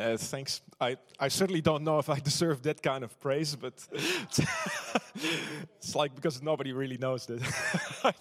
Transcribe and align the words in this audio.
Uh, 0.00 0.16
thanks. 0.16 0.62
I, 0.80 0.96
I 1.18 1.28
certainly 1.28 1.60
don't 1.60 1.84
know 1.84 1.98
if 1.98 2.08
I 2.08 2.18
deserve 2.30 2.62
that 2.62 2.82
kind 2.82 3.04
of 3.04 3.20
praise, 3.20 3.54
but 3.54 3.86
it's 5.76 5.94
like 5.94 6.14
because 6.14 6.42
nobody 6.42 6.72
really 6.72 6.96
knows 6.96 7.26
that. 7.26 7.40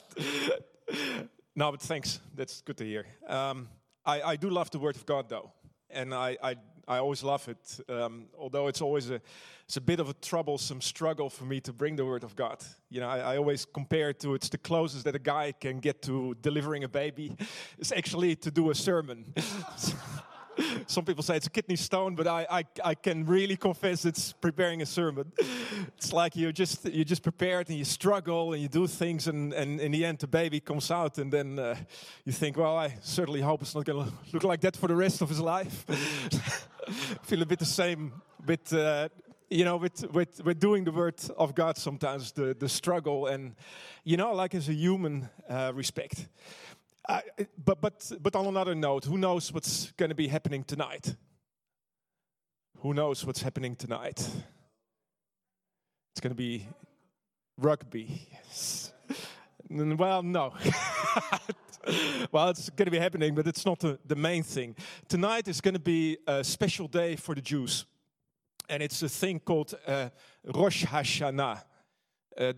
no, 1.56 1.72
but 1.72 1.82
thanks. 1.82 2.20
That's 2.36 2.62
good 2.62 2.78
to 2.78 2.86
hear. 2.86 3.06
Um, 3.28 3.70
I, 4.06 4.22
I 4.22 4.36
do 4.36 4.50
love 4.50 4.72
the 4.72 4.80
Word 4.80 4.98
of 4.98 5.06
God, 5.06 5.30
though, 5.30 5.52
and 5.90 6.14
I, 6.14 6.38
I, 6.44 6.56
I 6.86 6.98
always 6.98 7.24
love 7.24 7.48
it. 7.48 7.80
Um, 7.88 8.26
although 8.38 8.68
it's 8.68 8.82
always 8.82 9.10
a 9.10 9.22
it's 9.64 9.78
a 9.78 9.82
bit 9.82 10.00
of 10.00 10.10
a 10.10 10.14
troublesome 10.14 10.82
struggle 10.82 11.30
for 11.30 11.46
me 11.46 11.62
to 11.62 11.72
bring 11.72 11.96
the 11.96 12.06
Word 12.06 12.26
of 12.26 12.36
God. 12.36 12.58
You 12.90 13.00
know, 13.00 13.08
I, 13.08 13.20
I 13.20 13.38
always 13.38 13.64
compare 13.64 14.10
it 14.10 14.20
to 14.22 14.34
it's 14.34 14.50
the 14.50 14.58
closest 14.58 15.06
that 15.06 15.16
a 15.16 15.20
guy 15.20 15.54
can 15.54 15.80
get 15.80 16.02
to 16.04 16.36
delivering 16.42 16.84
a 16.84 16.90
baby 16.90 17.38
is 17.78 17.94
actually 17.94 18.36
to 18.38 18.52
do 18.52 18.70
a 18.70 18.76
sermon. 18.76 19.34
Some 20.88 21.06
people 21.06 21.24
say 21.24 21.38
it's 21.38 21.48
a 21.48 21.50
kidney 21.50 21.76
stone, 21.76 22.16
but 22.16 22.28
I, 22.28 22.46
I, 22.50 22.64
I 22.84 22.96
can 22.96 23.26
really 23.26 23.56
confess 23.56 24.06
it's 24.06 24.34
preparing 24.34 24.82
a 24.82 24.86
sermon. 24.86 25.32
It's 25.98 26.14
like 26.14 26.36
you 26.36 26.52
just 26.52 26.86
you 26.86 27.06
just 27.06 27.24
prepared 27.24 27.70
and 27.70 27.78
you 27.78 27.86
struggle 27.86 28.54
and 28.54 28.62
you 28.62 28.68
do 28.68 28.88
things, 28.88 29.28
and, 29.28 29.54
and 29.54 29.80
in 29.80 29.92
the 29.92 30.06
end 30.06 30.20
the 30.20 30.28
baby 30.28 30.60
comes 30.60 30.92
out, 30.92 31.18
and 31.18 31.32
then 31.32 31.60
uh, 31.60 31.76
you 32.26 32.32
think, 32.32 32.58
well, 32.58 32.78
I 32.78 32.98
certainly 33.02 33.42
hope 33.42 33.62
it's 33.62 33.76
not 33.76 33.86
going 33.86 34.06
to 34.06 34.14
look 34.34 34.44
like 34.44 34.62
that 34.62 34.76
for 34.76 34.88
the 34.88 34.96
rest 34.96 35.22
of 35.22 35.30
his 35.30 35.40
life. 35.40 35.86
feel 37.24 37.42
a 37.42 37.46
bit 37.46 37.60
the 37.60 37.66
same 37.66 38.12
with 38.46 38.74
uh, 38.74 39.10
you 39.50 39.66
know 39.66 39.78
with, 39.78 40.12
with 40.12 40.44
with 40.44 40.60
doing 40.60 40.84
the 40.84 40.92
word 40.92 41.20
of 41.38 41.56
God 41.56 41.78
sometimes 41.78 42.32
the 42.32 42.56
the 42.58 42.70
struggle 42.70 43.28
and 43.28 43.56
you 44.04 44.18
know 44.18 44.34
like 44.34 44.56
as 44.56 44.70
a 44.70 44.74
human 44.74 45.30
uh, 45.50 45.72
respect. 45.74 46.28
But, 47.10 47.82
but, 47.82 48.12
but 48.22 48.36
on 48.36 48.46
another 48.46 48.76
note, 48.76 49.06
who 49.06 49.18
knows 49.18 49.52
what's 49.52 49.92
going 49.94 50.10
to 50.10 50.16
be 50.16 50.28
happening 50.28 50.64
tonight? 50.64 51.16
Who 52.80 52.94
knows 52.94 53.26
what's 53.26 53.42
happening 53.42 53.76
tonight? 53.76 54.20
It's 56.12 56.22
going 56.22 56.32
to 56.32 56.36
be 56.36 56.68
rugby. 57.58 58.28
Yes. 58.32 58.94
Well, 59.70 60.22
no. 60.22 60.54
well, 62.32 62.50
it's 62.50 62.70
going 62.70 62.86
to 62.86 62.92
be 62.92 63.00
happening, 63.00 63.34
but 63.34 63.48
it's 63.48 63.66
not 63.66 63.80
the, 63.80 63.98
the 64.06 64.16
main 64.16 64.44
thing. 64.44 64.76
Tonight 65.08 65.48
is 65.48 65.62
going 65.62 65.74
to 65.74 65.80
be 65.80 66.18
a 66.28 66.44
special 66.44 66.88
day 66.88 67.16
for 67.16 67.34
the 67.34 67.42
Jews. 67.42 67.86
And 68.70 68.84
it's 68.84 69.02
a 69.02 69.10
thing 69.10 69.40
called 69.40 69.74
uh, 69.88 70.10
Rosh 70.44 70.86
Hashanah. 70.86 71.64
Uh, 72.38 72.54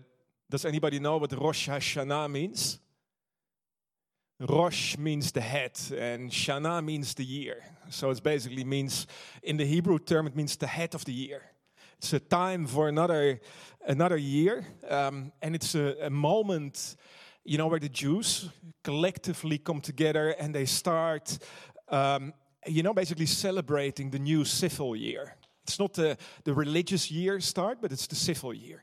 does 0.50 0.66
anybody 0.66 0.98
know 0.98 1.16
what 1.16 1.32
Rosh 1.32 1.68
Hashanah 1.68 2.30
means? 2.30 2.78
Rosh 4.48 4.98
means 4.98 5.30
the 5.30 5.40
head, 5.40 5.78
and 5.96 6.30
Shana 6.30 6.84
means 6.84 7.14
the 7.14 7.24
year. 7.24 7.62
So 7.90 8.10
it 8.10 8.22
basically 8.22 8.64
means, 8.64 9.06
in 9.42 9.56
the 9.56 9.64
Hebrew 9.64 9.98
term, 9.98 10.26
it 10.26 10.34
means 10.34 10.56
the 10.56 10.66
head 10.66 10.94
of 10.94 11.04
the 11.04 11.12
year. 11.12 11.42
It's 11.98 12.12
a 12.12 12.18
time 12.18 12.66
for 12.66 12.88
another 12.88 13.40
another 13.86 14.16
year, 14.16 14.66
um, 14.88 15.32
and 15.40 15.54
it's 15.54 15.76
a, 15.76 16.06
a, 16.06 16.10
moment, 16.10 16.96
you 17.44 17.58
know, 17.58 17.68
where 17.68 17.78
the 17.78 17.88
Jews 17.88 18.48
collectively 18.82 19.58
come 19.58 19.80
together 19.80 20.30
and 20.30 20.52
they 20.52 20.66
start, 20.66 21.38
um, 21.88 22.32
you 22.66 22.82
know, 22.82 22.94
basically 22.94 23.26
celebrating 23.26 24.10
the 24.10 24.18
new 24.18 24.44
civil 24.44 24.96
year. 24.96 25.36
It's 25.62 25.78
not 25.78 25.94
the 25.94 26.16
the 26.42 26.52
religious 26.52 27.10
year 27.10 27.38
start, 27.40 27.78
but 27.80 27.92
it's 27.92 28.08
the 28.08 28.16
civil 28.16 28.52
year, 28.52 28.82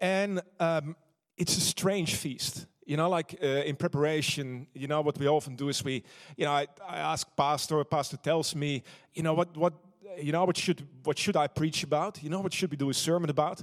and 0.00 0.40
um, 0.60 0.94
it's 1.36 1.56
a 1.56 1.60
strange 1.60 2.14
feast 2.14 2.66
you 2.86 2.96
know, 2.96 3.10
like 3.10 3.36
uh, 3.42 3.46
in 3.46 3.76
preparation, 3.76 4.66
you 4.72 4.86
know, 4.86 5.00
what 5.00 5.18
we 5.18 5.26
often 5.28 5.56
do 5.56 5.68
is 5.68 5.84
we, 5.84 6.04
you 6.36 6.44
know, 6.44 6.52
I, 6.52 6.68
I 6.88 6.98
ask 6.98 7.26
pastor, 7.36 7.82
pastor 7.84 8.16
tells 8.16 8.54
me, 8.54 8.84
you 9.12 9.24
know, 9.24 9.34
what, 9.34 9.56
what, 9.56 9.74
you 10.18 10.32
know, 10.32 10.44
what 10.44 10.56
should, 10.56 10.86
what 11.04 11.18
should 11.18 11.36
I 11.36 11.46
preach 11.46 11.82
about? 11.82 12.22
You 12.22 12.30
know, 12.30 12.40
what 12.40 12.52
should 12.52 12.70
we 12.70 12.76
do 12.76 12.90
a 12.90 12.94
sermon 12.94 13.30
about? 13.30 13.62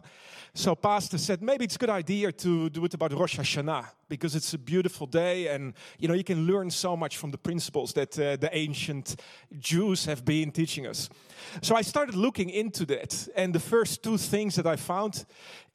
So 0.54 0.76
pastor 0.76 1.18
said, 1.18 1.42
maybe 1.42 1.66
it's 1.66 1.76
a 1.76 1.80
good 1.80 1.90
idea 1.90 2.32
to 2.32 2.70
do 2.70 2.86
it 2.86 2.94
about 2.94 3.14
Rosh 3.14 3.40
Hashanah 3.40 3.88
because 4.08 4.36
it's 4.36 4.54
a 4.54 4.58
beautiful 4.58 5.08
day 5.08 5.48
and, 5.48 5.74
you 6.00 6.08
know, 6.08 6.14
you 6.14 6.24
can 6.24 6.46
learn 6.46 6.70
so 6.70 6.96
much 6.96 7.18
from 7.18 7.32
the 7.32 7.38
principles 7.38 7.94
that 7.94 8.18
uh, 8.20 8.36
the 8.36 8.50
ancient 8.52 9.16
Jews 9.60 10.06
have 10.06 10.24
been 10.24 10.52
teaching 10.52 10.86
us. 10.86 11.10
So 11.62 11.76
I 11.76 11.82
started 11.82 12.16
looking 12.16 12.50
into 12.50 12.86
that 12.86 13.28
and 13.36 13.54
the 13.54 13.60
first 13.60 14.04
two 14.04 14.18
things 14.18 14.56
that 14.56 14.68
I 14.68 14.76
found 14.76 15.26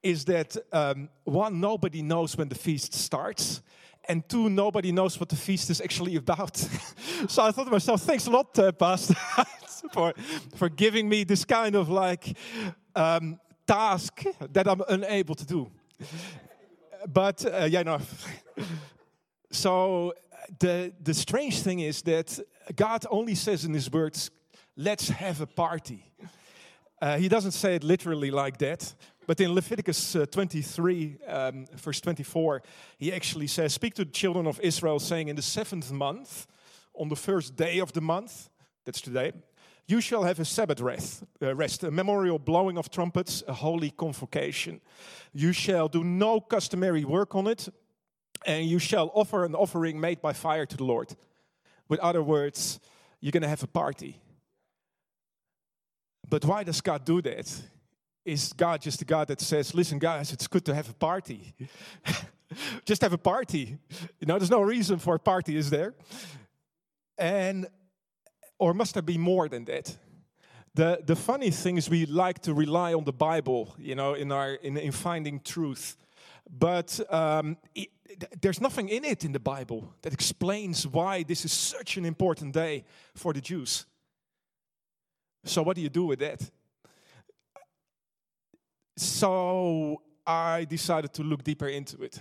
is 0.03 0.25
that 0.27 0.57
um, 0.73 1.09
one, 1.25 1.61
nobody 1.61 2.03
knows 2.03 2.37
when 2.37 2.49
the 2.49 2.55
feast 2.55 2.95
starts, 2.95 3.63
and 4.09 4.29
two, 4.29 4.49
nobody 4.49 4.91
knows 4.91 5.21
what 5.21 5.29
the 5.29 5.37
feast 5.37 5.71
is 5.71 5.81
actually 5.81 6.17
about. 6.17 6.57
so 7.29 7.43
I 7.43 7.51
thought 7.53 7.65
to 7.65 7.71
myself, 7.71 8.03
thanks 8.03 8.27
a 8.27 8.31
lot, 8.31 8.59
uh, 8.59 8.73
Pastor, 8.73 9.15
for, 9.93 10.15
for 10.57 10.69
giving 10.69 11.09
me 11.09 11.25
this 11.25 11.45
kind 11.45 11.75
of 11.75 11.89
like 11.89 12.37
um, 12.97 13.39
task 13.67 14.25
that 14.53 14.67
I'm 14.67 14.83
unable 14.89 15.35
to 15.35 15.47
do. 15.47 15.71
But 17.07 17.45
uh, 17.45 17.69
yeah, 17.71 17.83
no. 17.83 17.99
so 19.51 20.15
the, 20.59 20.93
the 21.03 21.15
strange 21.15 21.61
thing 21.61 21.81
is 21.81 22.03
that 22.03 22.39
God 22.75 23.05
only 23.11 23.35
says 23.35 23.65
in 23.65 23.75
His 23.75 23.91
words, 23.91 24.31
let's 24.77 25.09
have 25.09 25.41
a 25.41 25.47
party. 25.47 26.05
Uh, 27.01 27.19
he 27.19 27.29
doesn't 27.29 27.53
say 27.53 27.77
it 27.77 27.85
literally 27.85 28.31
like 28.31 28.59
that, 28.59 28.95
but 29.29 29.39
in 29.43 29.55
Leviticus 29.55 30.17
uh, 30.17 30.25
23, 30.25 31.19
um, 31.27 31.67
verse 31.77 32.01
24, 32.01 32.63
he 32.97 33.13
actually 33.13 33.47
says, 33.47 33.75
Speak 33.75 33.93
to 33.97 34.07
the 34.07 34.11
children 34.11 34.47
of 34.47 34.59
Israel, 34.61 34.99
saying, 34.99 35.29
In 35.29 35.37
the 35.37 35.43
seventh 35.43 35.93
month, 35.93 36.47
on 36.95 37.11
the 37.11 37.15
first 37.15 37.55
day 37.55 37.79
of 37.79 37.93
the 37.93 38.01
month, 38.01 38.49
that's 38.87 39.03
today, 39.03 39.33
you 39.87 40.01
shall 40.01 40.25
have 40.25 40.41
a 40.41 40.47
Sabbath 40.47 40.81
rest, 40.81 41.25
uh, 41.43 41.55
rest, 41.55 41.85
a 41.85 41.91
memorial 41.91 42.39
blowing 42.39 42.79
of 42.79 42.91
trumpets, 42.91 43.43
a 43.47 43.53
holy 43.53 43.91
convocation. 43.91 44.81
You 45.35 45.53
shall 45.53 45.89
do 45.89 46.03
no 46.03 46.41
customary 46.41 47.05
work 47.05 47.35
on 47.35 47.49
it, 47.49 47.69
and 48.47 48.65
you 48.65 48.79
shall 48.79 49.11
offer 49.13 49.45
an 49.45 49.55
offering 49.55 50.01
made 50.01 50.23
by 50.23 50.33
fire 50.33 50.65
to 50.65 50.77
the 50.79 50.85
Lord. 50.85 51.15
With 51.87 52.01
other 52.01 52.23
words, 52.23 52.81
you're 53.21 53.33
going 53.33 53.43
to 53.43 53.49
have 53.49 53.63
a 53.63 53.67
party. 53.67 54.23
But 56.27 56.47
why 56.47 56.65
does 56.65 56.81
God 56.81 57.05
do 57.05 57.21
that? 57.21 57.61
Is 58.25 58.53
God 58.53 58.81
just 58.81 59.01
a 59.03 59.05
God 59.05 59.29
that 59.29 59.41
says, 59.41 59.75
listen, 59.75 59.99
guys, 59.99 60.33
it's 60.33 60.47
good 60.47 60.65
to 60.67 60.75
have 60.75 60.89
a 60.91 60.95
party? 60.95 61.55
just 62.85 63.03
have 63.03 63.13
a 63.13 63.19
party. 63.19 63.79
You 64.21 64.27
know, 64.27 64.39
there's 64.39 64.51
no 64.51 64.61
reason 64.61 64.99
for 64.99 65.15
a 65.15 65.19
party, 65.19 65.57
is 65.57 65.71
there? 65.71 65.95
And, 67.17 67.67
or 68.59 68.75
must 68.75 68.95
there 68.95 69.03
be 69.03 69.19
more 69.19 69.49
than 69.49 69.65
that? 69.67 69.97
The, 70.75 71.01
the 71.05 71.17
funny 71.17 71.51
thing 71.51 71.77
is 71.77 71.91
we 71.91 72.07
like 72.07 72.41
to 72.43 72.55
rely 72.55 72.95
on 72.95 73.05
the 73.05 73.13
Bible, 73.13 73.75
you 73.79 73.95
know, 73.95 74.15
in, 74.15 74.31
our, 74.31 74.55
in, 74.55 74.77
in 74.77 74.93
finding 74.93 75.41
truth. 75.41 75.97
But 76.51 77.01
um, 77.11 77.57
it, 77.75 77.89
there's 78.41 78.61
nothing 78.61 78.89
in 78.89 79.05
it 79.05 79.25
in 79.25 79.33
the 79.33 79.41
Bible 79.41 79.93
that 80.03 80.13
explains 80.13 80.87
why 80.87 81.23
this 81.23 81.45
is 81.45 81.53
such 81.53 81.97
an 81.97 82.05
important 82.05 82.55
day 82.55 82.85
for 83.15 83.33
the 83.33 83.41
Jews. 83.41 83.87
So, 85.45 85.63
what 85.63 85.77
do 85.77 85.83
you 85.83 85.89
do 85.89 86.05
with 86.05 86.19
that? 86.21 86.51
So 88.99 90.03
I 90.27 90.65
decided 90.65 91.13
to 91.15 91.23
look 91.23 91.45
deeper 91.45 91.69
into 91.69 92.03
it. 92.03 92.21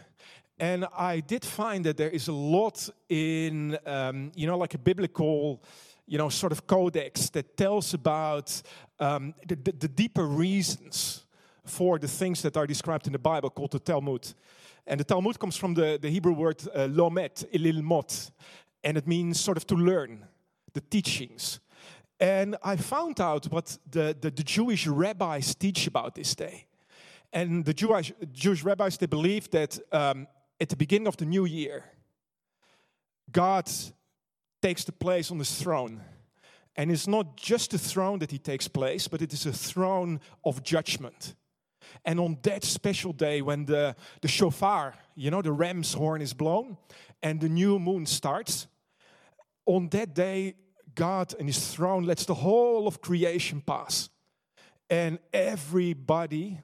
And 0.60 0.86
I 0.96 1.20
did 1.20 1.44
find 1.44 1.84
that 1.86 1.98
there 1.98 2.10
is 2.10 2.28
a 2.28 2.34
lot 2.34 2.88
in, 3.10 3.78
um, 3.86 4.32
you 4.36 4.46
know, 4.46 4.58
like 4.58 4.76
a 4.76 4.78
biblical, 4.78 5.64
you 6.06 6.18
know, 6.18 6.30
sort 6.30 6.52
of 6.52 6.68
codex 6.68 7.30
that 7.32 7.58
tells 7.58 7.94
about 7.94 8.62
um, 9.00 9.34
the, 9.48 9.56
the, 9.56 9.72
the, 9.72 9.88
deeper 9.88 10.26
reasons 10.26 11.26
for 11.66 12.00
the 12.00 12.08
things 12.08 12.42
that 12.44 12.56
are 12.58 12.68
described 12.68 13.08
in 13.08 13.14
the 13.14 13.20
Bible 13.20 13.50
called 13.50 13.72
the 13.72 13.80
Talmud. 13.80 14.34
And 14.86 15.00
the 15.00 15.04
Talmud 15.04 15.40
comes 15.40 15.58
from 15.58 15.74
the, 15.74 16.00
the 16.02 16.10
Hebrew 16.10 16.34
word 16.34 16.62
uh, 16.74 16.88
lomet, 16.88 17.46
ililmot, 17.52 18.32
and 18.84 18.98
it 18.98 19.08
means 19.08 19.40
sort 19.40 19.58
of 19.58 19.66
to 19.68 19.76
learn, 19.76 20.26
the 20.74 20.82
teachings. 20.82 21.60
And 22.20 22.56
I 22.64 22.76
found 22.78 23.20
out 23.20 23.46
what 23.46 23.78
the, 23.90 24.16
the, 24.20 24.32
the 24.32 24.44
Jewish 24.44 24.88
rabbis 24.88 25.56
teach 25.56 25.88
about 25.88 26.16
this 26.16 26.36
day. 26.36 26.67
And 27.34 27.66
the 27.66 27.74
Jewish, 27.74 28.14
Jewish 28.32 28.64
rabbis, 28.64 28.98
they 28.98 29.06
believe 29.06 29.50
that 29.52 29.78
um, 29.92 30.28
at 30.60 30.70
the 30.70 30.76
beginning 30.76 31.08
of 31.08 31.18
the 31.18 31.26
new 31.26 31.46
year, 31.46 31.84
God 33.32 33.70
takes 34.62 34.84
the 34.86 34.92
place 34.92 35.32
on 35.32 35.40
his 35.40 35.62
throne. 35.62 36.02
And 36.76 36.92
it's 36.92 37.08
not 37.08 37.38
just 37.38 37.74
a 37.74 37.78
throne 37.78 38.20
that 38.20 38.32
he 38.32 38.38
takes 38.38 38.68
place, 38.68 39.08
but 39.08 39.22
it 39.22 39.34
is 39.34 39.46
a 39.46 39.52
throne 39.52 40.20
of 40.46 40.64
judgment. 40.64 41.36
And 42.06 42.20
on 42.20 42.38
that 42.44 42.64
special 42.64 43.14
day, 43.14 43.42
when 43.42 43.66
the, 43.66 43.96
the 44.22 44.28
shofar, 44.28 44.94
you 45.16 45.32
know, 45.32 45.42
the 45.42 45.52
ram's 45.52 45.94
horn 45.94 46.22
is 46.22 46.34
blown 46.34 46.78
and 47.22 47.42
the 47.42 47.50
new 47.50 47.80
moon 47.80 48.06
starts, 48.06 48.68
on 49.66 49.90
that 49.90 50.14
day, 50.14 50.56
God 50.96 51.34
and 51.38 51.48
his 51.48 51.74
throne 51.74 52.04
lets 52.04 52.26
the 52.26 52.34
whole 52.34 52.88
of 52.88 53.02
creation 53.02 53.62
pass. 53.62 54.10
And 54.90 55.20
everybody 55.34 56.60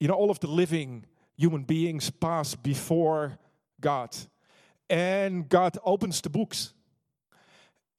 you 0.00 0.08
know, 0.08 0.14
all 0.14 0.30
of 0.30 0.40
the 0.40 0.48
living 0.48 1.04
human 1.36 1.62
beings 1.62 2.10
pass 2.10 2.54
before 2.54 3.38
God. 3.80 4.16
And 4.88 5.48
God 5.48 5.78
opens 5.84 6.20
the 6.20 6.30
books. 6.30 6.72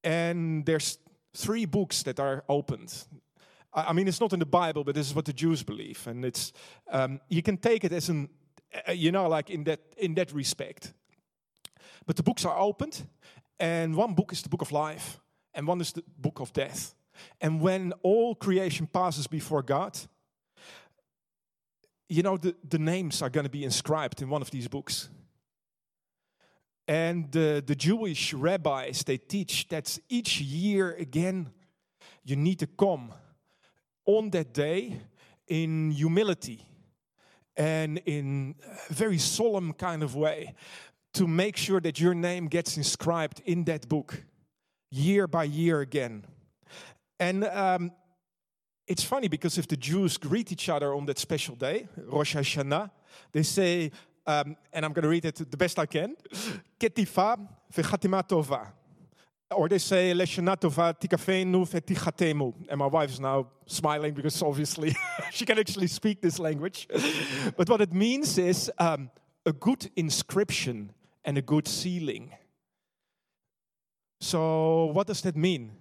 And 0.04 0.66
there's 0.66 0.98
three 1.36 1.66
books 1.66 2.04
that 2.04 2.20
are 2.20 2.44
opened. 2.48 3.06
I, 3.76 3.92
mean, 3.92 4.08
it's 4.08 4.22
not 4.22 4.32
in 4.34 4.40
the 4.40 4.46
Bible, 4.46 4.84
but 4.84 4.96
this 4.96 5.08
is 5.08 5.14
what 5.14 5.26
the 5.26 5.34
Jews 5.34 5.62
believe, 5.64 6.08
and 6.08 6.24
it's 6.24 6.54
um, 6.90 7.20
you 7.28 7.42
can 7.42 7.58
take 7.58 7.84
it 7.84 7.92
as 7.92 8.08
an, 8.08 8.30
uh, 8.88 8.94
you 8.94 9.12
know, 9.12 9.28
like 9.28 9.50
in 9.50 9.66
that 9.66 9.82
in 9.98 10.14
that 10.16 10.32
respect. 10.32 10.94
But 12.06 12.16
the 12.16 12.24
books 12.24 12.46
are 12.46 12.58
opened, 12.58 13.06
and 13.60 13.96
one 13.96 14.14
book 14.14 14.32
is 14.32 14.42
the 14.42 14.50
book 14.50 14.62
of 14.62 14.72
life, 14.72 15.20
and 15.54 15.68
one 15.68 15.82
is 15.82 15.92
the 15.92 16.04
book 16.18 16.40
of 16.40 16.54
death. 16.54 16.96
And 17.42 17.60
when 17.60 17.92
all 18.02 18.36
creation 18.36 18.88
passes 18.88 19.28
before 19.28 19.62
God, 19.62 19.98
you 22.08 22.24
know, 22.24 22.38
the, 22.38 22.56
the 22.68 22.80
names 22.80 23.22
are 23.22 23.30
going 23.30 23.46
to 23.46 23.50
be 23.50 23.64
inscribed 23.64 24.22
in 24.22 24.30
one 24.30 24.42
of 24.42 24.52
these 24.52 24.68
books. 24.68 25.10
And 26.88 27.32
the, 27.32 27.64
the 27.66 27.76
Jewish 27.76 28.34
rabbis, 28.34 29.04
they 29.04 29.18
teach 29.18 29.68
that 29.70 29.98
each 30.08 30.40
year 30.40 30.92
again, 30.92 31.50
you 32.24 32.36
need 32.36 32.60
to 32.60 32.68
come 32.68 33.12
on 34.06 34.30
that 34.32 34.54
day 34.54 35.00
in 35.48 35.92
humility 35.92 36.64
and 37.58 38.00
in 38.06 38.56
a 38.90 38.94
very 38.94 39.18
solemn 39.18 39.74
kind 39.74 40.04
of 40.04 40.16
way 40.16 40.54
to 41.14 41.28
make 41.28 41.58
sure 41.58 41.80
that 41.80 42.00
your 42.00 42.14
name 42.14 42.48
gets 42.48 42.78
inscribed 42.78 43.42
in 43.46 43.64
that 43.64 43.88
book 43.88 44.24
year 44.92 45.28
by 45.28 45.46
year 45.46 45.82
again. 45.82 46.26
And 47.20 47.46
um, 47.46 47.92
it's 48.88 49.04
funny 49.04 49.28
because 49.28 49.58
if 49.58 49.68
the 49.68 49.78
Jews 49.78 50.18
greet 50.18 50.52
each 50.52 50.70
other 50.70 50.94
on 50.94 51.06
that 51.06 51.18
special 51.18 51.56
day, 51.56 51.88
Rosh 51.98 52.36
Hashanah, 52.36 52.92
they 53.32 53.44
say, 53.44 53.92
um, 54.28 54.56
and 54.72 54.86
I'm 54.86 54.94
going 54.94 55.04
to 55.04 55.10
read 55.10 55.26
it 55.26 55.36
the 55.50 55.58
best 55.58 55.80
I 55.80 55.86
can, 55.86 56.16
Ketifa 56.80 57.40
v'chatima 57.74 58.28
tova. 58.28 58.72
Or 59.52 59.70
they 59.70 59.78
say, 59.78 60.14
Leshana 60.14 60.58
tova 60.58 60.94
tikafenu 60.94 61.66
v'tichatemu. 61.68 62.54
And 62.70 62.80
my 62.80 62.88
wife 62.88 63.12
is 63.12 63.20
now 63.20 63.48
smiling 63.66 64.14
because 64.14 64.42
obviously 64.42 64.96
she 65.32 65.46
can 65.46 65.60
actually 65.60 65.88
speak 65.88 66.22
this 66.22 66.40
language. 66.40 66.88
but 67.58 67.70
what 67.70 67.82
it 67.82 67.94
means 67.94 68.38
is 68.38 68.72
um, 68.78 69.10
a 69.46 69.54
good 69.54 69.90
inscription 69.96 70.92
and 71.24 71.38
a 71.38 71.42
good 71.42 71.68
sealing. 71.68 72.32
So, 74.22 74.86
what 74.86 75.08
does 75.08 75.22
that 75.22 75.36
mean? 75.36 75.72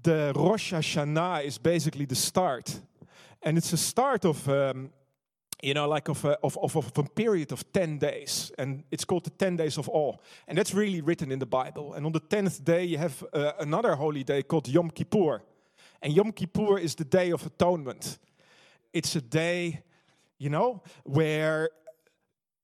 The 0.00 0.32
Rosh 0.34 0.72
Hashanah 0.72 1.44
is 1.44 1.58
basically 1.58 2.06
the 2.06 2.14
start, 2.14 2.80
and 3.42 3.58
it's 3.58 3.72
a 3.72 3.76
start 3.76 4.24
of, 4.24 4.48
um, 4.48 4.90
you 5.62 5.74
know, 5.74 5.86
like 5.86 6.08
of 6.08 6.24
a, 6.24 6.38
of, 6.42 6.56
of, 6.58 6.76
of 6.76 6.98
a 6.98 7.02
period 7.02 7.52
of 7.52 7.70
10 7.72 7.98
days, 7.98 8.50
and 8.56 8.84
it's 8.90 9.04
called 9.04 9.24
the 9.24 9.30
10 9.30 9.56
days 9.56 9.76
of 9.76 9.88
awe. 9.90 10.16
And 10.48 10.56
that's 10.56 10.72
really 10.72 11.02
written 11.02 11.30
in 11.30 11.38
the 11.38 11.46
Bible. 11.46 11.92
And 11.92 12.06
on 12.06 12.12
the 12.12 12.20
10th 12.20 12.64
day, 12.64 12.84
you 12.84 12.98
have 12.98 13.22
uh, 13.32 13.52
another 13.60 13.94
holy 13.94 14.24
day 14.24 14.42
called 14.42 14.66
Yom 14.66 14.90
Kippur. 14.90 15.42
And 16.00 16.12
Yom 16.12 16.32
Kippur 16.32 16.78
is 16.78 16.94
the 16.94 17.04
day 17.04 17.30
of 17.30 17.44
atonement. 17.44 18.18
It's 18.92 19.14
a 19.14 19.20
day, 19.20 19.82
you 20.38 20.48
know, 20.48 20.82
where 21.04 21.68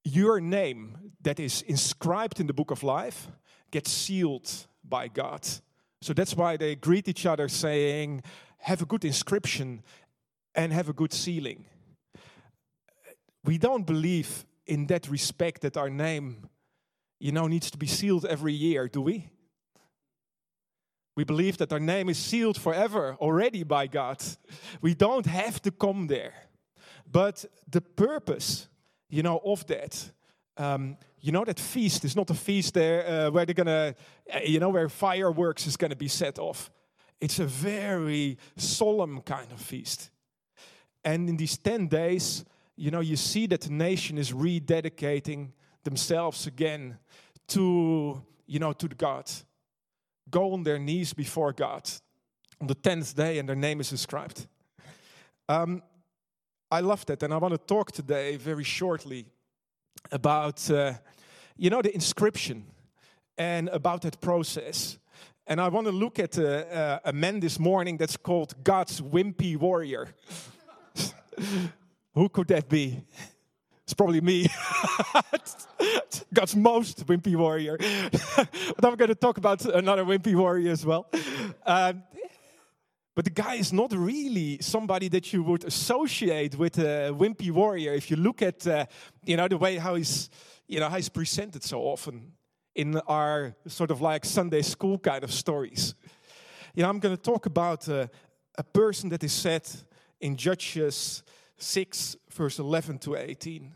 your 0.03 0.41
name 0.41 1.13
that 1.21 1.39
is 1.39 1.63
inscribed 1.63 2.41
in 2.41 2.47
the 2.47 2.55
book 2.55 2.71
of 2.71 2.83
life 2.83 3.29
gets 3.71 3.91
sealed 3.91 4.51
by 4.83 5.09
God. 5.09 5.47
So 6.03 6.13
that's 6.13 6.35
why 6.37 6.57
they 6.57 6.77
greet 6.77 7.09
each 7.09 7.27
other 7.27 7.49
saying, 7.49 8.23
have 8.59 8.83
a 8.83 8.87
good 8.87 9.05
inscription 9.05 9.83
and 10.55 10.73
have 10.73 10.89
a 10.89 10.93
good 10.93 11.13
sealing. 11.13 11.65
We 13.45 13.59
don't 13.59 13.87
believe 13.87 14.45
in 14.67 14.87
that 14.87 15.09
respect 15.09 15.63
that 15.63 15.77
our 15.77 15.91
name, 15.91 16.49
you 17.19 17.33
know, 17.33 17.47
needs 17.47 17.71
to 17.71 17.79
be 17.79 17.87
sealed 17.87 18.27
every 18.27 18.53
year, 18.53 18.89
do 18.89 19.01
we? 19.01 19.31
We 21.17 21.25
believe 21.25 21.59
that 21.59 21.73
our 21.73 21.81
name 21.81 22.09
is 22.09 22.19
sealed 22.19 22.57
forever 22.57 23.17
already 23.21 23.65
by 23.65 23.89
God. 23.89 24.23
We 24.81 24.95
don't 24.95 25.27
have 25.27 25.61
to 25.63 25.71
come 25.71 26.07
there. 26.07 26.35
But 27.11 27.45
the 27.69 27.81
purpose 27.81 28.69
you 29.11 29.23
know, 29.23 29.41
of 29.45 29.67
that. 29.67 30.11
Um, 30.59 30.97
you 31.21 31.33
know 31.33 31.45
that 31.45 31.59
feast 31.59 32.05
is 32.05 32.17
not 32.17 32.31
a 32.31 32.35
feast 32.35 32.75
there 32.75 33.07
uh, 33.07 33.31
where 33.31 33.47
they're 33.47 33.55
gonna, 33.55 33.95
uh, 34.33 34.39
you 34.45 34.61
know, 34.61 34.69
where 34.69 34.89
fireworks 34.89 35.67
is 35.67 35.77
gonna 35.77 35.97
be 35.97 36.09
set 36.09 36.39
off. 36.39 36.71
It's 37.21 37.39
a 37.39 37.47
very 37.47 38.39
solemn 38.57 39.21
kind 39.23 39.51
of 39.53 39.61
feast. 39.61 40.11
And 41.05 41.29
in 41.29 41.37
these 41.37 41.57
10 41.57 41.89
days, 41.89 42.45
you 42.77 42.91
know, 42.91 43.01
you 43.01 43.17
see 43.17 43.47
that 43.47 43.63
the 43.63 43.73
nation 43.73 44.19
is 44.19 44.33
rededicating 44.33 45.53
themselves 45.85 46.47
again 46.47 46.99
to, 47.49 48.23
you 48.47 48.59
know, 48.59 48.73
to 48.73 48.89
God. 48.89 49.31
Go 50.31 50.53
on 50.53 50.63
their 50.63 50.79
knees 50.79 51.13
before 51.13 51.53
God 51.53 51.89
on 52.61 52.67
the 52.67 52.75
10th 52.75 53.15
day, 53.15 53.39
and 53.39 53.49
their 53.49 53.57
name 53.57 53.81
is 53.81 53.91
inscribed. 53.91 54.47
Um, 55.49 55.83
I 56.71 56.81
love 56.81 57.07
that. 57.07 57.23
And 57.23 57.33
I 57.33 57.39
want 57.39 57.55
to 57.55 57.59
talk 57.59 57.93
today 57.93 58.37
very 58.37 58.65
shortly 58.65 59.27
about, 60.11 60.71
uh, 60.71 60.95
you 61.57 61.71
know, 61.71 61.83
the 61.83 61.95
inscription 61.95 62.65
and 63.37 63.69
about 63.69 64.03
that 64.03 64.21
process. 64.21 64.99
And 65.47 65.61
I 65.61 65.69
want 65.69 65.87
to 65.87 65.93
look 65.93 66.19
at 66.19 66.37
a, 66.37 67.01
a 67.05 67.13
man 67.13 67.41
this 67.41 67.59
morning 67.59 67.97
that's 67.97 68.17
called 68.17 68.55
God's 68.63 69.01
wimpy 69.01 69.57
warrior. 69.57 70.09
Who 72.15 72.29
could 72.29 72.49
that 72.49 72.69
be? 72.69 73.03
It's 73.85 73.95
probably 73.95 74.21
me. 74.21 74.49
God's 76.35 76.55
most 76.55 77.07
wimpy 77.07 77.37
warrior. 77.37 77.79
but 78.37 78.85
I'm 78.85 78.97
going 78.97 79.09
to 79.09 79.15
talk 79.15 79.39
about 79.39 79.65
another 79.65 80.05
wimpy 80.05 80.35
warrior 80.35 80.71
as 80.71 80.85
well. 80.85 81.07
Um, 81.65 82.03
but 83.19 83.25
the 83.25 83.43
guy 83.43 83.55
is 83.55 83.73
not 83.73 83.93
really 83.93 84.59
somebody 84.61 85.09
that 85.09 85.33
you 85.33 85.43
would 85.43 85.65
associate 85.65 86.57
with 86.57 86.79
a 86.79 87.11
wimpy 87.13 87.51
warrior. 87.51 87.93
If 87.93 88.13
you 88.13 88.17
look 88.17 88.43
at, 88.43 88.65
uh, 88.65 88.87
you 89.25 89.37
know, 89.37 89.49
the 89.49 89.57
way 89.57 89.77
how 89.77 89.97
he's, 89.97 90.31
you 90.69 90.79
know, 90.79 90.89
how 90.89 90.95
he's 90.95 91.09
presented 91.09 91.65
so 91.65 91.81
often 91.81 92.31
in 92.77 92.97
our 93.09 93.57
sort 93.67 93.91
of 93.91 94.01
like 94.01 94.25
Sunday 94.25 94.63
school 94.63 95.01
kind 95.01 95.25
of 95.25 95.33
stories. 95.33 95.97
You 96.77 96.85
know, 96.85 96.91
I'm 96.91 97.01
going 97.01 97.17
to 97.17 97.21
talk 97.21 97.47
about 97.47 97.89
uh, 97.89 98.07
a 98.57 98.63
person 98.63 99.09
that 99.09 99.25
is 99.25 99.33
set 99.33 99.85
in 100.21 100.37
Judges 100.37 101.25
6, 101.57 102.17
verse 102.31 102.61
11 102.61 102.99
to 103.01 103.17
18. 103.17 103.75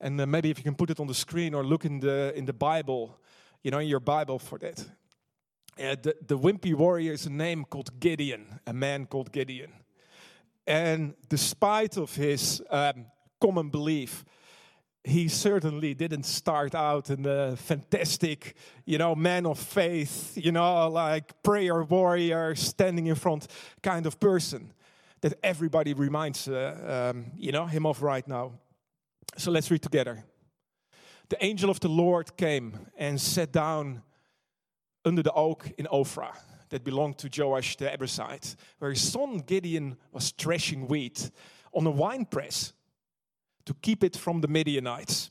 And 0.00 0.20
uh, 0.20 0.26
maybe 0.26 0.50
if 0.50 0.58
you 0.58 0.64
can 0.64 0.74
put 0.74 0.90
it 0.90 0.98
on 0.98 1.06
the 1.06 1.14
screen 1.14 1.54
or 1.54 1.62
look 1.62 1.84
in 1.84 2.00
the 2.00 2.32
in 2.34 2.46
the 2.46 2.52
Bible, 2.52 3.20
you 3.62 3.70
know, 3.70 3.78
in 3.78 3.86
your 3.86 4.00
Bible 4.00 4.40
for 4.40 4.58
that. 4.58 4.84
Uh, 5.78 5.96
the, 6.02 6.14
the 6.26 6.38
wimpy 6.38 6.74
warrior 6.74 7.12
is 7.12 7.26
a 7.26 7.30
name 7.30 7.64
called 7.64 7.98
Gideon, 7.98 8.60
a 8.66 8.72
man 8.72 9.06
called 9.06 9.32
Gideon. 9.32 9.72
And 10.66 11.14
despite 11.28 11.96
of 11.96 12.14
his 12.14 12.62
um, 12.70 13.06
common 13.40 13.70
belief, 13.70 14.24
he 15.04 15.28
certainly 15.28 15.94
didn't 15.94 16.24
start 16.24 16.74
out 16.74 17.10
in 17.10 17.26
a 17.26 17.56
fantastic, 17.56 18.54
you 18.84 18.98
know, 18.98 19.14
man 19.14 19.46
of 19.46 19.58
faith, 19.58 20.36
you 20.36 20.52
know, 20.52 20.88
like 20.88 21.42
prayer 21.42 21.82
warrior, 21.82 22.54
standing 22.54 23.06
in 23.06 23.16
front 23.16 23.48
kind 23.82 24.06
of 24.06 24.20
person 24.20 24.72
that 25.22 25.38
everybody 25.42 25.94
reminds, 25.94 26.48
uh, 26.48 27.12
um, 27.14 27.32
you 27.36 27.50
know, 27.50 27.66
him 27.66 27.86
of 27.86 28.02
right 28.02 28.26
now. 28.28 28.52
So 29.36 29.50
let's 29.50 29.70
read 29.70 29.82
together. 29.82 30.22
The 31.30 31.42
angel 31.44 31.70
of 31.70 31.80
the 31.80 31.88
Lord 31.88 32.36
came 32.36 32.78
and 32.96 33.20
sat 33.20 33.52
down 33.52 34.02
under 35.04 35.22
the 35.22 35.32
oak 35.32 35.70
in 35.78 35.86
Ophrah 35.86 36.36
that 36.68 36.84
belonged 36.84 37.18
to 37.18 37.28
Joash 37.28 37.76
the 37.76 37.86
Abiezrite, 37.86 38.56
where 38.78 38.90
his 38.90 39.10
son 39.10 39.38
Gideon 39.38 39.96
was 40.10 40.30
threshing 40.30 40.88
wheat 40.88 41.30
on 41.72 41.86
a 41.86 41.90
wine 41.90 42.24
press 42.24 42.72
to 43.66 43.74
keep 43.74 44.02
it 44.02 44.16
from 44.16 44.40
the 44.40 44.48
Midianites. 44.48 45.30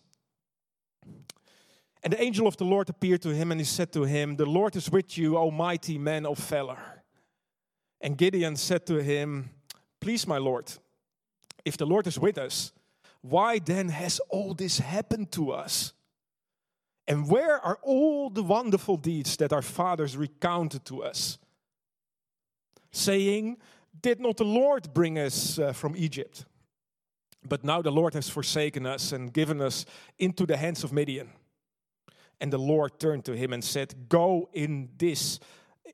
And 2.04 2.14
the 2.14 2.22
angel 2.22 2.48
of 2.48 2.58
the 2.58 2.64
Lord 2.64 2.90
appeared 2.90 3.22
to 3.24 3.30
him 3.30 3.52
and 3.52 3.62
he 3.62 3.66
said 3.66 3.92
to 3.94 4.04
him, 4.04 4.36
The 4.36 4.46
Lord 4.46 4.76
is 4.76 4.92
with 4.92 5.18
you, 5.18 5.38
O 5.38 5.52
mighty 5.52 5.98
man 5.98 6.26
of 6.26 6.38
valor. 6.40 7.04
And 8.00 8.18
Gideon 8.18 8.56
said 8.56 8.86
to 8.88 9.04
him, 9.04 9.52
Please, 10.00 10.26
my 10.26 10.40
Lord, 10.40 10.72
if 11.64 11.78
the 11.78 11.86
Lord 11.86 12.08
is 12.08 12.18
with 12.18 12.40
us, 12.40 12.72
why 13.22 13.60
then 13.60 13.90
has 13.90 14.20
all 14.30 14.56
this 14.56 14.80
happened 14.80 15.32
to 15.34 15.52
us? 15.52 15.94
And 17.12 17.30
where 17.30 17.60
are 17.60 17.78
all 17.82 18.30
the 18.30 18.42
wonderful 18.42 18.96
deeds 18.96 19.36
that 19.36 19.52
our 19.52 19.62
fathers 19.62 20.16
recounted 20.16 20.86
to 20.86 21.04
us? 21.04 21.38
Saying, 22.94 23.58
Did 24.02 24.22
not 24.22 24.38
the 24.38 24.46
Lord 24.46 24.94
bring 24.94 25.20
us 25.20 25.60
uh, 25.60 25.74
from 25.74 25.94
Egypt? 25.98 26.46
But 27.46 27.66
now 27.66 27.82
the 27.82 27.92
Lord 27.92 28.14
has 28.14 28.30
forsaken 28.30 28.86
us 28.86 29.12
and 29.12 29.34
given 29.34 29.60
us 29.60 29.86
into 30.20 30.46
the 30.46 30.56
hands 30.56 30.86
of 30.86 30.94
Midian. 30.94 31.28
And 32.40 32.54
the 32.54 32.58
Lord 32.58 32.98
turned 32.98 33.26
to 33.26 33.36
him 33.36 33.52
and 33.52 33.62
said, 33.62 34.08
Go 34.08 34.48
in 34.54 34.92
this 34.98 35.42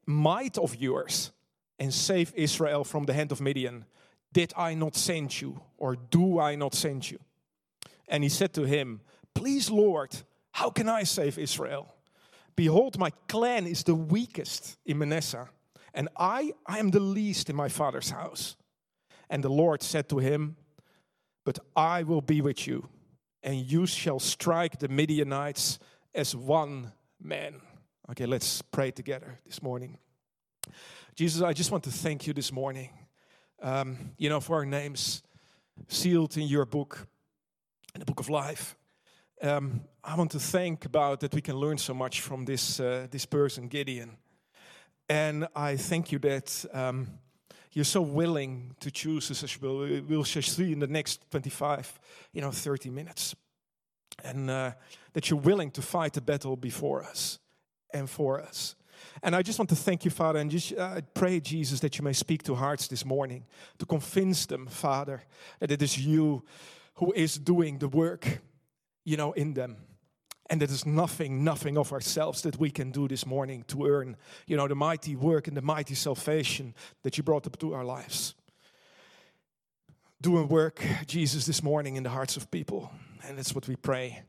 might 0.05 0.59
of 0.59 0.75
yours 0.75 1.31
and 1.79 1.91
save 1.91 2.31
Israel 2.36 2.83
from 2.83 3.05
the 3.05 3.13
hand 3.13 3.31
of 3.31 3.41
Midian. 3.41 3.86
Did 4.33 4.53
I 4.55 4.75
not 4.75 4.95
send 4.95 5.41
you, 5.41 5.62
or 5.79 5.95
do 5.95 6.39
I 6.39 6.53
not 6.53 6.75
send 6.75 7.09
you? 7.09 7.17
And 8.07 8.21
he 8.21 8.29
said 8.29 8.53
to 8.53 8.65
him, 8.65 9.01
Please, 9.33 9.71
Lord, 9.71 10.15
how 10.57 10.71
can 10.71 10.89
I 10.89 11.03
save 11.03 11.37
Israel? 11.37 11.93
Behold, 12.55 12.97
my 12.97 13.11
clan 13.27 13.67
is 13.67 13.83
the 13.83 13.93
weakest 13.93 14.75
in 14.87 14.97
Manasseh, 14.97 15.47
and 15.93 16.09
I, 16.17 16.51
I 16.65 16.79
am 16.79 16.89
the 16.89 16.99
least 16.99 17.51
in 17.51 17.55
my 17.55 17.69
father's 17.69 18.09
house. 18.09 18.55
And 19.29 19.43
the 19.43 19.51
Lord 19.51 19.83
said 19.83 20.09
to 20.09 20.17
him, 20.17 20.55
But 21.45 21.59
I 21.75 22.01
will 22.01 22.21
be 22.21 22.41
with 22.41 22.65
you, 22.65 22.89
and 23.43 23.55
you 23.71 23.85
shall 23.85 24.17
strike 24.17 24.79
the 24.79 24.87
Midianites 24.87 25.77
as 26.15 26.35
one 26.35 26.91
man. 27.21 27.61
Okay, 28.09 28.25
let's 28.25 28.63
pray 28.63 28.89
together 28.89 29.37
this 29.45 29.61
morning. 29.61 29.99
Jesus, 31.13 31.43
I 31.43 31.53
just 31.53 31.69
want 31.69 31.83
to 31.83 31.91
thank 31.91 32.25
you 32.25 32.33
this 32.33 32.51
morning, 32.51 32.89
um, 33.61 33.95
you 34.17 34.27
know, 34.27 34.39
for 34.39 34.55
our 34.55 34.65
names 34.65 35.21
sealed 35.87 36.35
in 36.35 36.47
your 36.47 36.65
book, 36.65 37.07
in 37.93 37.99
the 37.99 38.05
book 38.05 38.19
of 38.19 38.27
life. 38.27 38.76
Um, 39.39 39.82
I 40.03 40.15
want 40.15 40.32
to 40.32 40.39
thank 40.39 40.86
about 40.86 41.20
that 41.20 41.32
we 41.32 41.41
can 41.41 41.58
learn 41.58 41.77
so 41.77 41.94
much 41.94 42.22
from 42.22 42.46
this 42.46 42.79
uh, 42.79 43.06
this 43.12 43.27
person 43.27 43.67
Gideon, 43.67 44.17
and 45.08 45.48
I 45.56 45.77
thank 45.77 46.12
you 46.12 46.17
that 46.20 46.65
um, 46.74 47.08
you're 47.72 47.86
so 47.86 48.01
willing 48.01 48.75
to 48.79 48.89
choose 48.89 49.29
us 49.29 49.62
we'll, 49.62 50.01
we'll 50.10 50.24
see 50.24 50.72
in 50.72 50.79
the 50.79 50.88
next 50.88 51.29
25, 51.29 52.00
you 52.34 52.41
know, 52.41 52.50
30 52.50 52.89
minutes, 52.89 53.36
and 54.24 54.50
uh, 54.50 54.72
that 55.13 55.29
you're 55.29 55.39
willing 55.39 55.70
to 55.72 55.84
fight 55.84 56.13
the 56.13 56.22
battle 56.22 56.56
before 56.56 57.03
us 57.03 57.38
and 57.94 58.10
for 58.10 58.41
us. 58.41 58.75
And 59.22 59.36
I 59.36 59.44
just 59.44 59.60
want 59.60 59.70
to 59.70 59.75
thank 59.75 60.03
you, 60.03 60.10
Father, 60.10 60.39
and 60.39 60.50
just 60.50 60.74
uh, 60.74 61.01
pray, 61.13 61.39
Jesus, 61.39 61.79
that 61.82 62.00
you 62.00 62.03
may 62.03 62.13
speak 62.13 62.41
to 62.44 62.56
hearts 62.56 62.88
this 62.88 63.06
morning 63.06 63.46
to 63.77 63.86
convince 63.86 64.48
them, 64.48 64.65
Father, 64.65 65.22
that 65.60 65.70
it 65.70 65.84
is 65.84 66.03
you 66.03 66.44
who 66.96 67.13
is 67.13 67.38
doing 67.38 67.77
the 67.77 67.88
work 67.88 68.41
you 69.07 69.15
know, 69.15 69.31
in 69.31 69.53
them. 69.53 69.77
And 70.49 70.59
there 70.59 70.69
is 70.69 70.85
nothing, 70.85 71.41
nothing 71.41 71.77
of 71.77 71.93
ourselves 71.93 72.41
that 72.41 72.59
we 72.59 72.69
can 72.69 72.91
do 72.91 73.07
this 73.07 73.25
morning 73.25 73.63
to 73.69 73.85
earn, 73.85 74.17
you 74.45 74.57
know, 74.57 74.67
the 74.67 74.75
mighty 74.75 75.15
work 75.15 75.47
and 75.47 75.55
the 75.55 75.61
mighty 75.61 75.95
salvation 75.95 76.75
that 77.03 77.17
you 77.17 77.23
brought 77.23 77.47
up 77.47 77.57
to 77.59 77.73
our 77.73 77.85
lives. 77.85 78.35
Doing 80.19 80.49
work, 80.49 80.85
Jesus, 81.05 81.45
this 81.45 81.63
morning 81.63 81.95
in 81.95 82.03
the 82.03 82.09
hearts 82.09 82.35
of 82.35 82.51
people. 82.51 82.91
And 83.25 83.37
that's 83.37 83.55
what 83.55 83.65
we 83.69 83.77
pray. 83.77 84.23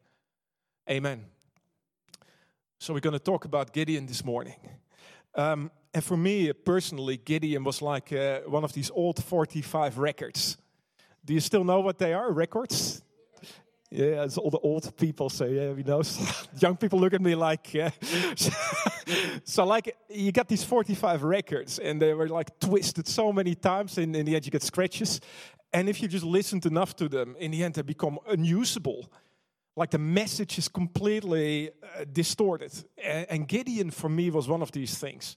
Amen. 0.89 1.25
So 2.79 2.95
we're 2.95 3.01
going 3.01 3.19
to 3.19 3.25
talk 3.33 3.47
about 3.47 3.73
Gideon 3.73 4.07
this 4.07 4.25
morning. 4.25 4.61
Um, 5.35 5.73
and 5.93 6.05
for 6.05 6.17
me 6.17 6.53
personally, 6.53 7.17
Gideon 7.17 7.65
was 7.65 7.83
like 7.83 8.13
uh, 8.13 8.41
one 8.47 8.63
of 8.63 8.73
these 8.73 8.93
old 8.93 9.25
45 9.25 9.99
records. 9.99 10.57
Do 11.25 11.35
you 11.35 11.41
still 11.41 11.65
know 11.65 11.81
what 11.81 11.99
they 11.99 12.15
are? 12.15 12.31
Records? 12.31 13.03
Yeah, 13.91 14.23
as 14.23 14.37
all 14.37 14.51
the 14.51 14.59
old 14.59 14.95
people 14.99 15.31
say, 15.31 15.55
yeah, 15.55 15.73
we 15.73 15.83
know. 15.83 16.03
Young 16.61 16.77
people 16.77 17.01
look 17.01 17.15
at 17.15 17.23
me 17.23 17.35
like, 17.35 17.73
yeah. 17.73 17.91
so, 19.45 19.65
like, 19.65 19.97
you 20.11 20.31
got 20.31 20.47
these 20.47 20.63
45 20.63 21.23
records, 21.23 21.79
and 21.79 22.01
they 22.01 22.13
were 22.13 22.29
like 22.29 22.59
twisted 22.61 23.09
so 23.09 23.33
many 23.33 23.55
times, 23.55 23.97
and 23.97 24.15
in 24.15 24.27
the 24.27 24.37
end, 24.37 24.45
you 24.45 24.51
get 24.51 24.63
scratches. 24.63 25.21
And 25.73 25.89
if 25.89 26.03
you 26.03 26.09
just 26.09 26.25
listened 26.25 26.67
enough 26.67 26.97
to 26.97 27.09
them, 27.09 27.35
in 27.39 27.51
the 27.51 27.65
end, 27.65 27.75
they 27.75 27.83
become 27.83 28.19
unusable. 28.29 29.11
Like 29.75 29.91
the 29.91 29.99
message 29.99 30.59
is 30.59 30.69
completely 30.69 31.71
uh, 31.71 32.05
distorted. 32.13 32.73
And, 33.03 33.27
and 33.31 33.49
Gideon, 33.49 33.91
for 33.91 34.09
me, 34.11 34.31
was 34.31 34.49
one 34.49 34.61
of 34.61 34.73
these 34.73 34.99
things. 34.99 35.37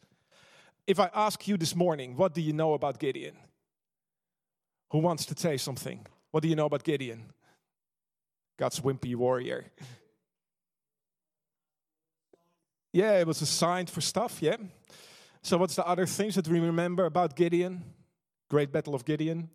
If 0.87 0.99
I 0.99 1.09
ask 1.13 1.47
you 1.47 1.57
this 1.57 1.75
morning, 1.75 2.17
what 2.17 2.33
do 2.33 2.41
you 2.41 2.51
know 2.51 2.73
about 2.73 2.99
Gideon? 2.99 3.35
Who 4.91 4.97
wants 4.97 5.25
to 5.27 5.37
say 5.37 5.57
something? 5.57 6.05
What 6.31 6.43
do 6.43 6.49
you 6.49 6.55
know 6.55 6.65
about 6.65 6.83
Gideon? 6.83 7.31
God's 8.61 8.79
wimpy 8.79 9.15
warrior. 9.15 9.65
Yeah, 12.93 13.17
it 13.17 13.25
was 13.25 13.41
assigned 13.41 13.89
for 13.89 14.01
stuff, 14.01 14.39
yeah. 14.39 14.57
So, 15.41 15.57
what's 15.57 15.75
the 15.75 15.87
other 15.87 16.05
things 16.05 16.35
that 16.35 16.47
we 16.47 16.59
remember 16.59 17.05
about 17.05 17.35
Gideon? 17.35 17.83
Great 18.51 18.71
Battle 18.71 18.93
of 18.93 19.03
Gideon. 19.03 19.49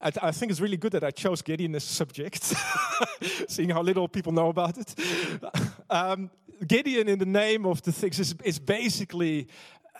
I, 0.00 0.10
I 0.20 0.32
think 0.32 0.50
it's 0.50 0.60
really 0.60 0.76
good 0.76 0.90
that 0.90 1.04
I 1.04 1.12
chose 1.12 1.40
Gideon 1.40 1.76
as 1.76 1.84
a 1.84 1.86
subject, 1.86 2.52
seeing 3.48 3.70
how 3.70 3.82
little 3.82 4.08
people 4.08 4.32
know 4.32 4.48
about 4.48 4.76
it. 4.78 4.94
Um, 5.88 6.30
Gideon, 6.66 7.08
in 7.08 7.20
the 7.20 7.26
name 7.26 7.64
of 7.64 7.80
the 7.82 7.92
things, 7.92 8.18
is, 8.18 8.34
is 8.42 8.58
basically 8.58 9.46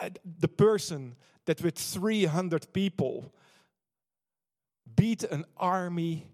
uh, 0.00 0.10
the 0.40 0.48
person 0.48 1.14
that 1.44 1.62
with 1.62 1.78
300 1.78 2.72
people 2.72 3.32
beat 4.96 5.22
an 5.22 5.44
army 5.56 6.26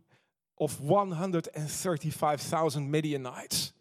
of 0.65 0.81
135,000 0.81 2.91
Midianites. 2.91 3.73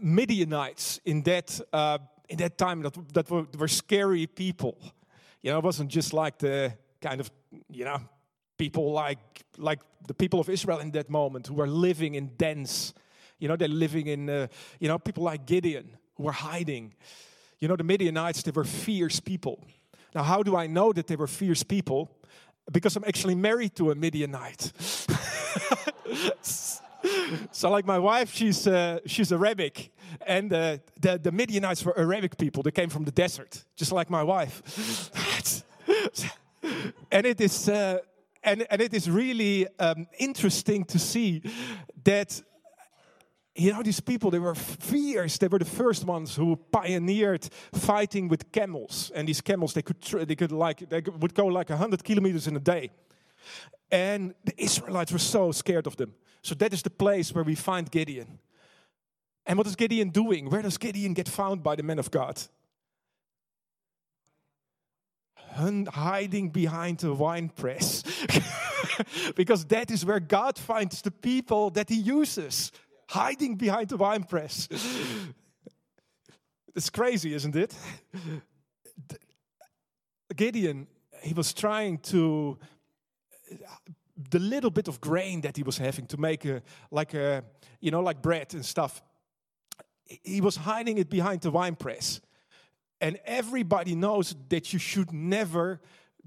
Midianites 0.00 1.00
in 1.04 1.22
that, 1.22 1.60
uh, 1.72 1.98
in 2.28 2.38
that 2.38 2.58
time 2.58 2.82
that, 2.82 2.96
that 3.12 3.30
were, 3.30 3.46
were 3.58 3.68
scary 3.68 4.26
people. 4.26 4.78
You 5.42 5.50
know, 5.50 5.58
it 5.58 5.64
wasn't 5.64 5.90
just 5.90 6.12
like 6.12 6.38
the 6.38 6.74
kind 7.00 7.20
of, 7.20 7.30
you 7.70 7.84
know, 7.84 8.00
people 8.56 8.92
like, 8.92 9.44
like 9.58 9.80
the 10.06 10.14
people 10.14 10.40
of 10.40 10.48
Israel 10.48 10.78
in 10.78 10.92
that 10.92 11.10
moment 11.10 11.48
who 11.48 11.54
were 11.54 11.68
living 11.68 12.14
in 12.14 12.28
dens. 12.36 12.94
You 13.38 13.48
know, 13.48 13.56
they're 13.56 13.68
living 13.68 14.06
in, 14.06 14.30
uh, 14.30 14.46
you 14.78 14.88
know, 14.88 14.98
people 14.98 15.24
like 15.24 15.46
Gideon 15.46 15.96
who 16.14 16.24
were 16.24 16.32
hiding. 16.32 16.94
You 17.58 17.68
know, 17.68 17.76
the 17.76 17.84
Midianites, 17.84 18.42
they 18.42 18.50
were 18.50 18.64
fierce 18.64 19.20
people. 19.20 19.64
Now, 20.14 20.22
how 20.22 20.42
do 20.42 20.56
I 20.56 20.66
know 20.66 20.92
that 20.92 21.06
they 21.06 21.16
were 21.16 21.26
fierce 21.26 21.62
people? 21.62 22.10
Because 22.70 22.96
I'm 22.96 23.04
actually 23.04 23.34
married 23.34 23.74
to 23.76 23.90
a 23.90 23.94
Midianite. 23.94 24.72
so, 27.52 27.70
like 27.70 27.86
my 27.86 27.98
wife, 27.98 28.32
she's 28.32 28.66
uh, 28.66 29.00
she's 29.06 29.32
Arabic, 29.32 29.90
and 30.26 30.52
uh, 30.52 30.78
the 31.00 31.18
the 31.18 31.32
Midianites 31.32 31.84
were 31.84 31.98
Arabic 31.98 32.36
people. 32.36 32.62
They 32.62 32.70
came 32.70 32.90
from 32.90 33.04
the 33.04 33.12
desert, 33.12 33.64
just 33.76 33.92
like 33.92 34.10
my 34.10 34.22
wife. 34.22 35.10
and 37.10 37.26
it 37.26 37.40
is. 37.40 37.68
Uh, 37.68 37.98
and, 38.44 38.66
and 38.70 38.82
it 38.82 38.92
is 38.92 39.08
really 39.08 39.68
um, 39.78 40.08
interesting 40.18 40.84
to 40.86 40.98
see 40.98 41.42
that 42.04 42.42
you 43.54 43.72
know, 43.72 43.82
these 43.82 44.00
people, 44.00 44.30
they 44.30 44.38
were 44.38 44.54
fierce. 44.54 45.36
They 45.36 45.48
were 45.48 45.58
the 45.58 45.64
first 45.64 46.04
ones 46.04 46.34
who 46.34 46.56
pioneered 46.56 47.48
fighting 47.74 48.28
with 48.28 48.50
camels. 48.50 49.12
And 49.14 49.28
these 49.28 49.42
camels, 49.42 49.74
they 49.74 49.82
could, 49.82 50.02
they 50.26 50.36
could 50.36 50.52
like, 50.52 50.88
they 50.88 51.02
would 51.02 51.34
go 51.34 51.46
like 51.46 51.68
100 51.68 52.02
kilometers 52.02 52.46
in 52.46 52.56
a 52.56 52.60
day. 52.60 52.90
And 53.90 54.34
the 54.44 54.54
Israelites 54.62 55.12
were 55.12 55.18
so 55.18 55.52
scared 55.52 55.86
of 55.86 55.96
them. 55.96 56.14
So 56.40 56.54
that 56.56 56.72
is 56.72 56.82
the 56.82 56.90
place 56.90 57.34
where 57.34 57.44
we 57.44 57.54
find 57.54 57.90
Gideon. 57.90 58.38
And 59.44 59.58
what 59.58 59.66
is 59.66 59.76
Gideon 59.76 60.08
doing? 60.08 60.48
Where 60.48 60.62
does 60.62 60.78
Gideon 60.78 61.12
get 61.12 61.28
found 61.28 61.62
by 61.62 61.76
the 61.76 61.82
men 61.82 61.98
of 61.98 62.10
God? 62.10 62.40
Hiding 65.36 66.48
behind 66.48 67.04
a 67.04 67.12
wine 67.12 67.50
press. 67.50 68.02
because 69.36 69.66
that 69.66 69.90
is 69.90 70.06
where 70.06 70.20
God 70.20 70.58
finds 70.58 71.02
the 71.02 71.10
people 71.10 71.68
that 71.70 71.90
he 71.90 71.96
uses 71.96 72.72
hiding 73.12 73.56
behind 73.56 73.88
the 73.90 73.96
wine 73.96 74.24
press. 74.24 74.68
it's 76.74 76.88
crazy, 76.88 77.34
isn't 77.34 77.54
it? 77.54 77.74
Gideon, 80.34 80.86
he 81.22 81.34
was 81.34 81.52
trying 81.52 81.98
to 81.98 82.58
the 84.30 84.38
little 84.38 84.70
bit 84.70 84.88
of 84.88 84.98
grain 85.00 85.42
that 85.42 85.56
he 85.56 85.62
was 85.62 85.76
having 85.76 86.06
to 86.06 86.16
make 86.16 86.46
a 86.46 86.62
like 86.90 87.12
a 87.12 87.44
you 87.80 87.90
know 87.90 88.00
like 88.00 88.22
bread 88.22 88.54
and 88.54 88.64
stuff. 88.64 89.02
He 90.06 90.40
was 90.40 90.56
hiding 90.56 90.98
it 90.98 91.10
behind 91.10 91.42
the 91.42 91.50
wine 91.50 91.76
press. 91.76 92.20
And 93.00 93.18
everybody 93.24 93.94
knows 93.94 94.34
that 94.48 94.72
you 94.72 94.78
should 94.78 95.12
never 95.12 95.80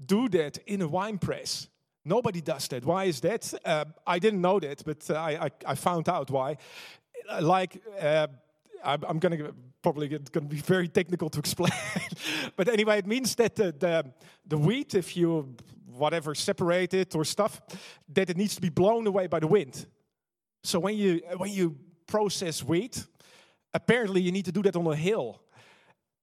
do 0.04 0.28
that 0.28 0.58
in 0.66 0.82
a 0.82 0.88
wine 0.88 1.18
press. 1.18 1.68
Nobody 2.06 2.40
does 2.40 2.68
that. 2.68 2.84
Why 2.84 3.04
is 3.04 3.20
that? 3.20 3.52
Uh, 3.64 3.84
I 4.06 4.20
didn't 4.20 4.40
know 4.40 4.60
that, 4.60 4.84
but 4.84 5.10
uh, 5.10 5.14
I, 5.14 5.46
I, 5.46 5.50
I, 5.66 5.74
found 5.74 6.08
out 6.08 6.30
why. 6.30 6.56
Uh, 7.28 7.42
like, 7.42 7.82
uh, 8.00 8.28
I'm, 8.84 9.04
I'm 9.08 9.18
going 9.18 9.36
to 9.36 9.52
probably 9.82 10.06
going 10.08 10.24
to 10.24 10.40
be 10.42 10.58
very 10.58 10.86
technical 10.86 11.28
to 11.30 11.40
explain. 11.40 11.72
but 12.56 12.68
anyway, 12.68 12.98
it 12.98 13.06
means 13.06 13.34
that 13.34 13.56
the, 13.56 13.72
the, 13.72 14.04
the 14.46 14.56
wheat, 14.56 14.94
if 14.94 15.16
you 15.16 15.56
whatever 15.86 16.32
separate 16.34 16.94
it 16.94 17.16
or 17.16 17.24
stuff, 17.24 17.60
that 18.08 18.30
it 18.30 18.36
needs 18.36 18.54
to 18.54 18.60
be 18.60 18.68
blown 18.68 19.06
away 19.08 19.26
by 19.26 19.40
the 19.40 19.48
wind. 19.48 19.86
So 20.62 20.78
when 20.78 20.96
you 20.96 21.22
when 21.36 21.50
you 21.50 21.76
process 22.06 22.62
wheat, 22.62 23.04
apparently 23.74 24.20
you 24.20 24.30
need 24.30 24.44
to 24.44 24.52
do 24.52 24.62
that 24.62 24.76
on 24.76 24.86
a 24.86 24.96
hill. 24.96 25.40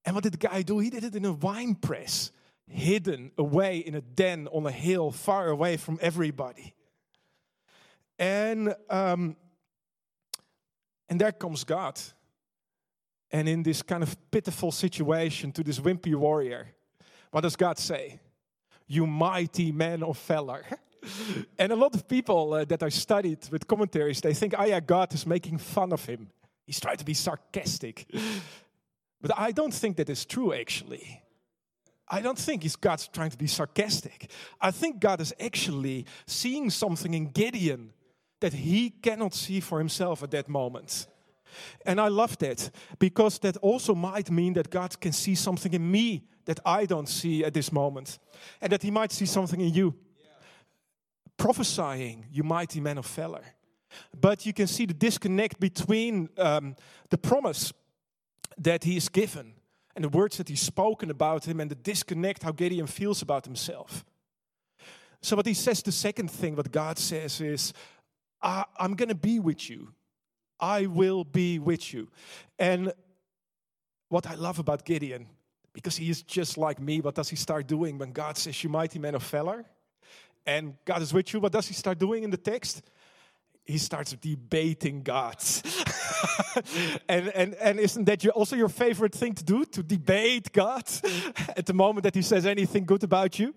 And 0.05 0.15
what 0.15 0.23
did 0.23 0.33
the 0.33 0.47
guy 0.47 0.61
do? 0.61 0.79
He 0.79 0.89
did 0.89 1.03
it 1.03 1.15
in 1.15 1.25
a 1.25 1.33
wine 1.33 1.75
press 1.75 2.31
hidden 2.67 3.31
away 3.37 3.77
in 3.77 3.95
a 3.95 4.01
den 4.01 4.47
on 4.51 4.65
a 4.65 4.71
hill, 4.71 5.11
far 5.11 5.47
away 5.47 5.77
from 5.77 5.99
everybody. 6.01 6.73
And, 8.17 8.75
um, 8.89 9.35
and 11.09 11.19
there 11.19 11.31
comes 11.31 11.63
God. 11.63 11.99
And 13.31 13.49
in 13.49 13.63
this 13.63 13.81
kind 13.81 14.03
of 14.03 14.15
pitiful 14.29 14.71
situation 14.71 15.51
to 15.53 15.63
this 15.63 15.79
wimpy 15.79 16.15
warrior, 16.15 16.67
what 17.31 17.41
does 17.41 17.55
God 17.55 17.79
say? 17.79 18.19
You 18.87 19.07
mighty 19.07 19.71
man 19.71 20.03
of 20.03 20.19
valor. 20.19 20.63
and 21.57 21.71
a 21.71 21.75
lot 21.75 21.95
of 21.95 22.07
people 22.07 22.53
uh, 22.53 22.65
that 22.65 22.83
I 22.83 22.89
studied 22.89 23.49
with 23.49 23.67
commentaries, 23.67 24.21
they 24.21 24.33
think, 24.33 24.53
oh 24.57 24.65
yeah, 24.65 24.79
God 24.79 25.13
is 25.13 25.25
making 25.25 25.57
fun 25.57 25.91
of 25.91 26.05
him. 26.05 26.29
He's 26.65 26.79
trying 26.79 26.97
to 26.97 27.05
be 27.05 27.13
sarcastic. 27.13 28.05
But 29.23 29.39
I 29.39 29.53
don't 29.53 29.73
think 29.73 29.95
that 29.97 30.09
is 30.09 30.25
true, 30.25 30.53
actually. 30.53 31.22
I 32.07 32.21
don't 32.21 32.37
think 32.37 32.63
he's 32.63 32.75
God's 32.75 33.07
trying 33.07 33.31
to 33.31 33.37
be 33.37 33.47
sarcastic. 33.47 34.29
I 34.59 34.71
think 34.71 34.99
God 34.99 35.21
is 35.21 35.33
actually 35.39 36.05
seeing 36.27 36.69
something 36.69 37.13
in 37.13 37.31
Gideon 37.31 37.93
that 38.41 38.53
he 38.53 38.89
cannot 38.89 39.33
see 39.33 39.59
for 39.59 39.79
himself 39.79 40.21
at 40.21 40.31
that 40.31 40.49
moment. 40.49 41.07
And 41.85 42.01
I 42.01 42.09
love 42.09 42.37
that 42.39 42.71
because 42.99 43.39
that 43.39 43.57
also 43.57 43.95
might 43.95 44.29
mean 44.29 44.53
that 44.53 44.69
God 44.69 44.99
can 44.99 45.13
see 45.13 45.35
something 45.35 45.73
in 45.73 45.89
me 45.91 46.23
that 46.45 46.59
I 46.65 46.85
don't 46.85 47.07
see 47.07 47.43
at 47.45 47.53
this 47.53 47.71
moment, 47.71 48.19
and 48.61 48.71
that 48.71 48.83
He 48.83 48.91
might 48.91 49.11
see 49.11 49.25
something 49.25 49.59
in 49.59 49.73
you. 49.73 49.95
Yeah. 50.19 50.25
Prophesying, 51.37 52.25
you 52.31 52.43
mighty 52.43 52.79
man 52.79 52.97
of 52.97 53.05
valor. 53.07 53.43
But 54.19 54.45
you 54.45 54.53
can 54.53 54.67
see 54.67 54.85
the 54.85 54.93
disconnect 54.93 55.59
between 55.59 56.29
um, 56.37 56.75
the 57.09 57.17
promise 57.17 57.71
that 58.57 58.83
He 58.83 58.97
is 58.97 59.09
given 59.09 59.53
and 59.95 60.03
the 60.03 60.09
words 60.09 60.37
that 60.37 60.49
He's 60.49 60.61
spoken 60.61 61.09
about 61.09 61.45
Him, 61.45 61.59
and 61.59 61.69
the 61.69 61.75
disconnect 61.75 62.43
how 62.43 62.51
Gideon 62.51 62.87
feels 62.87 63.21
about 63.21 63.45
himself. 63.45 64.03
So, 65.21 65.35
what 65.35 65.45
He 65.45 65.53
says, 65.53 65.81
the 65.81 65.91
second 65.91 66.29
thing, 66.29 66.55
what 66.55 66.71
God 66.71 66.97
says 66.97 67.41
is, 67.41 67.73
I'm 68.41 68.95
going 68.95 69.09
to 69.09 69.15
be 69.15 69.39
with 69.39 69.69
you. 69.69 69.93
I 70.59 70.85
will 70.85 71.23
be 71.23 71.59
with 71.59 71.93
you. 71.93 72.09
And 72.59 72.93
what 74.09 74.27
I 74.27 74.35
love 74.35 74.59
about 74.59 74.85
Gideon 74.85 75.27
because 75.73 75.97
he 75.97 76.09
is 76.09 76.21
just 76.21 76.57
like 76.57 76.79
me. 76.79 77.01
What 77.01 77.15
does 77.15 77.29
he 77.29 77.35
start 77.35 77.67
doing 77.67 77.97
when 77.97 78.11
God 78.11 78.37
says, 78.37 78.63
You 78.63 78.69
mighty 78.69 78.99
man 78.99 79.15
of 79.15 79.23
valor? 79.23 79.65
And 80.45 80.75
God 80.85 81.01
is 81.01 81.13
with 81.13 81.33
you. 81.33 81.39
What 81.39 81.51
does 81.51 81.67
he 81.67 81.73
start 81.73 81.97
doing 81.97 82.23
in 82.23 82.29
the 82.29 82.37
text? 82.37 82.83
He 83.65 83.77
starts 83.77 84.13
debating 84.13 85.03
God. 85.03 85.41
and, 87.07 87.29
and, 87.29 87.53
and 87.55 87.79
isn't 87.79 88.05
that 88.05 88.23
your, 88.23 88.33
also 88.33 88.55
your 88.57 88.69
favorite 88.69 89.13
thing 89.13 89.33
to 89.35 89.43
do? 89.43 89.63
To 89.65 89.81
debate 89.81 90.51
God 90.51 90.83
at 91.57 91.65
the 91.65 91.73
moment 91.73 92.03
that 92.03 92.15
he 92.15 92.21
says 92.21 92.45
anything 92.45 92.85
good 92.85 93.03
about 93.03 93.39
you? 93.39 93.55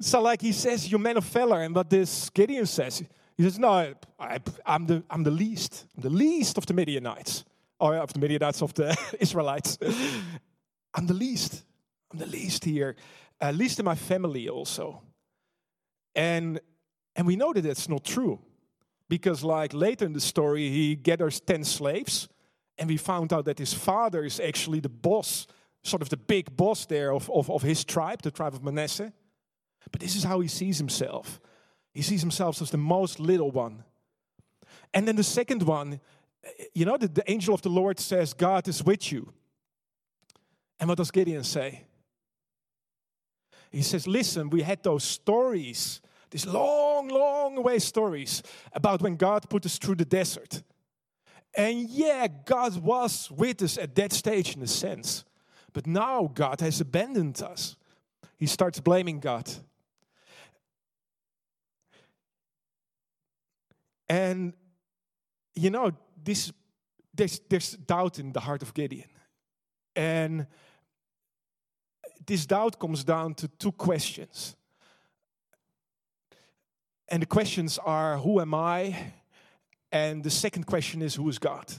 So, 0.00 0.20
like 0.20 0.42
he 0.42 0.52
says, 0.52 0.90
You're 0.90 1.00
man 1.00 1.16
of 1.16 1.24
valor. 1.24 1.62
And 1.62 1.74
what 1.74 1.88
this 1.88 2.28
Gideon 2.30 2.66
says, 2.66 3.02
he 3.36 3.42
says, 3.42 3.58
No, 3.58 3.94
I, 4.18 4.38
am 4.66 4.86
the, 4.86 5.02
I'm 5.08 5.22
the 5.22 5.30
least. 5.30 5.86
I'm 5.96 6.02
the 6.02 6.10
least 6.10 6.58
of 6.58 6.66
the 6.66 6.74
Midianites. 6.74 7.44
Or 7.80 7.96
of 7.96 8.12
the 8.12 8.18
Midianites, 8.18 8.62
of 8.62 8.74
the 8.74 8.96
Israelites. 9.20 9.78
I'm 10.94 11.06
the 11.06 11.14
least. 11.14 11.64
I'm 12.12 12.18
the 12.18 12.26
least 12.26 12.64
here, 12.64 12.96
uh, 13.40 13.50
least 13.50 13.78
in 13.78 13.86
my 13.86 13.94
family 13.94 14.48
also. 14.48 15.02
And 16.14 16.60
and 17.16 17.26
we 17.26 17.36
know 17.36 17.52
that 17.52 17.62
that's 17.62 17.88
not 17.88 18.04
true, 18.04 18.38
because 19.12 19.44
like 19.44 19.74
later 19.74 20.06
in 20.06 20.14
the 20.14 20.20
story, 20.22 20.70
he 20.70 20.96
gathers 20.96 21.38
ten 21.38 21.64
slaves, 21.64 22.30
and 22.78 22.88
we 22.88 22.96
found 22.96 23.30
out 23.30 23.44
that 23.44 23.58
his 23.58 23.74
father 23.74 24.24
is 24.24 24.40
actually 24.40 24.80
the 24.80 24.88
boss, 24.88 25.46
sort 25.82 26.00
of 26.00 26.08
the 26.08 26.16
big 26.16 26.56
boss 26.56 26.86
there 26.86 27.12
of, 27.12 27.30
of, 27.30 27.50
of 27.50 27.60
his 27.60 27.84
tribe, 27.84 28.22
the 28.22 28.30
tribe 28.30 28.54
of 28.54 28.64
Manasseh. 28.64 29.12
But 29.90 30.00
this 30.00 30.16
is 30.16 30.24
how 30.24 30.40
he 30.40 30.48
sees 30.48 30.78
himself. 30.78 31.42
He 31.92 32.00
sees 32.00 32.22
himself 32.22 32.62
as 32.62 32.70
the 32.70 32.78
most 32.78 33.20
little 33.20 33.50
one. 33.50 33.84
And 34.94 35.06
then 35.06 35.16
the 35.16 35.24
second 35.24 35.62
one, 35.62 36.00
you 36.72 36.86
know, 36.86 36.96
the, 36.96 37.08
the 37.08 37.30
angel 37.30 37.54
of 37.54 37.60
the 37.60 37.68
Lord 37.68 38.00
says, 38.00 38.32
God 38.32 38.66
is 38.66 38.82
with 38.82 39.12
you. 39.12 39.30
And 40.80 40.88
what 40.88 40.96
does 40.96 41.10
Gideon 41.10 41.44
say? 41.44 41.84
He 43.70 43.82
says, 43.82 44.06
Listen, 44.06 44.48
we 44.48 44.62
had 44.62 44.82
those 44.82 45.04
stories, 45.04 46.00
these 46.32 46.46
long, 46.46 47.08
long 47.08 47.62
way 47.62 47.78
stories 47.78 48.42
about 48.72 49.02
when 49.02 49.16
God 49.16 49.48
put 49.48 49.64
us 49.66 49.78
through 49.78 49.96
the 49.96 50.04
desert. 50.04 50.62
And 51.54 51.88
yeah, 51.90 52.26
God 52.26 52.82
was 52.82 53.30
with 53.30 53.62
us 53.62 53.76
at 53.76 53.94
that 53.96 54.12
stage 54.12 54.56
in 54.56 54.62
a 54.62 54.66
sense. 54.66 55.24
But 55.74 55.86
now 55.86 56.30
God 56.32 56.60
has 56.60 56.80
abandoned 56.80 57.42
us. 57.42 57.76
He 58.38 58.46
starts 58.46 58.80
blaming 58.80 59.20
God. 59.20 59.48
And 64.08 64.54
you 65.54 65.68
know, 65.68 65.92
this 66.24 66.50
there's, 67.14 67.40
there's 67.48 67.72
doubt 67.72 68.18
in 68.18 68.32
the 68.32 68.40
heart 68.40 68.62
of 68.62 68.72
Gideon. 68.72 69.10
And 69.94 70.46
this 72.24 72.46
doubt 72.46 72.78
comes 72.78 73.04
down 73.04 73.34
to 73.34 73.48
two 73.48 73.72
questions. 73.72 74.56
And 77.12 77.20
the 77.20 77.26
questions 77.26 77.78
are 77.78 78.16
Who 78.16 78.40
am 78.40 78.54
I? 78.54 79.12
And 79.92 80.24
the 80.24 80.30
second 80.30 80.64
question 80.64 81.02
is 81.02 81.14
Who 81.14 81.28
is 81.28 81.38
God? 81.38 81.70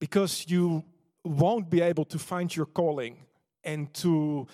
Because 0.00 0.46
you 0.48 0.82
won't 1.22 1.68
be 1.68 1.82
able 1.82 2.06
to 2.06 2.18
find 2.18 2.54
your 2.56 2.64
calling 2.64 3.18
and 3.62 3.92
to 3.92 4.46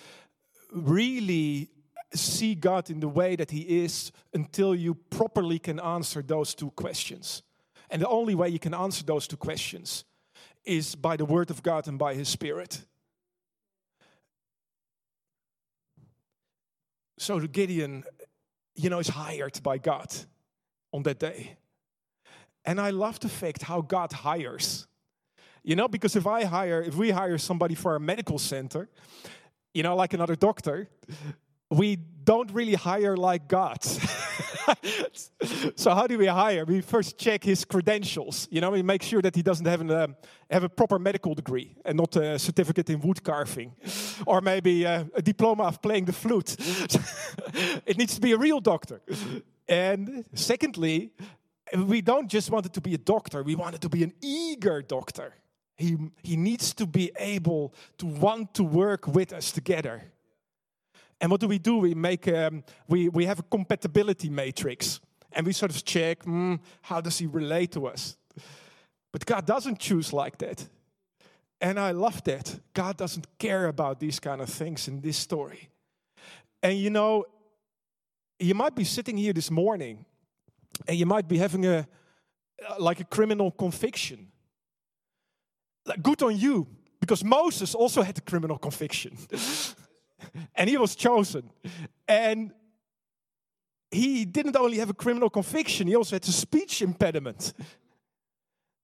really 0.73 1.69
see 2.13 2.55
God 2.55 2.89
in 2.89 2.99
the 2.99 3.07
way 3.07 3.37
that 3.37 3.51
He 3.51 3.61
is 3.83 4.11
until 4.33 4.75
you 4.75 4.95
properly 4.95 5.59
can 5.59 5.79
answer 5.79 6.21
those 6.21 6.53
two 6.53 6.71
questions. 6.71 7.41
And 7.89 8.01
the 8.01 8.09
only 8.09 8.35
way 8.35 8.49
you 8.49 8.59
can 8.59 8.73
answer 8.73 9.05
those 9.05 9.27
two 9.27 9.37
questions 9.37 10.03
is 10.65 10.93
by 10.93 11.15
the 11.15 11.25
Word 11.25 11.49
of 11.51 11.63
God 11.63 11.87
and 11.87 11.97
by 11.97 12.15
His 12.15 12.27
Spirit. 12.27 12.85
So 17.17 17.39
Gideon, 17.39 18.03
you 18.75 18.89
know, 18.89 18.99
is 18.99 19.09
hired 19.09 19.61
by 19.63 19.77
God 19.77 20.13
on 20.91 21.03
that 21.03 21.19
day. 21.19 21.57
And 22.65 22.79
I 22.79 22.91
love 22.91 23.19
the 23.19 23.29
fact 23.29 23.63
how 23.63 23.81
God 23.81 24.11
hires. 24.11 24.87
You 25.63 25.75
know, 25.75 25.87
because 25.87 26.15
if 26.15 26.27
I 26.27 26.43
hire, 26.43 26.81
if 26.81 26.95
we 26.95 27.11
hire 27.11 27.37
somebody 27.37 27.75
for 27.75 27.95
a 27.95 27.99
medical 27.99 28.37
center, 28.37 28.89
you 29.73 29.83
know, 29.83 29.95
like 29.95 30.13
another 30.13 30.35
doctor, 30.35 30.89
we 31.69 31.95
don't 31.95 32.51
really 32.51 32.75
hire 32.75 33.15
like 33.15 33.47
God. 33.47 33.79
so 35.75 35.93
how 35.93 36.07
do 36.07 36.17
we 36.17 36.27
hire? 36.27 36.65
We 36.65 36.81
first 36.81 37.17
check 37.17 37.43
his 37.43 37.65
credentials. 37.65 38.47
You 38.51 38.61
know, 38.61 38.71
we 38.71 38.81
make 38.81 39.03
sure 39.03 39.21
that 39.21 39.35
he 39.35 39.41
doesn't 39.41 39.65
have, 39.65 39.81
an, 39.81 39.91
uh, 39.91 40.07
have 40.49 40.63
a 40.63 40.69
proper 40.69 40.99
medical 40.99 41.33
degree 41.33 41.75
and 41.85 41.97
not 41.97 42.15
a 42.15 42.39
certificate 42.39 42.89
in 42.89 42.99
wood 43.01 43.23
carving, 43.23 43.73
or 44.25 44.41
maybe 44.41 44.85
uh, 44.85 45.05
a 45.15 45.21
diploma 45.21 45.63
of 45.63 45.81
playing 45.81 46.05
the 46.05 46.13
flute. 46.13 46.55
it 47.85 47.97
needs 47.97 48.15
to 48.15 48.21
be 48.21 48.31
a 48.31 48.37
real 48.37 48.59
doctor. 48.59 49.01
And 49.67 50.25
secondly, 50.33 51.11
we 51.75 52.01
don't 52.01 52.29
just 52.29 52.51
want 52.51 52.65
it 52.65 52.73
to 52.73 52.81
be 52.81 52.93
a 52.93 52.97
doctor; 52.97 53.43
we 53.43 53.55
want 53.55 53.75
it 53.75 53.81
to 53.81 53.89
be 53.89 54.03
an 54.03 54.13
eager 54.21 54.81
doctor. 54.81 55.33
He, 55.75 55.97
he 56.21 56.37
needs 56.37 56.73
to 56.75 56.85
be 56.85 57.11
able 57.17 57.73
to 57.97 58.05
want 58.05 58.53
to 58.55 58.63
work 58.63 59.07
with 59.07 59.33
us 59.33 59.51
together. 59.51 60.12
And 61.23 61.31
what 61.31 61.39
do 61.39 61.47
we 61.47 61.57
do? 61.57 61.77
We 61.77 61.95
make 61.95 62.27
um, 62.27 62.65
we 62.85 63.07
we 63.07 63.25
have 63.25 63.39
a 63.39 63.43
compatibility 63.43 64.29
matrix, 64.29 64.99
and 65.31 65.47
we 65.47 65.53
sort 65.53 65.71
of 65.71 65.85
check 65.85 66.25
mm, 66.25 66.59
how 66.81 66.99
does 66.99 67.17
he 67.17 67.27
relate 67.27 67.71
to 67.71 67.87
us. 67.87 68.17
But 69.13 69.25
God 69.25 69.45
doesn't 69.45 69.79
choose 69.79 70.11
like 70.11 70.37
that, 70.39 70.67
and 71.61 71.79
I 71.79 71.91
love 71.91 72.21
that. 72.25 72.59
God 72.73 72.97
doesn't 72.97 73.25
care 73.39 73.67
about 73.67 74.01
these 74.01 74.19
kind 74.19 74.41
of 74.41 74.49
things 74.49 74.89
in 74.89 74.99
this 74.99 75.15
story. 75.15 75.69
And 76.61 76.77
you 76.77 76.89
know, 76.89 77.23
you 78.37 78.53
might 78.53 78.75
be 78.75 78.83
sitting 78.83 79.15
here 79.15 79.31
this 79.31 79.49
morning, 79.49 80.05
and 80.89 80.97
you 80.97 81.05
might 81.05 81.29
be 81.29 81.37
having 81.37 81.65
a 81.65 81.87
like 82.79 82.99
a 82.99 83.05
criminal 83.05 83.49
conviction. 83.51 84.27
Like, 85.85 86.03
good 86.03 86.21
on 86.21 86.37
you, 86.37 86.67
because 86.99 87.23
Moses 87.23 87.73
also 87.75 88.01
had 88.01 88.17
a 88.17 88.21
criminal 88.21 88.57
conviction. 88.57 89.17
and 90.55 90.69
he 90.69 90.77
was 90.77 90.95
chosen. 90.95 91.49
And 92.07 92.51
he 93.91 94.25
didn't 94.25 94.55
only 94.55 94.77
have 94.77 94.89
a 94.89 94.93
criminal 94.93 95.29
conviction, 95.29 95.87
he 95.87 95.95
also 95.95 96.15
had 96.15 96.23
a 96.27 96.31
speech 96.31 96.81
impediment. 96.81 97.53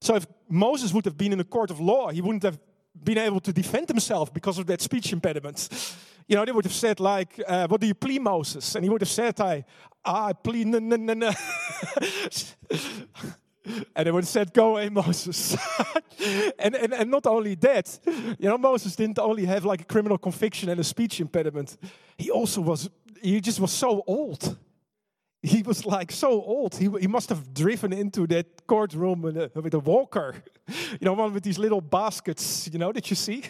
So 0.02 0.16
if 0.16 0.26
Moses 0.48 0.94
would 0.94 1.06
have 1.06 1.18
been 1.18 1.34
in 1.34 1.40
a 1.40 1.44
court 1.44 1.72
of 1.72 1.80
law, 1.80 2.10
he 2.10 2.22
wouldn't 2.22 2.44
have 2.44 2.60
been 3.04 3.18
able 3.18 3.40
to 3.42 3.52
defend 3.52 3.88
himself 3.88 4.34
because 4.34 4.58
of 4.58 4.66
that 4.68 4.82
speech 4.82 5.12
impediment. 5.12 5.70
You 6.28 6.36
know, 6.36 6.46
they 6.46 6.52
would 6.52 6.66
have 6.66 6.74
said 6.74 7.00
like, 7.00 7.42
uh, 7.48 7.68
"What 7.68 7.82
do 7.82 7.88
you 7.88 7.96
plead, 7.96 8.22
Moses?" 8.22 8.76
And 8.76 8.84
he 8.84 8.90
would 8.90 9.02
have 9.02 9.10
said, 9.10 9.40
"I, 9.42 9.66
I 10.06 10.34
plead, 10.34 10.68
no, 10.68 10.80
no, 10.80 11.14
no, 11.14 11.32
no." 13.70 13.84
And 13.96 14.08
have 14.08 14.28
said, 14.28 14.54
Go 14.54 14.72
away, 14.72 14.90
Moses. 15.02 15.56
and, 16.60 16.76
and, 16.76 16.94
and 16.94 17.12
not 17.12 17.26
only 17.26 17.56
that, 17.56 18.00
you 18.40 18.50
know, 18.50 18.58
Moses 18.58 18.96
didn't 18.96 19.20
only 19.20 19.46
have 19.46 19.66
like 19.66 19.82
a 19.82 19.86
criminal 19.86 20.18
conviction 20.18 20.70
and 20.70 20.80
a 20.80 20.84
speech 20.84 21.20
impediment, 21.20 21.78
he 22.18 22.32
also 22.32 22.62
was, 22.62 22.90
he 23.22 23.40
just 23.42 23.60
was 23.60 23.72
so 23.72 24.04
old. 24.08 24.58
He 25.42 25.62
was 25.62 25.86
like 25.86 26.12
so 26.12 26.30
old. 26.30 26.76
He, 26.76 26.90
he 27.00 27.08
must 27.08 27.30
have 27.30 27.54
driven 27.54 27.94
into 27.94 28.28
that 28.28 28.68
courtroom 28.68 29.22
with 29.22 29.38
a, 29.38 29.50
with 29.56 29.74
a 29.74 29.80
walker, 29.80 30.36
you 30.68 30.98
know, 31.02 31.14
one 31.14 31.34
with 31.34 31.44
these 31.44 31.58
little 31.58 31.80
baskets, 31.80 32.70
you 32.72 32.78
know, 32.78 32.92
that 32.92 33.10
you 33.10 33.16
see. 33.16 33.44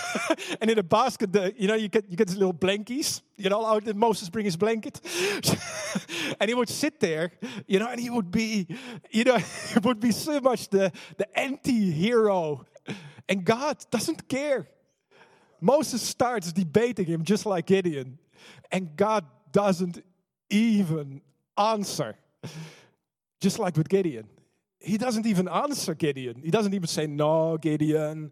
and 0.60 0.70
in 0.70 0.78
a 0.78 0.82
basket, 0.82 1.32
the, 1.32 1.52
you 1.56 1.66
know, 1.66 1.74
you 1.74 1.88
get 1.88 2.08
you 2.08 2.16
get 2.16 2.28
these 2.28 2.36
little 2.36 2.54
blankies, 2.54 3.20
you 3.36 3.50
know, 3.50 3.64
how 3.64 3.80
did 3.80 3.96
Moses 3.96 4.28
bring 4.30 4.44
his 4.44 4.56
blanket? 4.56 5.00
and 6.40 6.48
he 6.48 6.54
would 6.54 6.68
sit 6.68 7.00
there, 7.00 7.32
you 7.66 7.80
know, 7.80 7.88
and 7.88 8.00
he 8.00 8.10
would 8.10 8.30
be, 8.30 8.68
you 9.10 9.24
know, 9.24 9.36
he 9.72 9.78
would 9.82 9.98
be 9.98 10.12
so 10.12 10.40
much 10.40 10.68
the, 10.68 10.92
the 11.16 11.38
anti-hero. 11.38 12.64
And 13.28 13.44
God 13.44 13.78
doesn't 13.90 14.28
care. 14.28 14.68
Moses 15.60 16.02
starts 16.02 16.52
debating 16.52 17.06
him 17.06 17.24
just 17.24 17.44
like 17.46 17.66
Gideon. 17.66 18.18
And 18.70 18.94
God 18.94 19.24
doesn't 19.50 20.02
even 20.50 21.20
answer. 21.56 22.16
Just 23.40 23.58
like 23.58 23.76
with 23.76 23.88
Gideon. 23.88 24.28
He 24.80 24.98
doesn't 24.98 25.26
even 25.26 25.48
answer 25.48 25.94
Gideon. 25.94 26.42
He 26.42 26.50
doesn't 26.50 26.74
even 26.74 26.86
say, 26.86 27.06
No, 27.06 27.56
Gideon, 27.56 28.30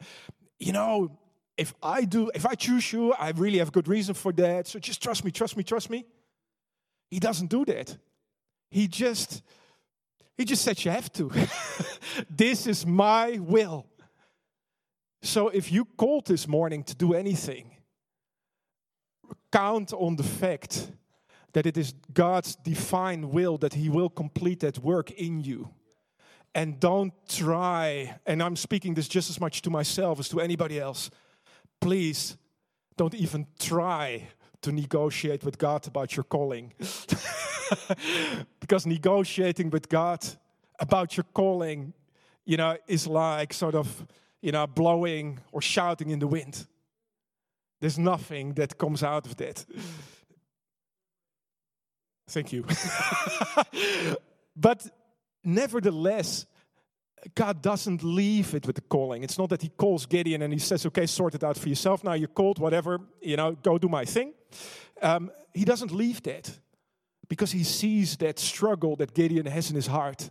you 0.59 0.73
know, 0.73 1.19
if 1.57 1.75
I 1.83 2.05
do, 2.05 2.31
if 2.35 2.47
I 2.47 2.55
choose 2.55 2.93
you, 2.93 3.13
I 3.13 3.31
really 3.31 3.59
have 3.59 3.73
good 3.73 3.89
reason 3.89 4.15
for 4.15 4.33
that. 4.33 4.67
So 4.67 4.79
just 4.79 5.03
trust 5.03 5.25
me, 5.25 5.31
trust 5.31 5.57
me, 5.57 5.63
trust 5.63 5.91
me. 5.91 6.05
He 7.11 7.19
doesn't 7.19 7.49
do 7.49 7.65
that. 7.67 7.97
He 8.71 8.89
just, 8.89 9.43
he 10.37 10.45
just 10.45 10.63
said, 10.63 10.83
You 10.85 10.91
have 10.91 11.13
to. 11.15 11.31
this 12.31 12.67
is 12.67 12.87
my 12.87 13.39
will. 13.41 13.87
So 15.23 15.49
if 15.49 15.71
you 15.71 15.85
called 15.85 16.27
this 16.27 16.49
morning 16.49 16.83
to 16.85 16.95
do 16.95 17.15
anything, 17.15 17.77
count 19.53 19.93
on 19.93 20.17
the 20.17 20.23
fact 20.23 20.91
that 21.53 21.67
it 21.67 21.77
is 21.77 21.95
God's 22.13 22.57
divine 22.57 23.31
will 23.31 23.59
that 23.59 23.75
He 23.75 23.89
will 23.89 24.09
complete 24.09 24.61
that 24.61 24.79
work 24.79 25.11
in 25.11 25.41
you. 25.41 25.71
And 26.55 26.79
don't 26.79 27.13
try, 27.29 28.19
and 28.27 28.43
I'm 28.43 28.57
speaking 28.57 28.95
this 28.95 29.09
just 29.09 29.31
as 29.31 29.41
much 29.41 29.63
to 29.63 29.71
myself 29.71 30.21
as 30.21 30.29
to 30.31 30.41
anybody 30.41 30.79
else. 30.79 31.11
Please 31.81 32.37
don't 32.97 33.15
even 33.15 33.47
try 33.59 34.29
to 34.61 34.73
negotiate 34.73 35.45
with 35.45 35.59
God 35.59 35.87
about 35.87 36.15
your 36.17 36.25
calling. 36.25 36.73
because 38.61 38.87
negotiating 38.87 39.71
with 39.71 39.89
God 39.89 40.25
about 40.79 41.17
your 41.17 41.25
calling, 41.33 41.95
you 42.45 42.57
know, 42.57 42.77
is 42.87 43.07
like 43.07 43.53
sort 43.53 43.75
of, 43.75 44.07
you 44.41 44.53
know, 44.53 44.67
blowing 44.67 45.41
or 45.53 45.63
shouting 45.63 46.11
in 46.11 46.19
the 46.19 46.27
wind. 46.27 46.67
There's 47.81 47.99
nothing 47.99 48.55
that 48.55 48.79
comes 48.79 49.03
out 49.03 49.27
of 49.27 49.37
that. 49.37 49.65
Thank 52.29 52.53
you. 52.53 52.65
but 54.57 54.87
nevertheless, 55.45 56.47
God 57.35 57.63
doesn't 57.63 58.03
leave 58.03 58.55
it 58.55 58.67
with 58.67 58.77
the 58.77 58.83
calling. 58.83 59.23
It's 59.23 59.39
not 59.39 59.51
that 59.51 59.63
He 59.63 59.69
calls 59.69 60.07
Gideon 60.07 60.43
and 60.43 60.53
He 60.53 60.59
says, 60.59 60.87
okay, 60.87 61.07
sort 61.07 61.35
it 61.35 61.45
out 61.45 61.57
for 61.57 61.69
yourself. 61.69 62.03
Now 62.05 62.15
you're 62.15 62.29
called, 62.29 62.59
whatever, 62.59 63.01
you 63.21 63.37
know, 63.37 63.53
go 63.53 63.79
do 63.79 63.89
my 63.89 64.05
thing. 64.05 64.35
Um, 65.01 65.31
he 65.55 65.65
doesn't 65.65 65.93
leave 65.93 66.23
that 66.23 66.59
because 67.29 67.53
He 67.53 67.65
sees 67.65 68.17
that 68.19 68.39
struggle 68.39 68.97
that 68.97 69.15
Gideon 69.15 69.47
has 69.47 69.71
in 69.71 69.77
his 69.77 69.87
heart. 69.87 70.31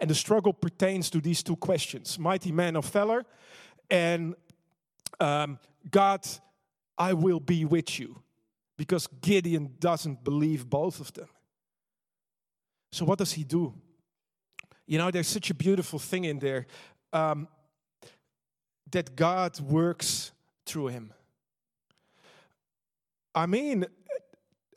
And 0.00 0.08
the 0.08 0.14
struggle 0.14 0.52
pertains 0.52 1.10
to 1.10 1.20
these 1.20 1.42
two 1.42 1.56
questions 1.56 2.18
Mighty 2.18 2.52
man 2.52 2.76
of 2.76 2.84
valor 2.86 3.24
and 3.90 4.34
um, 5.20 5.58
God, 5.90 6.26
I 6.96 7.14
will 7.14 7.40
be 7.40 7.64
with 7.64 7.98
you 7.98 8.22
because 8.78 9.08
Gideon 9.20 9.74
doesn't 9.78 10.24
believe 10.24 10.70
both 10.70 11.00
of 11.00 11.12
them. 11.12 11.28
So, 12.92 13.04
what 13.04 13.18
does 13.18 13.32
he 13.32 13.44
do? 13.44 13.74
You 14.86 14.96
know, 14.96 15.10
there's 15.10 15.28
such 15.28 15.50
a 15.50 15.54
beautiful 15.54 15.98
thing 15.98 16.24
in 16.24 16.38
there 16.38 16.66
um, 17.12 17.48
that 18.90 19.14
God 19.14 19.60
works 19.60 20.32
through 20.64 20.86
him. 20.86 21.12
I 23.34 23.44
mean, 23.44 23.84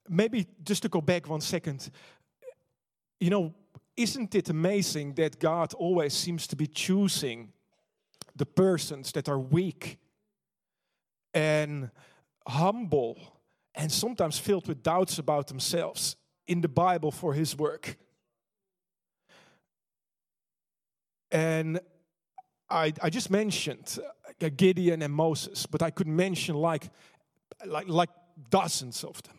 maybe 0.09 0.47
just 0.63 0.81
to 0.81 0.89
go 0.89 0.99
back 0.99 1.29
one 1.29 1.39
second, 1.39 1.89
you 3.19 3.29
know, 3.29 3.53
isn't 3.95 4.35
it 4.35 4.49
amazing 4.49 5.13
that 5.13 5.39
God 5.39 5.73
always 5.75 6.13
seems 6.13 6.47
to 6.47 6.55
be 6.55 6.67
choosing 6.67 7.53
the 8.35 8.45
persons 8.45 9.11
that 9.13 9.29
are 9.29 9.39
weak 9.39 9.99
and 11.33 11.91
humble 12.47 13.17
and 13.75 13.91
sometimes 13.91 14.37
filled 14.37 14.67
with 14.67 14.83
doubts 14.83 15.19
about 15.19 15.47
themselves 15.47 16.15
in 16.47 16.61
the 16.61 16.67
Bible 16.67 17.11
for 17.11 17.33
his 17.33 17.57
work. 17.57 17.97
And 21.31 21.79
I, 22.69 22.93
I 23.01 23.09
just 23.09 23.29
mentioned 23.29 23.99
uh, 24.41 24.49
Gideon 24.55 25.01
and 25.01 25.13
Moses, 25.13 25.65
but 25.65 25.81
I 25.81 25.91
could 25.91 26.07
mention 26.07 26.55
like, 26.55 26.89
like, 27.65 27.87
like 27.87 28.09
dozens 28.49 29.03
of 29.03 29.21
them. 29.23 29.37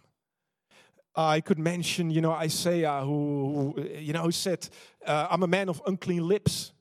I 1.15 1.43
could 1.43 1.59
mention, 1.59 2.11
you 2.11 2.23
know, 2.23 2.33
Isaiah, 2.33 3.03
who, 3.05 3.75
you 3.99 4.15
know, 4.15 4.23
who 4.23 4.33
said, 4.33 4.67
uh, 5.07 5.27
"I'm 5.31 5.43
a 5.43 5.47
man 5.47 5.69
of 5.69 5.83
unclean 5.87 6.27
lips." 6.27 6.73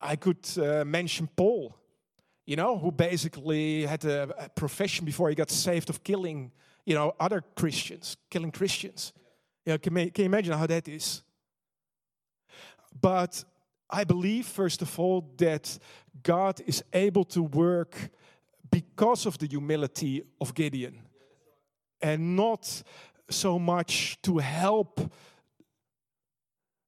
I 0.00 0.16
could 0.16 0.46
uh, 0.56 0.84
mention 0.86 1.28
Paul, 1.36 1.76
you 2.46 2.56
know, 2.56 2.78
who 2.78 2.90
basically 2.90 3.84
had 3.84 4.04
a, 4.06 4.44
a, 4.44 4.48
profession 4.48 5.04
before 5.04 5.28
he 5.28 5.34
got 5.34 5.50
saved 5.50 5.90
of 5.90 6.02
killing 6.02 6.52
you 6.84 6.94
know, 6.94 7.14
other 7.18 7.42
Christians, 7.54 8.16
killing 8.30 8.50
Christians. 8.50 9.12
You 9.64 9.72
know, 9.72 9.78
can, 9.78 9.94
can 9.94 10.12
you 10.16 10.24
imagine 10.24 10.54
how 10.54 10.66
that 10.66 10.88
is? 10.88 11.22
But 13.00 13.44
I 13.88 14.04
believe, 14.04 14.46
first 14.46 14.82
of 14.82 14.98
all, 14.98 15.32
that 15.38 15.78
God 16.22 16.60
is 16.66 16.82
able 16.92 17.24
to 17.26 17.42
work 17.42 17.96
because 18.70 19.26
of 19.26 19.38
the 19.38 19.46
humility 19.46 20.22
of 20.40 20.54
Gideon 20.54 21.00
and 22.00 22.36
not 22.36 22.82
so 23.28 23.58
much 23.58 24.18
to 24.22 24.38
help 24.38 25.00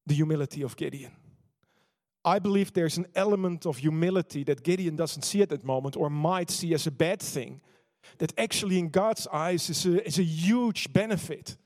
the 0.06 0.14
humility 0.14 0.62
of 0.62 0.76
Gideon. 0.76 1.12
I 2.24 2.38
believe 2.38 2.72
there's 2.72 2.98
an 2.98 3.06
element 3.14 3.66
of 3.66 3.78
humility 3.78 4.44
that 4.44 4.62
Gideon 4.62 4.96
doesn't 4.96 5.22
see 5.22 5.42
at 5.42 5.48
that 5.48 5.64
moment 5.64 5.96
or 5.96 6.08
might 6.08 6.50
see 6.50 6.72
as 6.72 6.86
a 6.86 6.90
bad 6.90 7.20
thing 7.20 7.60
that 8.18 8.32
actually 8.38 8.78
in 8.78 8.88
God's 8.88 9.26
eyes 9.32 9.70
is 9.70 9.86
a, 9.86 10.06
is 10.06 10.18
a 10.18 10.24
huge 10.24 10.92
benefit. 10.92 11.56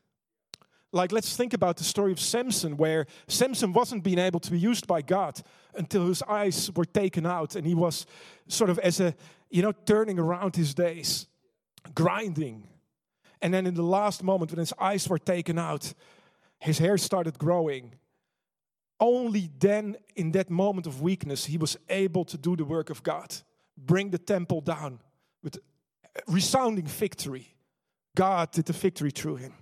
Like, 0.92 1.12
let's 1.12 1.36
think 1.36 1.52
about 1.52 1.76
the 1.76 1.84
story 1.84 2.12
of 2.12 2.20
Samson, 2.20 2.76
where 2.76 3.06
Samson 3.28 3.72
wasn't 3.72 4.02
being 4.02 4.18
able 4.18 4.40
to 4.40 4.50
be 4.50 4.58
used 4.58 4.86
by 4.86 5.02
God 5.02 5.40
until 5.74 6.06
his 6.06 6.22
eyes 6.22 6.70
were 6.74 6.84
taken 6.84 7.26
out, 7.26 7.56
and 7.56 7.66
he 7.66 7.74
was 7.74 8.06
sort 8.48 8.70
of 8.70 8.78
as 8.78 9.00
a, 9.00 9.14
you 9.50 9.62
know, 9.62 9.72
turning 9.72 10.18
around 10.18 10.56
his 10.56 10.74
days, 10.74 11.26
grinding. 11.94 12.68
And 13.42 13.52
then 13.52 13.66
in 13.66 13.74
the 13.74 13.82
last 13.82 14.22
moment, 14.22 14.52
when 14.52 14.58
his 14.58 14.72
eyes 14.78 15.08
were 15.08 15.18
taken 15.18 15.58
out, 15.58 15.92
his 16.60 16.78
hair 16.78 16.96
started 16.96 17.38
growing. 17.38 17.94
Only 18.98 19.50
then, 19.58 19.96
in 20.14 20.32
that 20.32 20.48
moment 20.48 20.86
of 20.86 21.02
weakness, 21.02 21.44
he 21.44 21.58
was 21.58 21.76
able 21.90 22.24
to 22.24 22.38
do 22.38 22.56
the 22.56 22.64
work 22.64 22.88
of 22.88 23.02
God, 23.02 23.34
bring 23.76 24.10
the 24.10 24.18
temple 24.18 24.62
down 24.62 25.00
with 25.42 25.58
resounding 26.26 26.86
victory. 26.86 27.54
God 28.16 28.50
did 28.50 28.66
the 28.66 28.72
victory 28.72 29.10
through 29.10 29.36
him. 29.36 29.52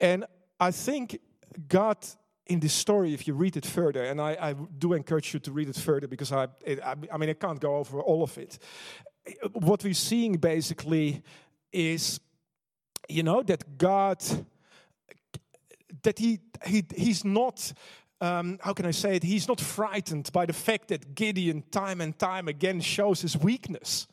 And 0.00 0.24
I 0.60 0.70
think 0.70 1.18
God 1.68 1.96
in 2.46 2.60
this 2.60 2.72
story, 2.72 3.12
if 3.12 3.28
you 3.28 3.34
read 3.34 3.56
it 3.56 3.66
further, 3.66 4.04
and 4.04 4.20
I, 4.20 4.36
I 4.40 4.52
do 4.54 4.94
encourage 4.94 5.34
you 5.34 5.40
to 5.40 5.52
read 5.52 5.68
it 5.68 5.76
further 5.76 6.08
because 6.08 6.32
I, 6.32 6.48
it, 6.64 6.80
I, 6.82 6.94
I 7.12 7.18
mean, 7.18 7.28
I 7.28 7.34
can't 7.34 7.60
go 7.60 7.76
over 7.76 8.00
all 8.00 8.22
of 8.22 8.38
it. 8.38 8.58
What 9.52 9.84
we're 9.84 9.92
seeing 9.92 10.38
basically 10.38 11.22
is, 11.70 12.20
you 13.08 13.22
know, 13.22 13.42
that 13.42 13.76
God, 13.76 14.22
that 16.02 16.18
he, 16.18 16.40
he 16.64 16.84
he's 16.96 17.24
not 17.24 17.72
um, 18.20 18.58
how 18.62 18.72
can 18.72 18.86
I 18.86 18.90
say 18.90 19.16
it? 19.16 19.22
He's 19.22 19.46
not 19.46 19.60
frightened 19.60 20.32
by 20.32 20.46
the 20.46 20.52
fact 20.52 20.88
that 20.88 21.14
Gideon, 21.14 21.62
time 21.70 22.00
and 22.00 22.18
time 22.18 22.48
again, 22.48 22.80
shows 22.80 23.20
his 23.20 23.36
weakness 23.36 24.08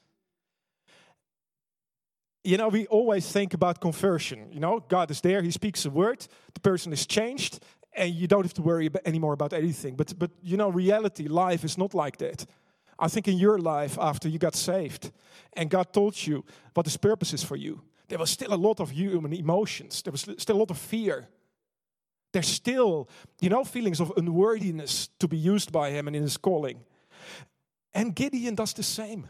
you 2.45 2.58
know, 2.58 2.69
we 2.69 2.86
always 2.88 3.31
think 3.31 3.53
about 3.53 3.81
conversion. 3.81 4.51
You 4.51 4.60
know, 4.60 4.79
God 4.88 5.12
is 5.12 5.21
there, 5.21 5.41
He 5.41 5.51
speaks 5.51 5.86
a 5.86 5.89
word, 5.89 6.27
the 6.53 6.60
person 6.60 6.93
is 6.93 7.05
changed, 7.05 7.60
and 7.93 8.13
you 8.13 8.27
don't 8.27 8.43
have 8.43 8.53
to 8.53 8.62
worry 8.62 8.89
anymore 9.05 9.34
about 9.34 9.53
anything. 9.53 9.95
But, 9.95 10.17
but 10.17 10.31
you 10.43 10.58
know, 10.58 10.69
reality, 10.69 11.27
life 11.27 11.63
is 11.63 11.77
not 11.77 11.93
like 11.93 12.17
that. 12.17 12.45
I 12.99 13.08
think 13.08 13.27
in 13.27 13.38
your 13.38 13.58
life, 13.58 13.97
after 13.99 14.29
you 14.29 14.38
got 14.38 14.55
saved 14.55 15.12
and 15.53 15.69
God 15.69 15.91
told 15.91 16.15
you 16.25 16.45
what 16.73 16.86
His 16.86 16.97
purpose 16.97 17.34
is 17.34 17.43
for 17.43 17.55
you, 17.55 17.81
there 18.08 18.19
was 18.19 18.29
still 18.29 18.53
a 18.53 18.55
lot 18.55 18.79
of 18.79 18.91
human 18.91 19.34
emotions, 19.34 20.01
there 20.03 20.12
was 20.12 20.27
still 20.38 20.58
a 20.58 20.60
lot 20.60 20.71
of 20.71 20.77
fear. 20.77 21.27
There's 22.31 22.47
still, 22.47 23.08
you 23.39 23.49
know, 23.49 23.63
feelings 23.63 24.01
of 24.01 24.12
unworthiness 24.17 25.08
to 25.19 25.27
be 25.27 25.38
used 25.38 25.71
by 25.71 25.91
Him 25.91 26.08
and 26.08 26.15
in 26.15 26.23
His 26.23 26.38
calling. 26.38 26.81
And 27.93 28.13
Gideon 28.13 28.55
does 28.55 28.73
the 28.73 28.84
same. 28.84 29.25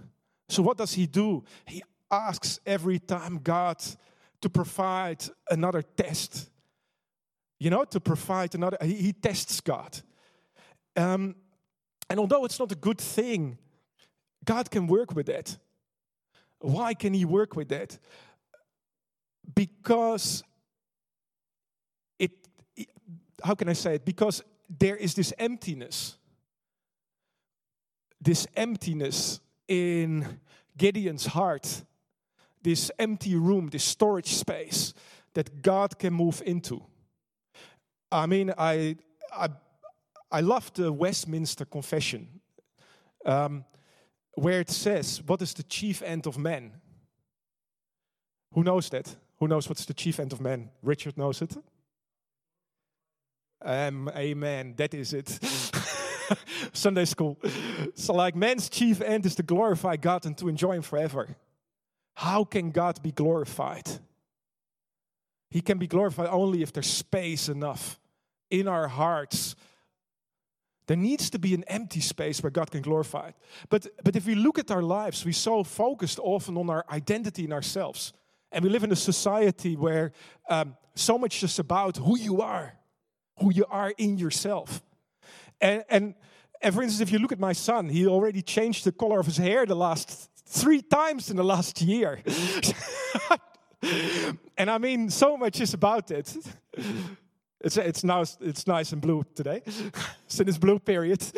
So, 0.49 0.63
what 0.63 0.77
does 0.77 0.93
he 0.93 1.07
do? 1.07 1.43
He 1.65 1.83
asks 2.11 2.59
every 2.65 2.99
time 2.99 3.39
God 3.43 3.83
to 4.41 4.49
provide 4.49 5.23
another 5.49 5.81
test. 5.81 6.49
you 7.59 7.69
know, 7.69 7.85
to 7.85 7.99
provide 7.99 8.53
another. 8.55 8.77
He, 8.81 8.95
he 8.95 9.13
tests 9.13 9.61
God. 9.61 9.99
Um, 10.95 11.35
and 12.09 12.19
although 12.19 12.45
it's 12.45 12.59
not 12.59 12.71
a 12.71 12.75
good 12.75 12.99
thing, 12.99 13.57
God 14.43 14.69
can 14.69 14.87
work 14.87 15.15
with 15.15 15.27
that. 15.27 15.57
Why 16.59 16.93
can 16.93 17.13
He 17.13 17.25
work 17.25 17.55
with 17.55 17.69
that? 17.69 17.97
Because 19.53 20.43
it, 22.19 22.31
how 23.43 23.55
can 23.55 23.69
I 23.69 23.73
say 23.73 23.95
it? 23.95 24.05
Because 24.05 24.43
there 24.69 24.95
is 24.95 25.13
this 25.13 25.33
emptiness. 25.37 26.17
This 28.21 28.47
emptiness 28.55 29.39
in 29.67 30.39
Gideon's 30.77 31.27
heart, 31.27 31.83
this 32.65 32.89
empty 32.97 33.35
room, 33.35 33.69
this 33.69 33.83
storage 33.83 34.33
space 34.33 34.93
that 35.35 35.61
God 35.61 35.99
can 35.99 36.13
move 36.13 36.41
into. 36.45 36.81
I 38.11 38.25
mean, 38.25 38.51
I, 38.57 38.95
I, 39.31 39.49
I 40.31 40.41
love 40.41 40.73
the 40.73 40.91
Westminster 40.91 41.65
Confession, 41.65 42.27
um, 43.23 43.65
where 44.33 44.61
it 44.61 44.71
says, 44.71 45.21
What 45.27 45.41
is 45.43 45.53
the 45.53 45.63
chief 45.63 46.01
end 46.01 46.25
of 46.25 46.39
man? 46.39 46.71
Who 48.53 48.63
knows 48.63 48.89
that? 48.89 49.15
Who 49.39 49.47
knows 49.47 49.69
what's 49.69 49.85
the 49.85 49.93
chief 49.93 50.19
end 50.19 50.33
of 50.33 50.41
man? 50.41 50.71
Richard 50.81 51.17
knows 51.17 51.41
it. 51.43 51.55
Um, 53.61 54.09
amen. 54.15 54.73
That 54.77 54.93
is 54.95 55.13
it. 55.13 55.27
Sunday 56.73 57.05
school. 57.05 57.37
So, 57.93 58.13
like, 58.13 58.35
man's 58.35 58.69
chief 58.69 59.01
end 59.01 59.25
is 59.27 59.35
to 59.35 59.43
glorify 59.43 59.97
God 59.97 60.25
and 60.25 60.35
to 60.39 60.47
enjoy 60.47 60.73
Him 60.73 60.81
forever. 60.81 61.35
How 62.15 62.43
can 62.43 62.71
God 62.71 63.01
be 63.03 63.11
glorified? 63.11 63.89
He 65.49 65.61
can 65.61 65.77
be 65.77 65.87
glorified 65.87 66.27
only 66.29 66.61
if 66.61 66.73
there's 66.73 66.89
space 66.89 67.49
enough 67.49 67.99
in 68.49 68.67
our 68.67 68.87
hearts. 68.87 69.55
There 70.87 70.97
needs 70.97 71.29
to 71.31 71.39
be 71.39 71.53
an 71.53 71.63
empty 71.65 71.99
space 71.99 72.41
where 72.41 72.51
God 72.51 72.71
can 72.71 72.81
glorify 72.81 73.29
it. 73.29 73.35
But, 73.69 73.87
but 74.03 74.15
if 74.15 74.25
we 74.25 74.35
look 74.35 74.59
at 74.59 74.71
our 74.71 74.81
lives, 74.81 75.25
we're 75.25 75.33
so 75.33 75.63
focused 75.63 76.19
often 76.19 76.57
on 76.57 76.69
our 76.69 76.85
identity 76.89 77.45
in 77.45 77.53
ourselves. 77.53 78.13
And 78.51 78.63
we 78.63 78.69
live 78.69 78.83
in 78.83 78.91
a 78.91 78.95
society 78.95 79.75
where 79.75 80.11
um, 80.49 80.77
so 80.93 81.17
much 81.17 81.43
is 81.43 81.59
about 81.59 81.97
who 81.97 82.17
you 82.17 82.41
are, 82.41 82.73
who 83.39 83.51
you 83.51 83.65
are 83.69 83.93
in 83.97 84.17
yourself. 84.17 84.81
And, 85.59 85.83
and, 85.89 86.15
and 86.61 86.73
for 86.73 86.81
instance, 86.81 87.01
if 87.01 87.11
you 87.11 87.19
look 87.19 87.31
at 87.33 87.39
my 87.39 87.53
son, 87.53 87.89
he 87.89 88.07
already 88.07 88.41
changed 88.41 88.85
the 88.85 88.91
color 88.91 89.19
of 89.19 89.25
his 89.25 89.37
hair 89.37 89.65
the 89.65 89.75
last 89.75 90.29
three 90.45 90.81
times 90.81 91.29
in 91.29 91.37
the 91.37 91.43
last 91.43 91.81
year. 91.81 92.21
and 94.57 94.69
I 94.69 94.77
mean, 94.77 95.09
so 95.09 95.37
much 95.37 95.61
is 95.61 95.73
about 95.73 96.11
it. 96.11 96.35
It's, 97.61 97.77
it's, 97.77 98.03
now, 98.03 98.21
it's 98.21 98.67
nice 98.67 98.91
and 98.91 99.01
blue 99.01 99.23
today. 99.33 99.61
it's 99.65 100.39
in 100.39 100.47
his 100.47 100.57
blue 100.57 100.79
period. 100.79 101.23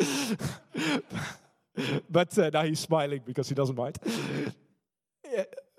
but 2.10 2.38
uh, 2.38 2.50
now 2.52 2.64
he's 2.64 2.80
smiling 2.80 3.22
because 3.24 3.48
he 3.48 3.54
doesn't 3.54 3.76
mind. 3.76 3.98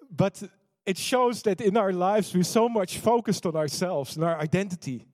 but 0.09 0.41
it 0.85 0.97
shows 0.97 1.43
that 1.43 1.61
in 1.61 1.77
our 1.77 1.93
lives 1.93 2.33
we're 2.33 2.43
so 2.43 2.67
much 2.67 2.97
focused 2.97 3.45
on 3.45 3.55
ourselves 3.55 4.15
and 4.15 4.25
our 4.25 4.39
identity. 4.39 5.05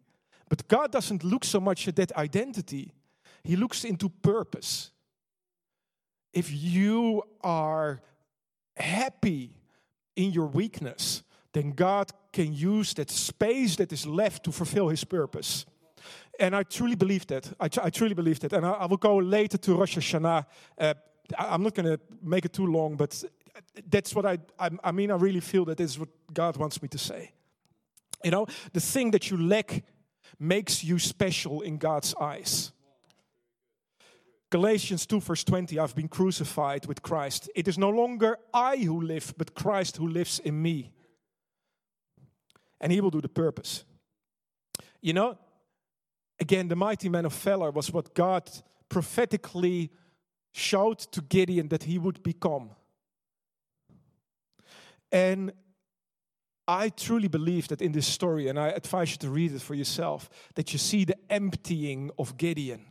But 0.48 0.68
God 0.68 0.92
doesn't 0.92 1.24
look 1.24 1.44
so 1.44 1.60
much 1.60 1.88
at 1.88 1.96
that 1.98 2.16
identity, 2.16 2.94
He 3.44 3.56
looks 3.56 3.84
into 3.84 4.10
purpose. 4.10 4.92
If 6.36 6.52
you 6.52 7.24
are 7.42 8.02
happy 8.76 9.56
in 10.16 10.32
your 10.32 10.48
weakness, 10.48 11.24
then 11.54 11.72
God 11.72 12.12
can 12.34 12.54
use 12.54 12.94
that 12.96 13.10
space 13.10 13.78
that 13.78 13.94
is 13.94 14.06
left 14.06 14.44
to 14.44 14.52
fulfill 14.52 14.90
His 14.90 15.06
purpose. 15.06 15.66
And 16.38 16.54
I 16.54 16.64
truly 16.64 16.96
believe 16.96 17.26
that. 17.28 17.52
I, 17.60 17.70
I 17.82 17.90
truly 17.90 18.14
believe 18.14 18.42
that. 18.42 18.52
And 18.52 18.66
I, 18.66 18.72
I, 18.72 18.86
will 18.86 18.98
go 18.98 19.16
later 19.16 19.58
to 19.58 19.76
Rosh 19.76 19.98
Hashanah. 19.98 20.46
Uh, 20.78 20.94
I, 21.40 21.56
am 21.56 21.64
not 21.64 21.74
going 21.74 21.86
to 21.86 22.00
make 22.22 22.44
it 22.44 22.52
too 22.52 22.68
long, 22.68 22.98
but 22.98 23.24
that's 23.90 24.14
what 24.14 24.26
I, 24.26 24.38
I, 24.60 24.70
I 24.84 24.92
mean. 24.92 25.12
I 25.12 25.16
really 25.16 25.40
feel 25.40 25.64
that 25.66 25.80
is 25.80 25.98
what 25.98 26.10
God 26.34 26.58
wants 26.58 26.82
me 26.82 26.90
to 26.90 26.98
say. 26.98 27.32
You 28.24 28.32
know, 28.32 28.48
the 28.74 28.82
thing 28.82 29.12
that 29.12 29.32
you 29.32 29.38
lack 29.38 29.84
makes 30.38 30.84
you 30.84 31.00
special 31.00 31.62
in 31.62 31.78
God's 31.78 32.14
eyes. 32.20 32.74
Galatians 34.52 35.06
2, 35.06 35.20
verse 35.22 35.44
20 35.44 35.80
I've 35.80 35.96
been 35.96 36.08
crucified 36.08 36.86
with 36.86 37.02
Christ. 37.02 37.50
It 37.56 37.68
is 37.68 37.78
no 37.78 37.90
longer 37.90 38.38
I 38.54 38.78
who 38.78 39.02
live, 39.02 39.34
but 39.38 39.56
Christ 39.56 39.98
who 39.98 40.08
lives 40.08 40.40
in 40.40 40.62
me 40.62 40.92
and 42.86 42.92
he 42.92 43.02
will 43.02 43.10
do 43.10 43.22
the 43.22 43.30
purpose. 43.30 43.84
You 45.02 45.14
know, 45.14 45.38
again, 46.40 46.68
the 46.68 46.76
mighty 46.76 47.10
man 47.10 47.26
of 47.26 47.34
valor 47.34 47.72
was 47.72 47.92
what 47.92 48.14
God 48.14 48.50
prophetically 48.90 49.92
showed 50.52 51.00
to 51.00 51.22
Gideon 51.22 51.70
that 51.70 51.84
he 51.84 51.98
would 51.98 52.22
become. 52.24 52.70
And 55.12 55.54
I 56.68 56.90
truly 56.90 57.28
believe 57.28 57.68
that 57.68 57.82
in 57.82 57.92
this 57.92 58.08
story, 58.08 58.48
and 58.48 58.60
I 58.60 58.70
advise 58.70 59.12
you 59.12 59.18
to 59.18 59.30
read 59.30 59.54
it 59.54 59.62
for 59.62 59.76
yourself, 59.76 60.30
that 60.56 60.74
you 60.74 60.80
see 60.80 61.06
the 61.06 61.18
emptying 61.30 62.12
of 62.18 62.38
Gideon. 62.38 62.86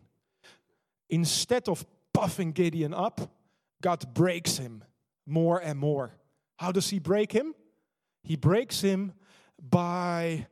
Instead 1.09 1.69
of 1.69 1.85
puffing 2.13 2.53
Gideon 2.53 2.95
up, 2.95 3.21
God 3.83 4.15
breaks 4.15 4.57
him 4.57 4.85
more 5.27 5.59
and 5.59 5.79
more. 5.79 6.15
How 6.57 6.73
does 6.73 6.89
he 6.91 6.99
break 6.99 7.33
him? 7.33 7.55
He 8.23 8.37
breaks 8.37 8.81
him 8.81 9.13
by, 9.61 10.47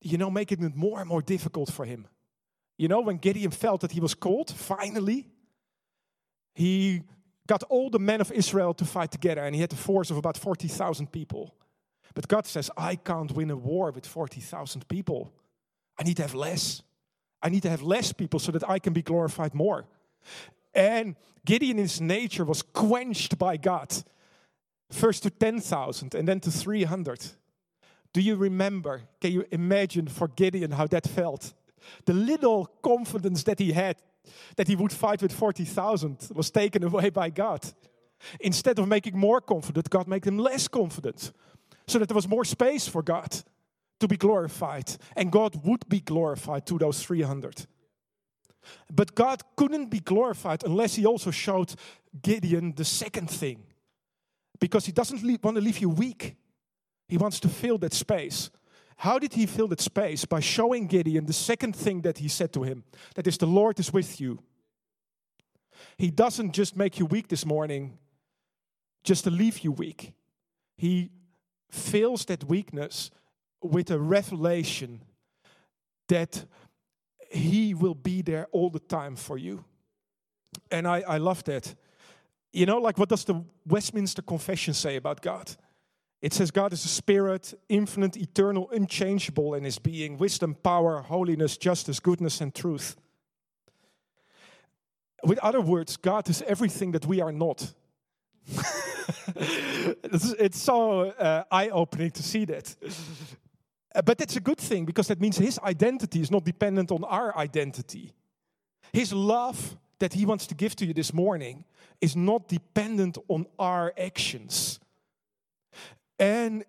you 0.00 0.18
know, 0.18 0.30
making 0.30 0.64
it 0.64 0.74
more 0.74 1.00
and 1.00 1.08
more 1.08 1.22
difficult 1.22 1.72
for 1.72 1.84
him. 1.84 2.06
You 2.76 2.88
know, 2.88 3.00
when 3.00 3.18
Gideon 3.18 3.52
felt 3.52 3.82
that 3.82 3.92
he 3.92 4.00
was 4.00 4.14
called, 4.14 4.50
finally, 4.50 5.28
he 6.54 7.02
got 7.46 7.62
all 7.64 7.90
the 7.90 7.98
men 7.98 8.20
of 8.20 8.32
Israel 8.32 8.74
to 8.74 8.84
fight 8.84 9.10
together, 9.10 9.42
and 9.44 9.54
he 9.54 9.60
had 9.60 9.72
a 9.72 9.76
force 9.76 10.10
of 10.10 10.16
about 10.16 10.36
40,000 10.36 11.12
people. 11.12 11.54
But 12.14 12.28
God 12.28 12.46
says, 12.46 12.70
I 12.76 12.96
can't 12.96 13.30
win 13.32 13.50
a 13.50 13.56
war 13.56 13.90
with 13.90 14.06
40,000 14.06 14.88
people. 14.88 15.32
I 15.98 16.04
need 16.04 16.16
to 16.16 16.22
have 16.22 16.34
less. 16.34 16.82
I 17.44 17.50
need 17.50 17.62
to 17.62 17.70
have 17.70 17.82
less 17.82 18.12
people 18.12 18.40
so 18.40 18.50
that 18.52 18.68
I 18.68 18.78
can 18.78 18.94
be 18.94 19.02
glorified 19.02 19.54
more. 19.54 19.84
And 20.74 21.14
Gideon, 21.44 21.78
in 21.78 21.82
his 21.84 22.00
nature, 22.00 22.44
was 22.44 22.62
quenched 22.62 23.38
by 23.38 23.58
God. 23.58 23.92
First 24.90 25.24
to 25.24 25.30
10,000 25.30 26.14
and 26.14 26.26
then 26.26 26.40
to 26.40 26.50
300. 26.50 27.20
Do 28.14 28.22
you 28.22 28.36
remember? 28.36 29.02
Can 29.20 29.32
you 29.32 29.44
imagine 29.50 30.08
for 30.08 30.28
Gideon 30.28 30.70
how 30.70 30.86
that 30.86 31.06
felt? 31.06 31.52
The 32.06 32.14
little 32.14 32.66
confidence 32.82 33.42
that 33.44 33.58
he 33.58 33.72
had 33.72 33.96
that 34.56 34.68
he 34.68 34.76
would 34.76 34.92
fight 34.92 35.20
with 35.20 35.32
40,000 35.32 36.30
was 36.34 36.50
taken 36.50 36.82
away 36.82 37.10
by 37.10 37.28
God. 37.28 37.60
Instead 38.40 38.78
of 38.78 38.88
making 38.88 39.18
more 39.18 39.42
confident, 39.42 39.90
God 39.90 40.08
made 40.08 40.24
him 40.24 40.38
less 40.38 40.66
confident. 40.66 41.30
So 41.86 41.98
that 41.98 42.08
there 42.08 42.14
was 42.14 42.26
more 42.26 42.46
space 42.46 42.88
for 42.88 43.02
God 43.02 43.44
to 44.00 44.08
be 44.08 44.16
glorified. 44.16 44.90
And 45.16 45.30
God 45.30 45.64
would 45.64 45.88
be 45.88 46.00
glorified 46.00 46.66
to 46.66 46.78
those 46.78 47.02
300. 47.02 47.66
But 48.90 49.14
God 49.14 49.42
couldn't 49.56 49.90
be 49.90 50.00
glorified 50.00 50.64
unless 50.64 50.94
he 50.94 51.06
also 51.06 51.30
showed 51.30 51.74
Gideon 52.22 52.74
the 52.74 52.84
second 52.84 53.30
thing. 53.30 53.64
Because 54.58 54.86
he 54.86 54.92
doesn't 54.92 55.22
want 55.42 55.56
to 55.56 55.62
leave 55.62 55.78
you 55.78 55.88
weak. 55.88 56.36
He 57.08 57.18
wants 57.18 57.40
to 57.40 57.48
fill 57.48 57.78
that 57.78 57.92
space. 57.92 58.50
How 58.96 59.18
did 59.18 59.34
he 59.34 59.46
fill 59.46 59.68
that 59.68 59.80
space? 59.80 60.24
By 60.24 60.40
showing 60.40 60.86
Gideon 60.86 61.26
the 61.26 61.32
second 61.32 61.74
thing 61.74 62.02
that 62.02 62.18
he 62.18 62.28
said 62.28 62.52
to 62.52 62.62
him 62.62 62.84
that 63.16 63.26
is, 63.26 63.36
the 63.36 63.46
Lord 63.46 63.78
is 63.80 63.92
with 63.92 64.20
you. 64.20 64.38
He 65.98 66.10
doesn't 66.10 66.52
just 66.52 66.76
make 66.76 66.98
you 66.98 67.06
weak 67.06 67.28
this 67.28 67.44
morning 67.44 67.98
just 69.02 69.24
to 69.24 69.30
leave 69.30 69.58
you 69.60 69.72
weak. 69.72 70.12
He 70.76 71.10
fills 71.70 72.24
that 72.26 72.44
weakness 72.44 73.10
with 73.64 73.90
a 73.90 73.98
revelation 73.98 75.00
that 76.08 76.44
he 77.30 77.74
will 77.74 77.94
be 77.94 78.22
there 78.22 78.46
all 78.52 78.70
the 78.70 78.78
time 78.78 79.16
for 79.16 79.38
you. 79.38 79.64
And 80.70 80.86
I, 80.86 81.00
I 81.00 81.16
love 81.18 81.42
that. 81.44 81.74
You 82.52 82.66
know, 82.66 82.78
like 82.78 82.98
what 82.98 83.08
does 83.08 83.24
the 83.24 83.42
Westminster 83.66 84.22
Confession 84.22 84.74
say 84.74 84.96
about 84.96 85.22
God? 85.22 85.50
It 86.20 86.32
says 86.32 86.50
God 86.50 86.72
is 86.72 86.84
a 86.84 86.88
spirit, 86.88 87.52
infinite, 87.68 88.16
eternal, 88.16 88.70
unchangeable 88.70 89.54
in 89.54 89.64
his 89.64 89.78
being, 89.78 90.16
wisdom, 90.16 90.54
power, 90.54 91.00
holiness, 91.00 91.56
justice, 91.56 92.00
goodness, 92.00 92.40
and 92.40 92.54
truth. 92.54 92.96
With 95.24 95.38
other 95.38 95.60
words, 95.60 95.96
God 95.96 96.28
is 96.28 96.42
everything 96.42 96.92
that 96.92 97.06
we 97.06 97.20
are 97.20 97.32
not. 97.32 97.74
it's, 99.36 100.60
so 100.60 101.10
uh, 101.10 101.44
eye 101.50 101.70
opening 101.70 102.10
to 102.12 102.22
see 102.22 102.44
that. 102.44 102.76
Uh, 103.94 104.02
but 104.02 104.18
that's 104.18 104.36
a 104.36 104.40
good 104.40 104.58
thing 104.58 104.84
because 104.84 105.08
that 105.08 105.20
means 105.20 105.36
his 105.36 105.58
identity 105.60 106.20
is 106.20 106.30
not 106.30 106.44
dependent 106.44 106.90
on 106.90 107.04
our 107.04 107.36
identity. 107.36 108.12
His 108.92 109.12
love 109.12 109.76
that 109.98 110.12
he 110.12 110.26
wants 110.26 110.46
to 110.48 110.54
give 110.54 110.74
to 110.76 110.84
you 110.84 110.92
this 110.92 111.12
morning 111.12 111.64
is 112.00 112.16
not 112.16 112.48
dependent 112.48 113.18
on 113.28 113.46
our 113.58 113.94
actions. 113.96 114.80
And 116.18 116.64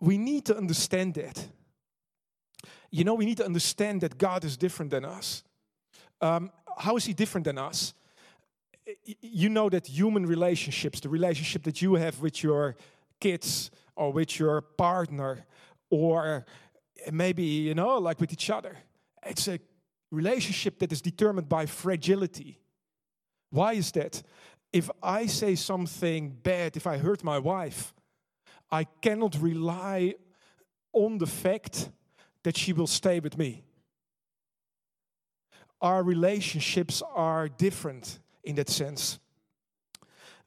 we 0.00 0.18
need 0.18 0.44
to 0.46 0.56
understand 0.56 1.14
that. 1.14 1.48
you 2.90 3.02
know, 3.02 3.14
we 3.14 3.26
need 3.26 3.38
to 3.38 3.44
understand 3.44 4.00
that 4.02 4.16
God 4.18 4.44
is 4.44 4.56
different 4.56 4.92
than 4.92 5.04
us. 5.04 5.42
Um, 6.20 6.52
how 6.78 6.96
is 6.96 7.04
He 7.04 7.12
different 7.12 7.44
than 7.44 7.58
us? 7.58 7.92
You 9.20 9.48
know 9.48 9.68
that 9.68 9.88
human 9.88 10.26
relationships, 10.26 11.00
the 11.00 11.08
relationship 11.08 11.64
that 11.64 11.82
you 11.82 11.94
have 11.94 12.20
with 12.20 12.42
your 12.44 12.76
kids 13.18 13.72
or 13.96 14.12
with 14.12 14.38
your 14.38 14.60
partner, 14.60 15.44
or 15.90 16.44
eh, 17.04 17.10
maybe, 17.12 17.42
you 17.42 17.74
know, 17.74 17.98
like 17.98 18.20
with 18.20 18.32
each 18.32 18.50
other, 18.50 18.76
it's 19.24 19.48
a 19.48 19.58
relationship 20.10 20.78
that 20.78 20.92
is 20.92 21.02
determined 21.02 21.48
by 21.48 21.66
fragility. 21.66 22.60
Why 23.50 23.74
is 23.74 23.92
that? 23.92 24.22
If 24.72 24.90
I 25.02 25.26
say 25.26 25.54
something 25.54 26.30
bad, 26.42 26.76
if 26.76 26.86
I 26.86 26.98
hurt 26.98 27.22
my 27.22 27.38
wife, 27.38 27.94
I 28.70 28.84
cannot 28.84 29.40
rely 29.40 30.14
on 30.92 31.18
the 31.18 31.26
fact 31.26 31.90
that 32.42 32.56
she 32.56 32.72
will 32.72 32.86
stay 32.86 33.20
with 33.20 33.38
me. 33.38 33.64
Our 35.80 36.02
relationships 36.02 37.02
are 37.14 37.48
different 37.48 38.18
in 38.42 38.54
that 38.56 38.68
sense. 38.68 39.18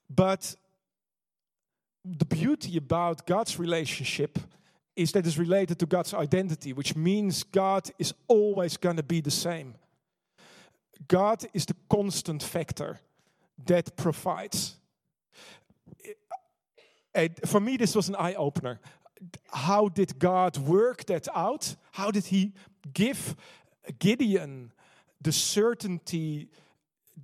But 0.10 0.56
the 2.04 2.26
beauty 2.26 2.78
about 2.78 3.28
God's 3.28 3.60
relationship 3.60 4.40
is 4.98 5.12
that 5.12 5.26
it's 5.26 5.38
related 5.38 5.80
to 5.80 5.86
God's 5.86 6.14
identity, 6.14 6.74
which 6.74 6.96
means 6.96 7.44
God 7.44 7.90
is 7.98 8.14
always 8.28 8.78
going 8.78 8.98
to 8.98 9.04
be 9.04 9.22
the 9.22 9.32
same. 9.32 9.76
God 11.08 11.46
is 11.54 11.66
the 11.66 11.76
constant 11.90 12.44
factor 12.44 13.00
that 13.66 13.96
provides. 13.96 14.76
For 17.46 17.60
me, 17.60 17.78
this 17.78 17.96
was 17.96 18.10
an 18.10 18.16
eye 18.16 18.34
opener. 18.34 18.80
How 19.52 19.88
did 19.90 20.20
God 20.20 20.58
work 20.58 21.06
that 21.06 21.28
out? 21.34 21.76
How 21.92 22.12
did 22.12 22.26
He 22.26 22.54
give 22.94 23.36
Gideon 24.00 24.72
the 25.22 25.32
certainty 25.32 26.50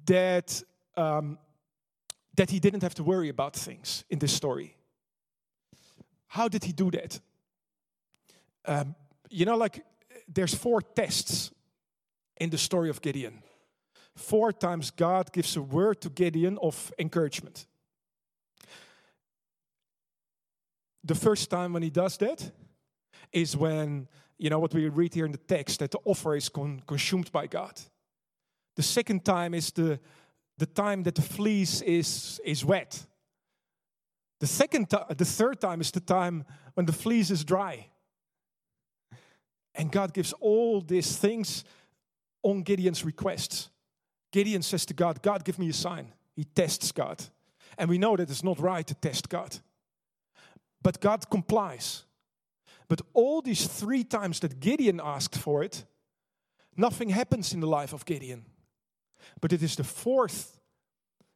that 0.05 0.63
um, 0.95 1.37
that 2.35 2.49
he 2.49 2.59
didn't 2.59 2.81
have 2.81 2.95
to 2.95 3.03
worry 3.03 3.29
about 3.29 3.55
things 3.55 4.03
in 4.09 4.19
this 4.19 4.33
story? 4.33 4.75
How 6.27 6.47
did 6.47 6.63
he 6.63 6.71
do 6.71 6.89
that? 6.91 7.19
Um, 8.65 8.95
you 9.29 9.45
know, 9.45 9.57
like 9.57 9.83
there's 10.27 10.53
four 10.53 10.81
tests 10.81 11.51
in 12.37 12.49
the 12.49 12.57
story 12.57 12.89
of 12.89 13.01
Gideon. 13.01 13.43
Four 14.15 14.51
times 14.51 14.91
God 14.91 15.31
gives 15.31 15.55
a 15.55 15.61
word 15.61 16.01
to 16.01 16.09
Gideon 16.09 16.57
of 16.61 16.91
encouragement. 16.99 17.65
The 21.03 21.15
first 21.15 21.49
time 21.49 21.73
when 21.73 21.83
he 21.83 21.89
does 21.89 22.17
that 22.17 22.51
is 23.31 23.57
when, 23.57 24.07
you 24.37 24.49
know, 24.49 24.59
what 24.59 24.73
we 24.73 24.87
read 24.87 25.13
here 25.13 25.25
in 25.25 25.31
the 25.31 25.37
text, 25.37 25.79
that 25.79 25.91
the 25.91 25.99
offer 26.05 26.35
is 26.35 26.49
con- 26.49 26.81
consumed 26.87 27.31
by 27.31 27.47
God. 27.47 27.79
The 28.75 28.83
second 28.83 29.25
time 29.25 29.53
is 29.53 29.71
the, 29.71 29.99
the 30.57 30.65
time 30.65 31.03
that 31.03 31.15
the 31.15 31.21
fleece 31.21 31.81
is, 31.81 32.39
is 32.45 32.63
wet. 32.63 33.05
The, 34.39 34.47
second 34.47 34.89
the 34.89 35.25
third 35.25 35.59
time 35.59 35.81
is 35.81 35.91
the 35.91 35.99
time 35.99 36.45
when 36.75 36.85
the 36.85 36.93
fleece 36.93 37.31
is 37.31 37.43
dry. 37.43 37.87
And 39.75 39.91
God 39.91 40.13
gives 40.13 40.33
all 40.33 40.81
these 40.81 41.17
things 41.17 41.63
on 42.43 42.61
Gideon's 42.61 43.03
requests. 43.03 43.69
Gideon 44.31 44.61
says 44.61 44.85
to 44.87 44.93
God, 44.93 45.21
God, 45.21 45.43
give 45.43 45.59
me 45.59 45.69
a 45.69 45.73
sign. 45.73 46.13
He 46.35 46.43
tests 46.43 46.91
God. 46.91 47.23
And 47.77 47.89
we 47.89 47.97
know 47.97 48.15
that 48.15 48.29
it's 48.29 48.43
not 48.43 48.59
right 48.59 48.85
to 48.85 48.93
test 48.93 49.29
God. 49.29 49.57
But 50.81 50.99
God 50.99 51.29
complies. 51.29 52.03
But 52.87 53.01
all 53.13 53.41
these 53.41 53.67
three 53.67 54.03
times 54.03 54.39
that 54.41 54.59
Gideon 54.59 54.99
asked 55.03 55.37
for 55.37 55.63
it, 55.63 55.85
nothing 56.75 57.09
happens 57.09 57.53
in 57.53 57.59
the 57.59 57.67
life 57.67 57.93
of 57.93 58.05
Gideon. 58.05 58.45
But 59.41 59.53
it 59.53 59.63
is 59.63 59.75
the 59.75 59.83
fourth 59.83 60.59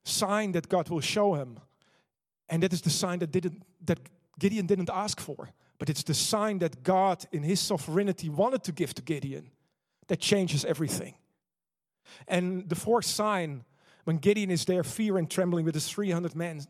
sign 0.04 0.52
that 0.52 0.70
God 0.70 0.90
will 0.90 1.02
show 1.02 1.36
him. 1.36 1.60
And 2.50 2.64
that 2.64 2.74
is 2.74 2.82
the 2.82 2.90
sign 2.90 3.20
that, 3.20 3.32
didn't, 3.32 3.64
that 3.86 4.00
Gideon 4.40 4.66
didn't 4.66 4.90
ask 4.90 5.20
for. 5.20 5.50
But 5.80 5.90
it's 5.90 6.04
the 6.04 6.14
sign 6.14 6.60
that 6.60 6.84
God, 6.84 7.26
in 7.32 7.44
his 7.44 7.60
sovereignty, 7.60 8.30
wanted 8.30 8.64
to 8.64 8.72
give 8.72 8.94
to 8.96 9.02
Gideon 9.02 9.52
that 10.08 10.20
changes 10.20 10.66
everything. 10.66 11.16
And 12.28 12.68
the 12.70 12.76
fourth 12.76 13.06
sign, 13.06 13.64
when 14.06 14.18
Gideon 14.18 14.50
is 14.50 14.66
there, 14.66 14.84
fear 14.84 15.18
and 15.18 15.30
trembling 15.30 15.66
with 15.66 15.76
his 15.76 15.88
300 15.90 16.36
men, 16.36 16.62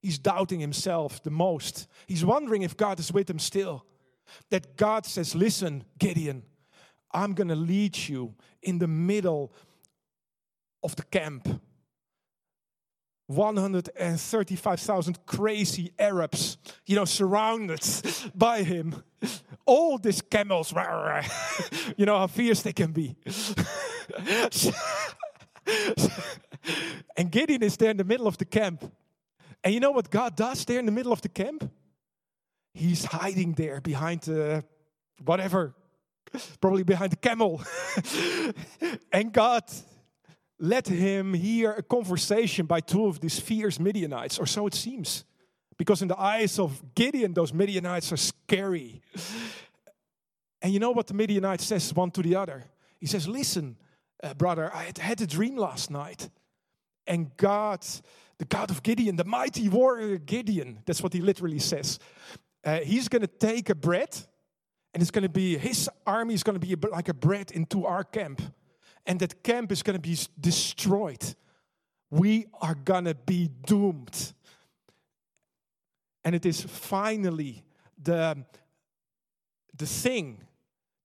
he's 0.00 0.18
doubting 0.18 0.60
himself 0.60 1.22
the 1.22 1.30
most. 1.30 1.86
He's 2.06 2.24
wondering 2.24 2.62
if 2.62 2.76
God 2.76 2.98
is 2.98 3.12
with 3.12 3.28
him 3.28 3.38
still. 3.38 3.84
That 4.50 4.76
God 4.76 5.06
says, 5.06 5.34
Listen, 5.34 5.84
Gideon, 5.98 6.42
I'm 7.12 7.34
going 7.34 7.48
to 7.48 7.56
lead 7.56 7.96
you 7.96 8.34
in 8.62 8.78
the 8.78 8.88
middle 8.88 9.52
of 10.82 10.96
the 10.96 11.04
camp. 11.04 11.48
135,000 13.28 15.26
crazy 15.26 15.92
Arabs, 15.98 16.56
you 16.86 16.96
know, 16.96 17.04
surrounded 17.04 17.80
by 18.34 18.62
him. 18.62 19.02
All 19.66 19.98
these 19.98 20.22
camels, 20.22 20.72
you 21.96 22.06
know 22.06 22.18
how 22.18 22.26
fierce 22.26 22.62
they 22.62 22.72
can 22.72 22.90
be. 22.92 23.16
and 27.16 27.30
Gideon 27.30 27.62
is 27.62 27.76
there 27.76 27.90
in 27.90 27.98
the 27.98 28.04
middle 28.04 28.26
of 28.26 28.38
the 28.38 28.46
camp. 28.46 28.90
And 29.62 29.74
you 29.74 29.80
know 29.80 29.90
what 29.90 30.10
God 30.10 30.34
does 30.34 30.64
there 30.64 30.78
in 30.78 30.86
the 30.86 30.92
middle 30.92 31.12
of 31.12 31.20
the 31.20 31.28
camp? 31.28 31.70
He's 32.72 33.04
hiding 33.04 33.52
there 33.52 33.82
behind 33.82 34.22
the 34.22 34.64
whatever, 35.22 35.74
probably 36.62 36.84
behind 36.84 37.12
the 37.12 37.16
camel. 37.16 37.60
and 39.12 39.32
God 39.32 39.64
let 40.60 40.88
him 40.88 41.34
hear 41.34 41.72
a 41.72 41.82
conversation 41.82 42.66
by 42.66 42.80
two 42.80 43.06
of 43.06 43.20
these 43.20 43.38
fierce 43.38 43.78
Midianites, 43.78 44.38
or 44.38 44.46
so 44.46 44.66
it 44.66 44.74
seems. 44.74 45.24
Because 45.76 46.02
in 46.02 46.08
the 46.08 46.20
eyes 46.20 46.58
of 46.58 46.94
Gideon, 46.94 47.32
those 47.32 47.52
Midianites 47.52 48.12
are 48.12 48.16
scary. 48.16 49.00
And 50.60 50.72
you 50.72 50.80
know 50.80 50.90
what 50.90 51.06
the 51.06 51.14
Midianite 51.14 51.60
says 51.60 51.94
one 51.94 52.10
to 52.12 52.22
the 52.22 52.34
other? 52.34 52.64
He 52.98 53.06
says, 53.06 53.28
Listen, 53.28 53.76
uh, 54.22 54.34
brother, 54.34 54.74
I 54.74 54.92
had 54.98 55.20
a 55.20 55.26
dream 55.26 55.56
last 55.56 55.90
night. 55.90 56.28
And 57.06 57.34
God, 57.36 57.86
the 58.38 58.44
God 58.44 58.70
of 58.70 58.82
Gideon, 58.82 59.14
the 59.14 59.24
mighty 59.24 59.68
warrior 59.68 60.18
Gideon, 60.18 60.80
that's 60.84 61.02
what 61.02 61.12
he 61.12 61.20
literally 61.20 61.60
says. 61.60 62.00
Uh, 62.64 62.80
he's 62.80 63.08
going 63.08 63.22
to 63.22 63.28
take 63.28 63.70
a 63.70 63.74
bread, 63.76 64.14
and 64.92 65.00
it's 65.00 65.12
going 65.12 65.22
to 65.22 65.28
be, 65.28 65.56
his 65.56 65.88
army 66.04 66.34
is 66.34 66.42
going 66.42 66.58
to 66.58 66.66
be 66.66 66.74
like 66.88 67.08
a 67.08 67.14
bread 67.14 67.52
into 67.52 67.86
our 67.86 68.02
camp 68.02 68.42
and 69.08 69.18
that 69.20 69.42
camp 69.42 69.72
is 69.72 69.82
going 69.82 70.00
to 70.00 70.08
be 70.08 70.16
destroyed. 70.38 71.34
We 72.10 72.46
are 72.60 72.74
going 72.74 73.06
to 73.06 73.14
be 73.14 73.48
doomed. 73.66 74.34
And 76.24 76.34
it 76.34 76.44
is 76.44 76.60
finally 76.60 77.64
the, 78.00 78.44
the 79.74 79.86
thing 79.86 80.42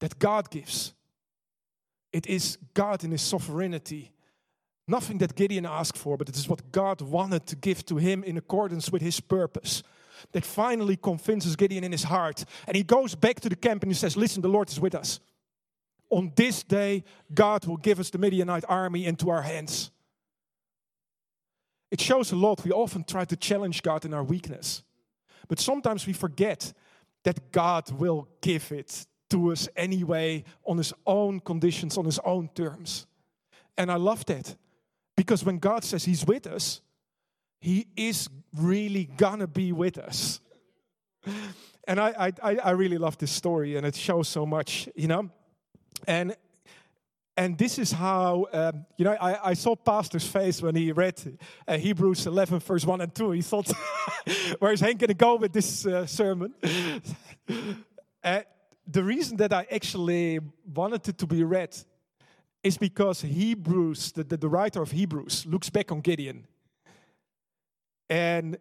that 0.01 0.19
God 0.19 0.49
gives. 0.51 0.93
It 2.11 2.27
is 2.27 2.57
God 2.73 3.05
in 3.05 3.11
His 3.11 3.21
sovereignty. 3.21 4.11
Nothing 4.85 5.17
that 5.19 5.33
Gideon 5.33 5.65
asked 5.65 5.97
for, 5.97 6.17
but 6.17 6.27
it 6.27 6.35
is 6.35 6.49
what 6.49 6.73
God 6.73 6.99
wanted 6.99 7.47
to 7.47 7.55
give 7.55 7.85
to 7.85 7.95
him 7.95 8.21
in 8.25 8.35
accordance 8.35 8.91
with 8.91 9.01
His 9.01 9.21
purpose. 9.21 9.81
That 10.33 10.45
finally 10.45 10.97
convinces 10.97 11.55
Gideon 11.55 11.83
in 11.83 11.91
his 11.91 12.03
heart. 12.03 12.45
And 12.67 12.77
he 12.77 12.83
goes 12.83 13.15
back 13.15 13.39
to 13.41 13.49
the 13.49 13.55
camp 13.55 13.83
and 13.83 13.91
he 13.91 13.95
says, 13.95 14.15
Listen, 14.15 14.41
the 14.41 14.47
Lord 14.47 14.69
is 14.69 14.79
with 14.79 14.95
us 14.95 15.19
on 16.13 16.31
this 16.35 16.63
day, 16.63 17.03
God 17.33 17.65
will 17.65 17.77
give 17.77 17.99
us 17.99 18.09
the 18.09 18.17
Midianite 18.17 18.65
army 18.69 19.05
into 19.05 19.29
our 19.29 19.41
hands. 19.41 19.91
It 21.91 22.01
shows 22.01 22.31
a 22.31 22.35
lot. 22.35 22.63
We 22.63 22.71
often 22.71 23.03
try 23.03 23.25
to 23.25 23.35
challenge 23.35 23.83
God 23.83 24.05
in 24.05 24.13
our 24.13 24.23
weakness, 24.23 24.83
but 25.47 25.59
sometimes 25.59 26.07
we 26.07 26.13
forget 26.13 26.73
that 27.23 27.51
God 27.51 27.91
will 27.91 28.27
give 28.41 28.71
it 28.71 29.05
to 29.29 29.51
us 29.51 29.69
anyway 29.75 30.43
on 30.65 30.77
His 30.77 30.93
own 31.05 31.39
conditions, 31.39 31.97
on 31.97 32.05
His 32.05 32.19
own 32.19 32.49
terms. 32.49 33.07
And 33.77 33.91
I 33.91 33.95
love 33.95 34.25
that 34.25 34.55
because 35.15 35.43
when 35.43 35.57
God 35.57 35.83
says 35.83 36.05
He's 36.05 36.25
with 36.25 36.47
us, 36.47 36.81
He 37.59 37.87
is 37.95 38.29
really 38.55 39.05
gonna 39.05 39.47
be 39.47 39.71
with 39.71 39.97
us. 39.97 40.39
And 41.85 41.99
I, 41.99 42.31
I, 42.41 42.55
I 42.55 42.71
really 42.71 42.97
love 42.97 43.17
this 43.17 43.31
story, 43.31 43.75
and 43.75 43.85
it 43.85 43.93
shows 43.93 44.29
so 44.29 44.45
much, 44.45 44.87
you 44.95 45.09
know. 45.09 45.29
And 46.07 46.35
and 47.35 47.57
this 47.57 47.79
is 47.79 47.91
how, 47.91 48.47
um, 48.53 48.85
you 48.95 49.05
know, 49.05 49.17
I, 49.19 49.49
I, 49.49 49.53
saw 49.55 49.75
Pastor's 49.75 50.27
face 50.27 50.61
when 50.61 50.75
he 50.75 50.91
read 50.91 51.19
uh, 51.67 51.77
Hebrews 51.77 52.27
11, 52.27 52.59
verse 52.59 52.85
1 52.85 53.01
and 53.01 53.15
2. 53.15 53.31
He 53.31 53.41
thought, 53.41 53.71
where's 54.59 54.79
Hank 54.79 54.99
going 54.99 55.07
to 55.07 55.15
go 55.15 55.37
with 55.37 55.51
this 55.51 55.83
uh, 55.87 56.05
sermon? 56.05 56.53
uh, 58.23 58.41
the 58.85 59.03
reason 59.03 59.37
that 59.37 59.51
I 59.51 59.65
actually 59.71 60.39
wanted 60.75 61.07
it 61.09 61.17
to 61.17 61.25
be 61.25 61.43
read 61.43 61.75
is 62.61 62.77
because 62.77 63.21
Hebrews, 63.21 64.11
the, 64.11 64.23
the, 64.23 64.37
the 64.37 64.49
writer 64.49 64.83
of 64.83 64.91
Hebrews, 64.91 65.47
looks 65.47 65.71
back 65.71 65.91
on 65.91 66.01
Gideon. 66.01 66.45
And 68.09 68.57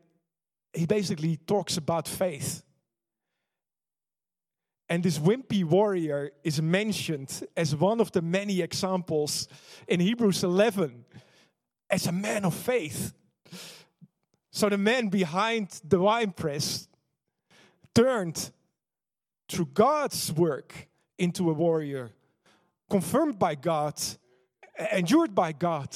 he 0.73 0.87
basically 0.87 1.37
talks 1.37 1.77
about 1.77 2.09
faith 2.09 2.63
And 4.93 5.03
this 5.03 5.19
wimpy 5.19 5.65
warrior 5.65 6.33
is 6.45 6.61
mentioned 6.61 7.49
as 7.57 7.75
one 7.75 7.99
of 7.99 8.13
the 8.13 8.21
many 8.21 8.61
examples 8.61 9.49
in 9.89 10.01
Hebrews 10.01 10.45
11 10.45 11.07
as 11.89 12.07
a 12.07 12.13
man 12.13 12.45
of 12.45 12.53
faith. 12.53 13.15
So 14.51 14.69
the 14.69 14.77
man 14.77 15.09
behind 15.09 15.81
the 15.83 15.99
winepress 15.99 16.89
turned 17.95 18.51
through 19.49 19.71
God's 19.73 20.31
work 20.31 20.89
into 21.17 21.49
a 21.49 21.55
warrior, 21.55 22.11
confirmed 22.91 23.39
by 23.39 23.55
God, 23.55 23.99
endured 24.93 25.35
by 25.35 25.53
God, 25.53 25.89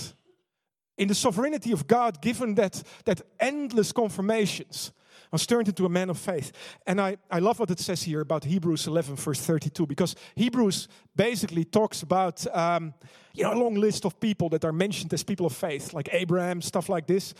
in 0.96 1.08
the 1.08 1.14
sovereignty 1.14 1.72
of 1.72 1.86
God, 1.86 2.22
given 2.22 2.54
that, 2.54 2.82
that 3.04 3.20
endless 3.38 3.92
confirmations, 3.92 4.90
was 5.32 5.46
turned 5.46 5.68
into 5.68 5.86
a 5.86 5.88
man 5.88 6.10
of 6.10 6.18
faith. 6.18 6.52
And 6.86 7.00
I, 7.00 7.16
I 7.30 7.38
love 7.38 7.58
what 7.58 7.70
it 7.70 7.80
says 7.80 8.02
here 8.02 8.20
about 8.20 8.44
Hebrews 8.44 8.86
11, 8.86 9.16
verse 9.16 9.40
32, 9.40 9.86
because 9.86 10.14
Hebrews 10.34 10.88
basically 11.14 11.64
talks 11.64 12.02
about 12.02 12.46
um, 12.54 12.94
you 13.34 13.44
know, 13.44 13.52
a 13.52 13.58
long 13.58 13.74
list 13.74 14.04
of 14.04 14.18
people 14.20 14.48
that 14.50 14.64
are 14.64 14.72
mentioned 14.72 15.12
as 15.12 15.22
people 15.22 15.46
of 15.46 15.54
faith, 15.54 15.92
like 15.92 16.08
Abraham, 16.12 16.62
stuff 16.62 16.88
like 16.88 17.06
this. 17.06 17.34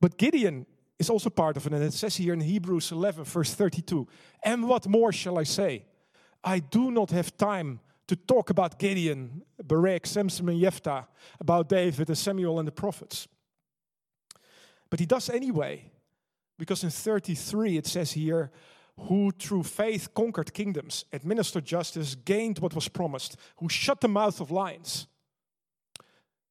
But 0.00 0.18
Gideon 0.18 0.66
is 0.98 1.10
also 1.10 1.30
part 1.30 1.56
of 1.56 1.66
it. 1.66 1.72
And 1.72 1.82
it 1.82 1.92
says 1.92 2.16
here 2.16 2.34
in 2.34 2.40
Hebrews 2.40 2.92
11, 2.92 3.24
verse 3.24 3.54
32 3.54 4.06
And 4.42 4.68
what 4.68 4.86
more 4.86 5.12
shall 5.12 5.38
I 5.38 5.44
say? 5.44 5.84
I 6.44 6.58
do 6.58 6.90
not 6.90 7.10
have 7.10 7.36
time 7.36 7.80
to 8.06 8.16
talk 8.16 8.50
about 8.50 8.78
Gideon, 8.78 9.42
Barak, 9.62 10.04
Samson, 10.06 10.48
and 10.48 10.60
Jephthah, 10.60 11.06
about 11.38 11.68
David 11.68 12.08
and 12.08 12.18
Samuel 12.18 12.58
and 12.58 12.66
the 12.66 12.72
prophets. 12.72 13.28
But 14.90 14.98
he 14.98 15.06
does 15.06 15.30
anyway, 15.30 15.90
because 16.60 16.84
in 16.84 16.90
33 16.90 17.78
it 17.78 17.86
says 17.86 18.12
here, 18.12 18.50
who 18.98 19.32
through 19.32 19.62
faith 19.62 20.12
conquered 20.14 20.52
kingdoms, 20.52 21.06
administered 21.10 21.64
justice, 21.64 22.14
gained 22.14 22.58
what 22.58 22.74
was 22.74 22.86
promised, 22.86 23.36
who 23.56 23.68
shut 23.68 24.02
the 24.02 24.08
mouth 24.08 24.40
of 24.42 24.50
lions, 24.50 25.06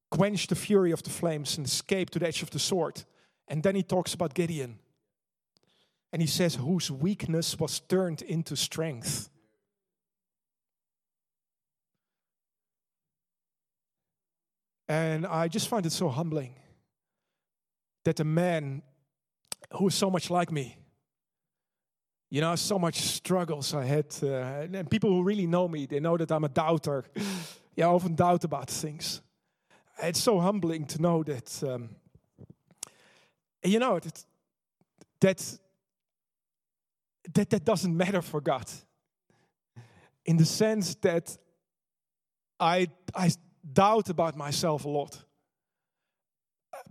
quenched 0.09 0.49
the 0.49 0.55
fury 0.55 0.91
of 0.91 1.03
the 1.03 1.11
flames, 1.11 1.57
and 1.57 1.67
escaped 1.67 2.11
to 2.13 2.19
the 2.19 2.27
edge 2.27 2.41
of 2.41 2.49
the 2.49 2.57
sword. 2.57 3.03
And 3.47 3.61
then 3.61 3.75
he 3.75 3.83
talks 3.83 4.15
about 4.15 4.33
Gideon. 4.33 4.79
And 6.11 6.23
he 6.23 6.27
says, 6.27 6.55
whose 6.55 6.89
weakness 6.89 7.59
was 7.59 7.79
turned 7.79 8.23
into 8.23 8.55
strength. 8.55 9.29
And 14.87 15.27
I 15.27 15.47
just 15.47 15.67
find 15.67 15.85
it 15.85 15.91
so 15.91 16.09
humbling 16.09 16.55
that 18.05 18.19
a 18.19 18.23
man 18.23 18.81
who 19.73 19.87
is 19.87 19.95
so 19.95 20.09
much 20.09 20.29
like 20.29 20.51
me, 20.51 20.77
you 22.29 22.41
know, 22.41 22.55
so 22.55 22.77
much 22.77 23.01
struggles 23.01 23.73
I 23.73 23.85
had, 23.85 24.15
uh, 24.21 24.67
and 24.73 24.89
people 24.89 25.09
who 25.09 25.23
really 25.23 25.47
know 25.47 25.67
me, 25.67 25.85
they 25.85 25.99
know 25.99 26.17
that 26.17 26.31
I'm 26.31 26.43
a 26.43 26.49
doubter. 26.49 27.05
yeah, 27.75 27.87
I 27.87 27.89
often 27.89 28.15
doubt 28.15 28.43
about 28.43 28.69
things. 28.69 29.21
It's 30.01 30.21
so 30.21 30.39
humbling 30.39 30.85
to 30.85 31.01
know 31.01 31.23
that, 31.23 31.63
um, 31.63 31.89
you 33.63 33.79
know, 33.79 33.99
that, 33.99 34.25
that 35.19 35.59
that 37.33 37.49
that 37.49 37.65
doesn't 37.65 37.95
matter 37.95 38.21
for 38.21 38.41
God. 38.41 38.65
In 40.25 40.37
the 40.37 40.45
sense 40.45 40.95
that 40.95 41.37
I 42.59 42.87
I 43.15 43.31
doubt 43.73 44.09
about 44.09 44.35
myself 44.35 44.85
a 44.85 44.89
lot. 44.89 45.23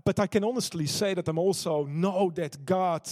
But 0.08 0.20
I 0.20 0.26
can 0.26 0.42
honestly 0.42 0.86
say 0.86 1.12
that 1.12 1.28
I'm 1.28 1.36
also 1.38 1.84
know 1.84 2.30
that 2.34 2.64
God 2.64 3.06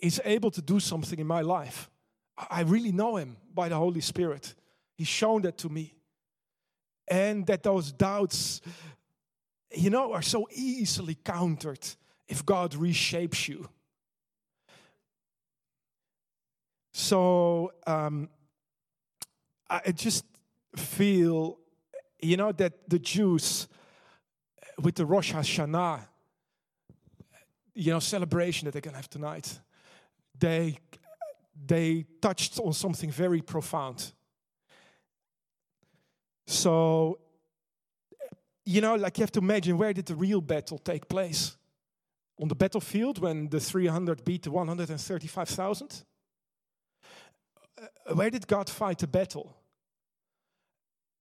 is 0.00 0.20
able 0.24 0.50
to 0.50 0.60
do 0.60 0.80
something 0.80 1.20
in 1.20 1.26
my 1.28 1.40
life. 1.40 1.88
I 2.36 2.62
really 2.62 2.90
know 2.90 3.14
Him 3.14 3.36
by 3.54 3.68
the 3.68 3.76
Holy 3.76 4.00
Spirit. 4.00 4.56
He's 4.96 5.06
shown 5.06 5.42
that 5.42 5.56
to 5.58 5.68
me. 5.68 5.94
And 7.06 7.46
that 7.46 7.62
those 7.62 7.92
doubts, 7.92 8.60
you 9.72 9.88
know, 9.88 10.12
are 10.14 10.20
so 10.20 10.48
easily 10.52 11.14
countered 11.14 11.86
if 12.26 12.44
God 12.44 12.72
reshapes 12.72 13.46
you. 13.46 13.68
So 16.92 17.70
um, 17.86 18.30
I 19.70 19.92
just 19.92 20.24
feel 20.74 21.58
you 22.20 22.36
know 22.36 22.50
that 22.50 22.90
the 22.90 22.98
Jews 22.98 23.68
with 24.82 24.96
the 24.96 25.06
Rosh 25.06 25.32
Hashanah, 25.32 26.00
you 27.76 27.92
know, 27.92 28.00
celebration 28.00 28.64
that 28.64 28.72
they're 28.72 28.80
gonna 28.80 28.96
have 28.96 29.10
tonight, 29.10 29.60
they 30.38 30.78
they 31.66 32.04
touched 32.20 32.58
on 32.58 32.72
something 32.72 33.10
very 33.10 33.40
profound. 33.40 34.12
So, 36.46 37.18
you 38.64 38.80
know, 38.80 38.94
like 38.96 39.18
you 39.18 39.22
have 39.22 39.32
to 39.32 39.40
imagine 39.40 39.78
where 39.78 39.92
did 39.92 40.06
the 40.06 40.14
real 40.14 40.40
battle 40.40 40.78
take 40.78 41.08
place? 41.08 41.56
On 42.40 42.48
the 42.48 42.54
battlefield 42.54 43.18
when 43.18 43.48
the 43.48 43.60
300 43.60 44.24
beat 44.24 44.42
the 44.42 44.50
135,000? 44.50 46.04
Uh, 47.80 48.14
where 48.14 48.30
did 48.30 48.46
God 48.46 48.68
fight 48.68 48.98
the 48.98 49.06
battle? 49.06 49.56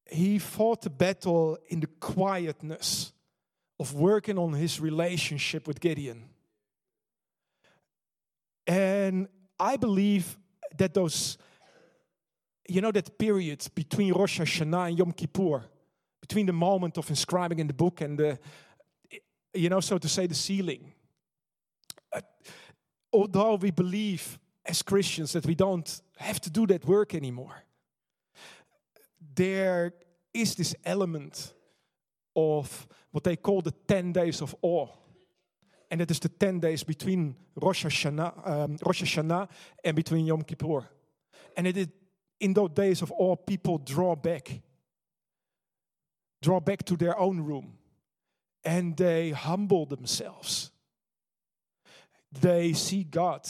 he 0.09 0.39
fought 0.39 0.81
the 0.81 0.89
battle 0.89 1.57
in 1.67 1.79
the 1.79 1.87
quietness 1.87 3.11
of 3.79 3.93
working 3.93 4.37
on 4.37 4.53
his 4.53 4.79
relationship 4.79 5.67
with 5.67 5.79
Gideon. 5.79 6.29
And 8.67 9.27
I 9.59 9.77
believe 9.77 10.37
that 10.77 10.93
those, 10.93 11.37
you 12.67 12.81
know, 12.81 12.91
that 12.91 13.17
period 13.17 13.65
between 13.75 14.13
Rosh 14.13 14.39
Hashanah 14.39 14.89
and 14.89 14.97
Yom 14.97 15.11
Kippur, 15.11 15.63
between 16.21 16.45
the 16.45 16.53
moment 16.53 16.97
of 16.97 17.09
inscribing 17.09 17.59
in 17.59 17.67
the 17.67 17.73
book 17.73 18.01
and 18.01 18.17
the, 18.17 18.39
you 19.53 19.69
know, 19.69 19.79
so 19.79 19.97
to 19.97 20.09
say, 20.09 20.27
the 20.27 20.35
sealing. 20.35 20.91
Uh, 22.11 22.21
although 23.13 23.55
we 23.55 23.71
believe 23.71 24.39
as 24.65 24.81
Christians 24.81 25.33
that 25.33 25.45
we 25.45 25.55
don't 25.55 26.01
have 26.17 26.41
to 26.41 26.49
do 26.49 26.65
that 26.67 26.85
work 26.85 27.13
anymore 27.13 27.65
there 29.35 29.93
is 30.33 30.55
this 30.55 30.75
element 30.83 31.53
of 32.35 32.87
what 33.11 33.23
they 33.23 33.35
call 33.35 33.61
the 33.61 33.73
10 33.87 34.13
days 34.13 34.41
of 34.41 34.55
awe. 34.61 34.87
And 35.91 36.01
it 36.01 36.09
is 36.11 36.19
the 36.19 36.29
10 36.29 36.59
days 36.59 36.83
between 36.83 37.35
Rosh 37.55 37.85
Hashanah, 37.85 38.47
um, 38.47 38.77
Rosh 38.85 39.03
Hashanah 39.03 39.47
and 39.83 39.95
between 39.95 40.25
Yom 40.25 40.41
Kippur. 40.41 40.87
And 41.55 41.67
it 41.67 41.77
is 41.77 41.87
in 42.39 42.53
those 42.53 42.71
days 42.71 43.01
of 43.01 43.11
all 43.11 43.35
people 43.35 43.77
draw 43.77 44.15
back, 44.15 44.61
draw 46.41 46.59
back 46.59 46.83
to 46.85 46.97
their 46.97 47.17
own 47.17 47.39
room, 47.39 47.77
and 48.63 48.97
they 48.97 49.31
humble 49.31 49.85
themselves. 49.85 50.71
They 52.31 52.73
see 52.73 53.03
God. 53.03 53.47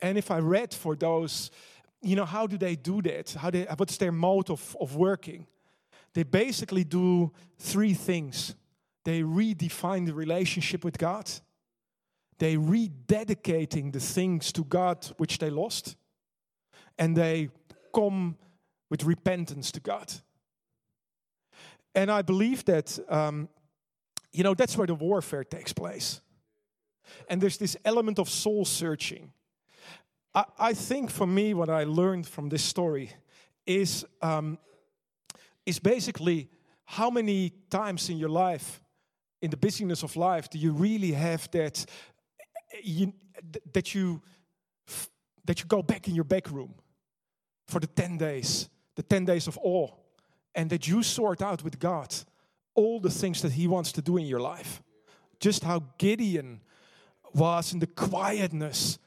And 0.00 0.16
if 0.16 0.30
I 0.30 0.38
read 0.38 0.72
for 0.72 0.94
those 0.94 1.50
you 2.02 2.16
know, 2.16 2.24
how 2.24 2.46
do 2.46 2.56
they 2.56 2.76
do 2.76 3.02
that? 3.02 3.30
How 3.32 3.50
they, 3.50 3.64
what's 3.76 3.96
their 3.96 4.12
mode 4.12 4.50
of, 4.50 4.76
of 4.80 4.96
working? 4.96 5.46
They 6.14 6.22
basically 6.22 6.84
do 6.84 7.32
three 7.58 7.94
things. 7.94 8.54
They 9.08 9.22
redefine 9.22 10.04
the 10.04 10.12
relationship 10.12 10.84
with 10.84 10.98
God. 10.98 11.30
They 12.36 12.56
rededicating 12.56 13.90
the 13.90 14.00
things 14.00 14.52
to 14.52 14.64
God 14.64 15.06
which 15.16 15.38
they 15.38 15.48
lost. 15.48 15.96
And 16.98 17.16
they 17.16 17.48
come 17.94 18.36
with 18.90 19.04
repentance 19.04 19.72
to 19.72 19.80
God. 19.80 20.12
And 21.94 22.10
I 22.10 22.20
believe 22.20 22.66
that, 22.66 22.98
um, 23.08 23.48
you 24.30 24.44
know, 24.44 24.52
that's 24.52 24.76
where 24.76 24.86
the 24.86 24.94
warfare 24.94 25.42
takes 25.42 25.72
place. 25.72 26.20
And 27.30 27.40
there's 27.40 27.56
this 27.56 27.78
element 27.86 28.18
of 28.18 28.28
soul 28.28 28.66
searching. 28.66 29.32
I, 30.34 30.44
I 30.58 30.74
think 30.74 31.10
for 31.10 31.26
me, 31.26 31.54
what 31.54 31.70
I 31.70 31.84
learned 31.84 32.26
from 32.26 32.50
this 32.50 32.62
story 32.62 33.12
is, 33.64 34.04
um, 34.20 34.58
is 35.64 35.78
basically 35.78 36.50
how 36.84 37.08
many 37.08 37.54
times 37.70 38.10
in 38.10 38.18
your 38.18 38.28
life, 38.28 38.82
in 39.40 39.50
the 39.50 39.56
busyness 39.56 40.02
of 40.02 40.16
life, 40.16 40.48
do 40.50 40.58
you 40.58 40.72
really 40.72 41.12
have 41.12 41.50
that, 41.50 41.84
eh, 42.72 42.80
you, 42.82 43.12
that 43.72 43.94
you 43.94 44.22
that 45.44 45.60
you 45.60 45.66
go 45.66 45.82
back 45.82 46.06
in 46.08 46.14
your 46.14 46.24
back 46.24 46.50
room 46.50 46.74
for 47.66 47.80
the 47.80 47.86
10 47.86 48.18
days, 48.18 48.68
the 48.96 49.02
10 49.02 49.24
days 49.24 49.46
of 49.46 49.58
awe, 49.62 49.88
and 50.54 50.68
that 50.68 50.86
you 50.86 51.02
sort 51.02 51.40
out 51.40 51.64
with 51.64 51.78
God 51.78 52.14
all 52.74 53.00
the 53.00 53.10
things 53.10 53.40
that 53.40 53.52
He 53.52 53.66
wants 53.66 53.90
to 53.92 54.02
do 54.02 54.18
in 54.18 54.26
your 54.26 54.40
life. 54.40 54.82
Just 55.40 55.64
how 55.64 55.84
Gideon 55.96 56.60
was 57.32 57.72
in 57.72 57.78
the 57.78 57.86
quietness 57.86 58.98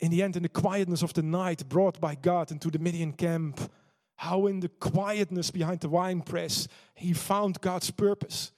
in 0.00 0.10
the 0.10 0.22
end, 0.22 0.36
in 0.36 0.42
the 0.42 0.48
quietness 0.48 1.02
of 1.02 1.12
the 1.12 1.22
night, 1.22 1.68
brought 1.68 2.00
by 2.00 2.14
God 2.14 2.50
into 2.50 2.70
the 2.70 2.78
Midian 2.78 3.12
camp, 3.12 3.60
how 4.16 4.46
in 4.46 4.60
the 4.60 4.68
quietness 4.68 5.50
behind 5.50 5.80
the 5.80 5.88
wine 5.88 6.22
press, 6.22 6.66
he 6.94 7.12
found 7.12 7.60
God's 7.60 7.90
purpose. 7.90 8.52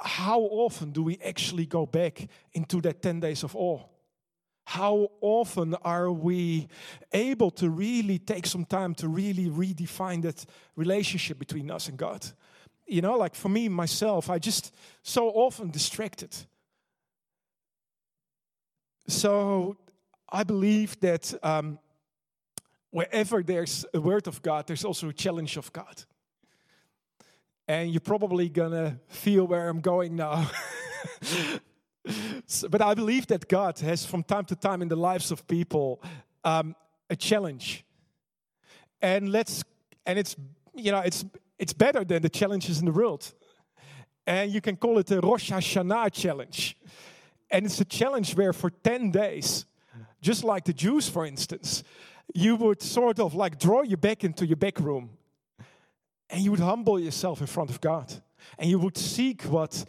How 0.00 0.40
often 0.40 0.92
do 0.92 1.02
we 1.02 1.18
actually 1.18 1.66
go 1.66 1.86
back 1.86 2.28
into 2.54 2.80
that 2.80 3.02
10 3.02 3.20
days 3.20 3.44
of 3.44 3.54
awe? 3.54 3.80
how 4.70 5.10
often 5.20 5.74
are 5.82 6.12
we 6.12 6.68
able 7.12 7.50
to 7.50 7.68
really 7.68 8.20
take 8.20 8.46
some 8.46 8.64
time 8.64 8.94
to 8.94 9.08
really 9.08 9.46
redefine 9.46 10.22
that 10.22 10.46
relationship 10.76 11.40
between 11.40 11.72
us 11.72 11.88
and 11.88 11.98
God? 11.98 12.24
You 12.86 13.02
know, 13.02 13.18
like 13.18 13.34
for 13.34 13.48
me, 13.48 13.68
myself, 13.68 14.30
I 14.30 14.38
just 14.38 14.72
so 15.02 15.28
often 15.30 15.72
distracted. 15.72 16.36
So 19.08 19.76
I 20.30 20.44
believe 20.44 21.00
that 21.00 21.34
um, 21.42 21.80
wherever 22.90 23.42
there's 23.42 23.84
a 23.92 24.00
word 24.00 24.28
of 24.28 24.40
God, 24.40 24.68
there's 24.68 24.84
also 24.84 25.08
a 25.08 25.12
challenge 25.12 25.56
of 25.56 25.72
God. 25.72 26.04
And 27.70 27.92
you're 27.92 28.00
probably 28.00 28.48
gonna 28.48 28.98
feel 29.06 29.46
where 29.46 29.68
I'm 29.68 29.80
going 29.80 30.16
now. 30.16 30.50
so, 32.46 32.68
but 32.68 32.82
I 32.82 32.94
believe 32.94 33.28
that 33.28 33.46
God 33.46 33.78
has, 33.78 34.04
from 34.04 34.24
time 34.24 34.44
to 34.46 34.56
time 34.56 34.82
in 34.82 34.88
the 34.88 34.96
lives 34.96 35.30
of 35.30 35.46
people, 35.46 36.02
um, 36.42 36.74
a 37.08 37.14
challenge. 37.14 37.84
And 39.00 39.30
let's, 39.30 39.62
and 40.04 40.18
it's, 40.18 40.34
you 40.74 40.90
know, 40.90 40.98
it's 40.98 41.24
it's 41.60 41.72
better 41.72 42.04
than 42.04 42.22
the 42.22 42.28
challenges 42.28 42.80
in 42.80 42.86
the 42.86 42.92
world. 42.92 43.32
And 44.26 44.50
you 44.50 44.60
can 44.60 44.74
call 44.74 44.98
it 44.98 45.08
a 45.12 45.20
Rosh 45.20 45.52
Hashanah 45.52 46.10
challenge. 46.10 46.76
And 47.52 47.66
it's 47.66 47.80
a 47.80 47.84
challenge 47.84 48.34
where 48.34 48.52
for 48.52 48.70
10 48.70 49.12
days, 49.12 49.64
just 50.20 50.42
like 50.42 50.64
the 50.64 50.72
Jews, 50.72 51.08
for 51.08 51.24
instance, 51.24 51.84
you 52.34 52.56
would 52.56 52.82
sort 52.82 53.20
of 53.20 53.34
like 53.34 53.60
draw 53.60 53.82
you 53.82 53.96
back 53.96 54.24
into 54.24 54.44
your 54.44 54.56
back 54.56 54.80
room 54.80 55.10
and 56.30 56.42
you 56.42 56.50
would 56.50 56.60
humble 56.60 56.98
yourself 56.98 57.40
in 57.40 57.46
front 57.46 57.70
of 57.70 57.80
God. 57.80 58.12
And 58.58 58.70
you 58.70 58.78
would 58.78 58.96
seek 58.96 59.42
what 59.42 59.84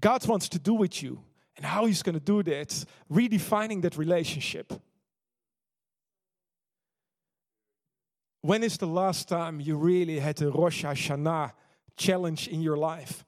God 0.00 0.26
wants 0.26 0.48
to 0.50 0.58
do 0.58 0.74
with 0.74 1.02
you 1.02 1.20
and 1.56 1.64
how 1.64 1.86
He's 1.86 2.02
going 2.02 2.14
to 2.14 2.20
do 2.20 2.42
that, 2.42 2.84
redefining 3.10 3.82
that 3.82 3.96
relationship. 3.96 4.72
When 8.40 8.62
is 8.62 8.76
the 8.76 8.86
last 8.86 9.28
time 9.28 9.60
you 9.60 9.76
really 9.76 10.18
had 10.18 10.42
a 10.42 10.50
Rosh 10.50 10.84
Hashanah 10.84 11.52
challenge 11.96 12.48
in 12.48 12.60
your 12.60 12.76
life? 12.76 13.24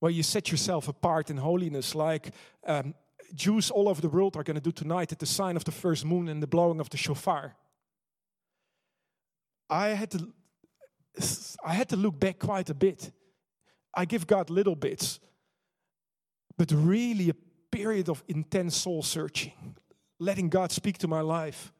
Where 0.00 0.12
you 0.12 0.22
set 0.22 0.52
yourself 0.52 0.86
apart 0.86 1.30
in 1.30 1.38
holiness, 1.38 1.96
like 1.96 2.30
um, 2.64 2.94
Jews 3.34 3.70
all 3.70 3.88
over 3.88 4.00
the 4.00 4.08
world 4.08 4.36
are 4.36 4.44
going 4.44 4.54
to 4.54 4.60
do 4.60 4.70
tonight 4.70 5.10
at 5.10 5.18
the 5.18 5.26
sign 5.26 5.56
of 5.56 5.64
the 5.64 5.72
first 5.72 6.04
moon 6.04 6.28
and 6.28 6.40
the 6.40 6.46
blowing 6.46 6.78
of 6.78 6.90
the 6.90 6.96
shofar. 6.96 7.56
I 9.68 9.88
had 9.88 10.12
to, 10.12 10.32
I 11.64 11.74
had 11.74 11.88
to 11.90 11.96
look 11.96 12.18
back 12.18 12.38
quite 12.38 12.70
a 12.70 12.74
bit. 12.74 13.10
I 13.94 14.04
give 14.04 14.26
God 14.26 14.50
little 14.50 14.76
bits, 14.76 15.20
but 16.56 16.70
really 16.72 17.30
a 17.30 17.34
period 17.70 18.08
of 18.08 18.22
intense 18.28 18.76
soul 18.76 19.02
searching, 19.02 19.76
letting 20.18 20.48
God 20.48 20.72
speak 20.72 20.98
to 20.98 21.08
my 21.08 21.20
life. 21.20 21.72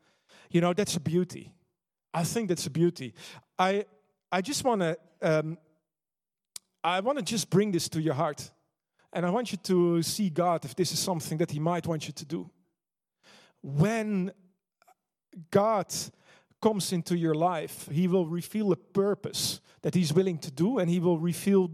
You 0.50 0.60
know, 0.60 0.72
that's 0.72 0.96
a 0.96 1.00
beauty. 1.00 1.52
I 2.12 2.24
think 2.24 2.48
that's 2.48 2.66
a 2.66 2.70
beauty. 2.70 3.14
I, 3.58 3.84
I 4.32 4.40
just 4.40 4.64
want 4.64 4.80
to, 4.80 4.96
um, 5.22 5.58
I 6.82 7.00
want 7.00 7.18
to 7.18 7.24
just 7.24 7.50
bring 7.50 7.70
this 7.70 7.88
to 7.90 8.00
your 8.00 8.14
heart. 8.14 8.50
And 9.12 9.24
I 9.24 9.30
want 9.30 9.52
you 9.52 9.58
to 9.58 10.02
see 10.02 10.30
God 10.30 10.64
if 10.64 10.74
this 10.74 10.92
is 10.92 10.98
something 10.98 11.38
that 11.38 11.50
He 11.50 11.58
might 11.58 11.86
want 11.86 12.06
you 12.06 12.12
to 12.12 12.24
do. 12.24 12.50
When 13.62 14.32
God 15.50 15.92
comes 16.60 16.92
into 16.92 17.16
your 17.16 17.34
life, 17.34 17.88
He 17.90 18.08
will 18.08 18.26
reveal 18.26 18.72
a 18.72 18.76
purpose 18.76 19.60
that 19.82 19.94
He's 19.94 20.12
willing 20.12 20.38
to 20.38 20.50
do, 20.50 20.78
and 20.78 20.90
He 20.90 21.00
will 21.00 21.18
reveal 21.18 21.70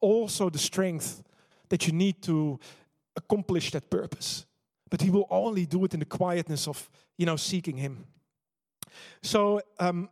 also 0.00 0.50
the 0.50 0.58
strength 0.58 1.22
that 1.68 1.86
you 1.86 1.92
need 1.92 2.22
to 2.22 2.58
accomplish 3.16 3.70
that 3.72 3.90
purpose. 3.90 4.46
But 4.90 5.02
He 5.02 5.10
will 5.10 5.26
only 5.30 5.66
do 5.66 5.84
it 5.84 5.94
in 5.94 6.00
the 6.00 6.06
quietness 6.06 6.68
of, 6.68 6.88
you 7.16 7.26
know, 7.26 7.36
seeking 7.36 7.76
Him. 7.76 8.06
So 9.22 9.60
um, 9.78 10.08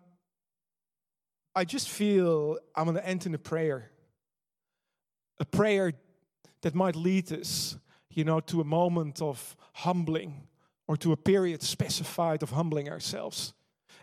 I 1.55 1.65
just 1.65 1.89
feel 1.89 2.59
I'm 2.75 2.85
going 2.85 2.97
to 2.97 3.07
end 3.07 3.27
in 3.27 3.35
a 3.35 3.39
prayer. 3.39 3.91
A 5.39 5.45
prayer 5.45 5.93
that 6.63 6.75
might 6.75 6.97
lead 6.97 7.31
us, 7.33 7.77
you 8.11 8.25
know, 8.25 8.41
to 8.41 8.61
a 8.61 8.65
moment 8.65 9.21
of 9.21 9.57
humbling 9.75 10.49
or 10.89 10.97
to 10.97 11.13
a 11.13 11.17
period 11.17 11.63
specified 11.63 12.43
of 12.43 12.51
humbling 12.51 12.89
ourselves 12.89 13.53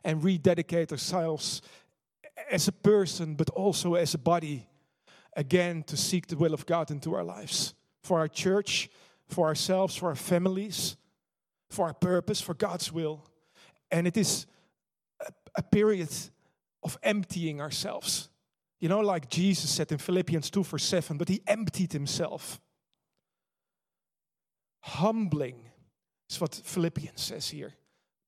and 0.04 0.24
rededicate 0.24 0.92
ourselves 0.92 1.62
as 2.52 2.68
a 2.68 2.72
person, 2.72 3.36
but 3.36 3.50
also 3.52 3.96
as 3.96 4.14
a 4.14 4.18
body, 4.18 4.68
again, 5.36 5.84
to 5.84 5.98
seek 5.98 6.28
the 6.28 6.38
will 6.38 6.54
of 6.54 6.66
God 6.66 6.92
into 6.92 7.14
our 7.14 7.24
lives 7.24 7.74
for 8.04 8.20
our 8.20 8.28
church, 8.28 8.90
for 9.28 9.48
ourselves, 9.48 9.96
for 9.96 10.10
our 10.10 10.16
families, 10.16 10.98
for 11.70 11.88
our 11.88 11.94
purpose, 11.94 12.42
for 12.42 12.54
God's 12.54 12.92
will. 12.92 13.26
And 13.90 14.08
it 14.08 14.18
is 14.18 14.46
a, 15.20 15.32
a 15.58 15.64
period 15.64 16.10
of 16.84 16.98
emptying 17.04 17.62
ourselves 17.62 18.30
you 18.84 18.90
know, 18.90 19.00
like 19.00 19.30
Jesus 19.30 19.70
said 19.70 19.94
in 19.94 19.98
Philippians 19.98 20.50
2 20.50 20.62
verse 20.62 20.84
7, 20.84 21.18
but 21.18 21.30
he 21.30 21.42
emptied 21.48 21.94
himself. 21.94 22.60
Humbling 24.82 25.70
is 26.30 26.42
what 26.42 26.54
Philippians 26.54 27.22
says 27.22 27.48
here. 27.48 27.76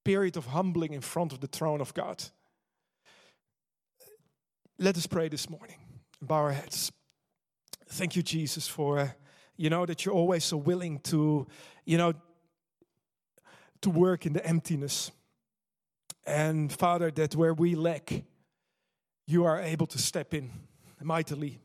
Period 0.06 0.38
of 0.38 0.46
humbling 0.46 0.94
in 0.94 1.02
front 1.02 1.34
of 1.34 1.42
the 1.42 1.48
throne 1.48 1.82
of 1.82 1.94
God. 1.94 2.24
Let 4.80 4.96
us 4.96 5.08
pray 5.08 5.28
this 5.28 5.50
morning 5.50 5.78
bow 6.22 6.36
our 6.36 6.52
heads. 6.52 6.92
Thank 7.90 8.16
you, 8.16 8.24
Jesus, 8.24 8.68
for 8.68 9.00
uh, 9.00 9.10
you 9.58 9.70
know 9.70 9.86
that 9.86 10.06
you're 10.06 10.14
always 10.14 10.44
so 10.44 10.58
willing 10.58 11.00
to, 11.00 11.48
you 11.86 11.98
know, 11.98 12.14
to 13.82 13.90
work 13.90 14.26
in 14.26 14.34
the 14.34 14.46
emptiness. 14.46 15.12
And 16.26 16.72
Father, 16.72 17.12
that 17.12 17.36
where 17.36 17.54
we 17.54 17.76
lack, 17.76 18.24
you 19.28 19.46
are 19.46 19.60
able 19.60 19.88
to 19.88 19.98
step 19.98 20.34
in 20.34 20.52
mightily. 21.02 21.60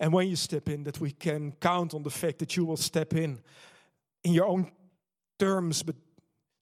And 0.00 0.12
when 0.12 0.28
you 0.28 0.36
step 0.36 0.68
in, 0.68 0.84
that 0.84 1.00
we 1.00 1.12
can 1.12 1.52
count 1.60 1.94
on 1.94 2.02
the 2.02 2.10
fact 2.10 2.38
that 2.40 2.56
you 2.56 2.64
will 2.64 2.76
step 2.76 3.14
in 3.14 3.40
in 4.24 4.32
your 4.32 4.46
own 4.46 4.70
terms, 5.38 5.82
but 5.82 5.96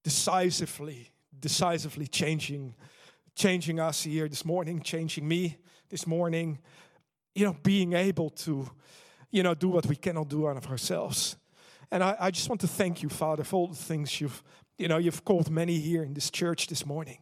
decisively, 0.03 1.11
decisively 1.39 2.07
changing, 2.07 2.75
changing 3.35 3.81
us 3.81 4.03
here 4.03 4.29
this 4.29 4.45
morning, 4.45 4.83
changing 4.83 5.27
me 5.27 5.59
this 5.89 6.07
morning, 6.07 6.59
you 7.35 7.45
know, 7.45 7.57
being 7.63 7.93
able 7.93 8.31
to, 8.31 8.69
you 9.31 9.43
know, 9.43 9.55
do 9.55 9.69
what 9.69 9.87
we 9.87 9.97
cannot 9.97 10.29
do 10.29 10.49
out 10.49 10.57
of 10.57 10.67
ourselves. 10.67 11.37
And 11.91 12.03
I, 12.03 12.17
I 12.19 12.31
just 12.31 12.49
want 12.49 12.61
to 12.63 12.69
thank 12.69 13.03
you, 13.03 13.09
Father, 13.09 13.45
for 13.45 13.57
all 13.57 13.69
the 13.69 13.77
things 13.77 14.21
you've, 14.21 14.43
you 14.79 14.89
know, 14.89 14.99
you've 14.99 15.25
called 15.25 15.51
many 15.51 15.79
here 15.79 16.03
in 16.03 16.15
this 16.15 16.31
church 16.31 16.67
this 16.67 16.87
morning. 16.87 17.19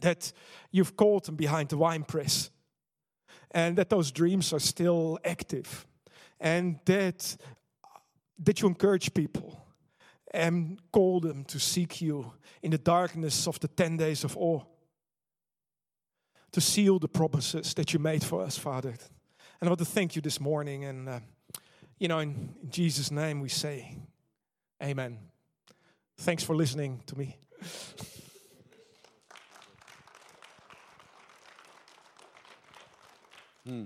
That 0.00 0.32
you've 0.70 0.96
called 0.96 1.24
them 1.24 1.36
behind 1.36 1.68
the 1.68 1.76
wine 1.76 2.04
press. 2.04 2.50
And 3.50 3.76
that 3.76 3.88
those 3.88 4.10
dreams 4.10 4.52
are 4.52 4.60
still 4.60 5.18
active. 5.24 5.86
And 6.40 6.78
that 6.84 7.36
that 8.40 8.60
you 8.60 8.68
encourage 8.68 9.12
people 9.14 9.67
and 10.32 10.78
call 10.92 11.20
them 11.20 11.44
to 11.44 11.58
seek 11.58 12.00
you 12.00 12.32
in 12.62 12.70
the 12.70 12.78
darkness 12.78 13.46
of 13.46 13.58
the 13.60 13.68
10 13.68 13.96
days 13.96 14.24
of 14.24 14.36
awe 14.36 14.60
to 16.52 16.60
seal 16.60 16.98
the 16.98 17.08
promises 17.08 17.74
that 17.74 17.92
you 17.92 17.98
made 17.98 18.24
for 18.24 18.42
us 18.42 18.58
father. 18.58 18.90
And 19.60 19.68
i 19.68 19.68
want 19.68 19.78
to 19.78 19.84
thank 19.84 20.16
you 20.16 20.22
this 20.22 20.40
morning 20.40 20.84
and 20.84 21.08
uh, 21.08 21.20
you 21.98 22.08
know 22.08 22.18
in, 22.18 22.54
in 22.62 22.70
jesus 22.70 23.10
name 23.10 23.40
we 23.40 23.48
say 23.48 23.96
amen. 24.82 25.18
Thanks 26.18 26.42
for 26.42 26.56
listening 26.56 27.00
to 27.06 27.18
me. 27.18 27.36
Hmm. 33.64 33.84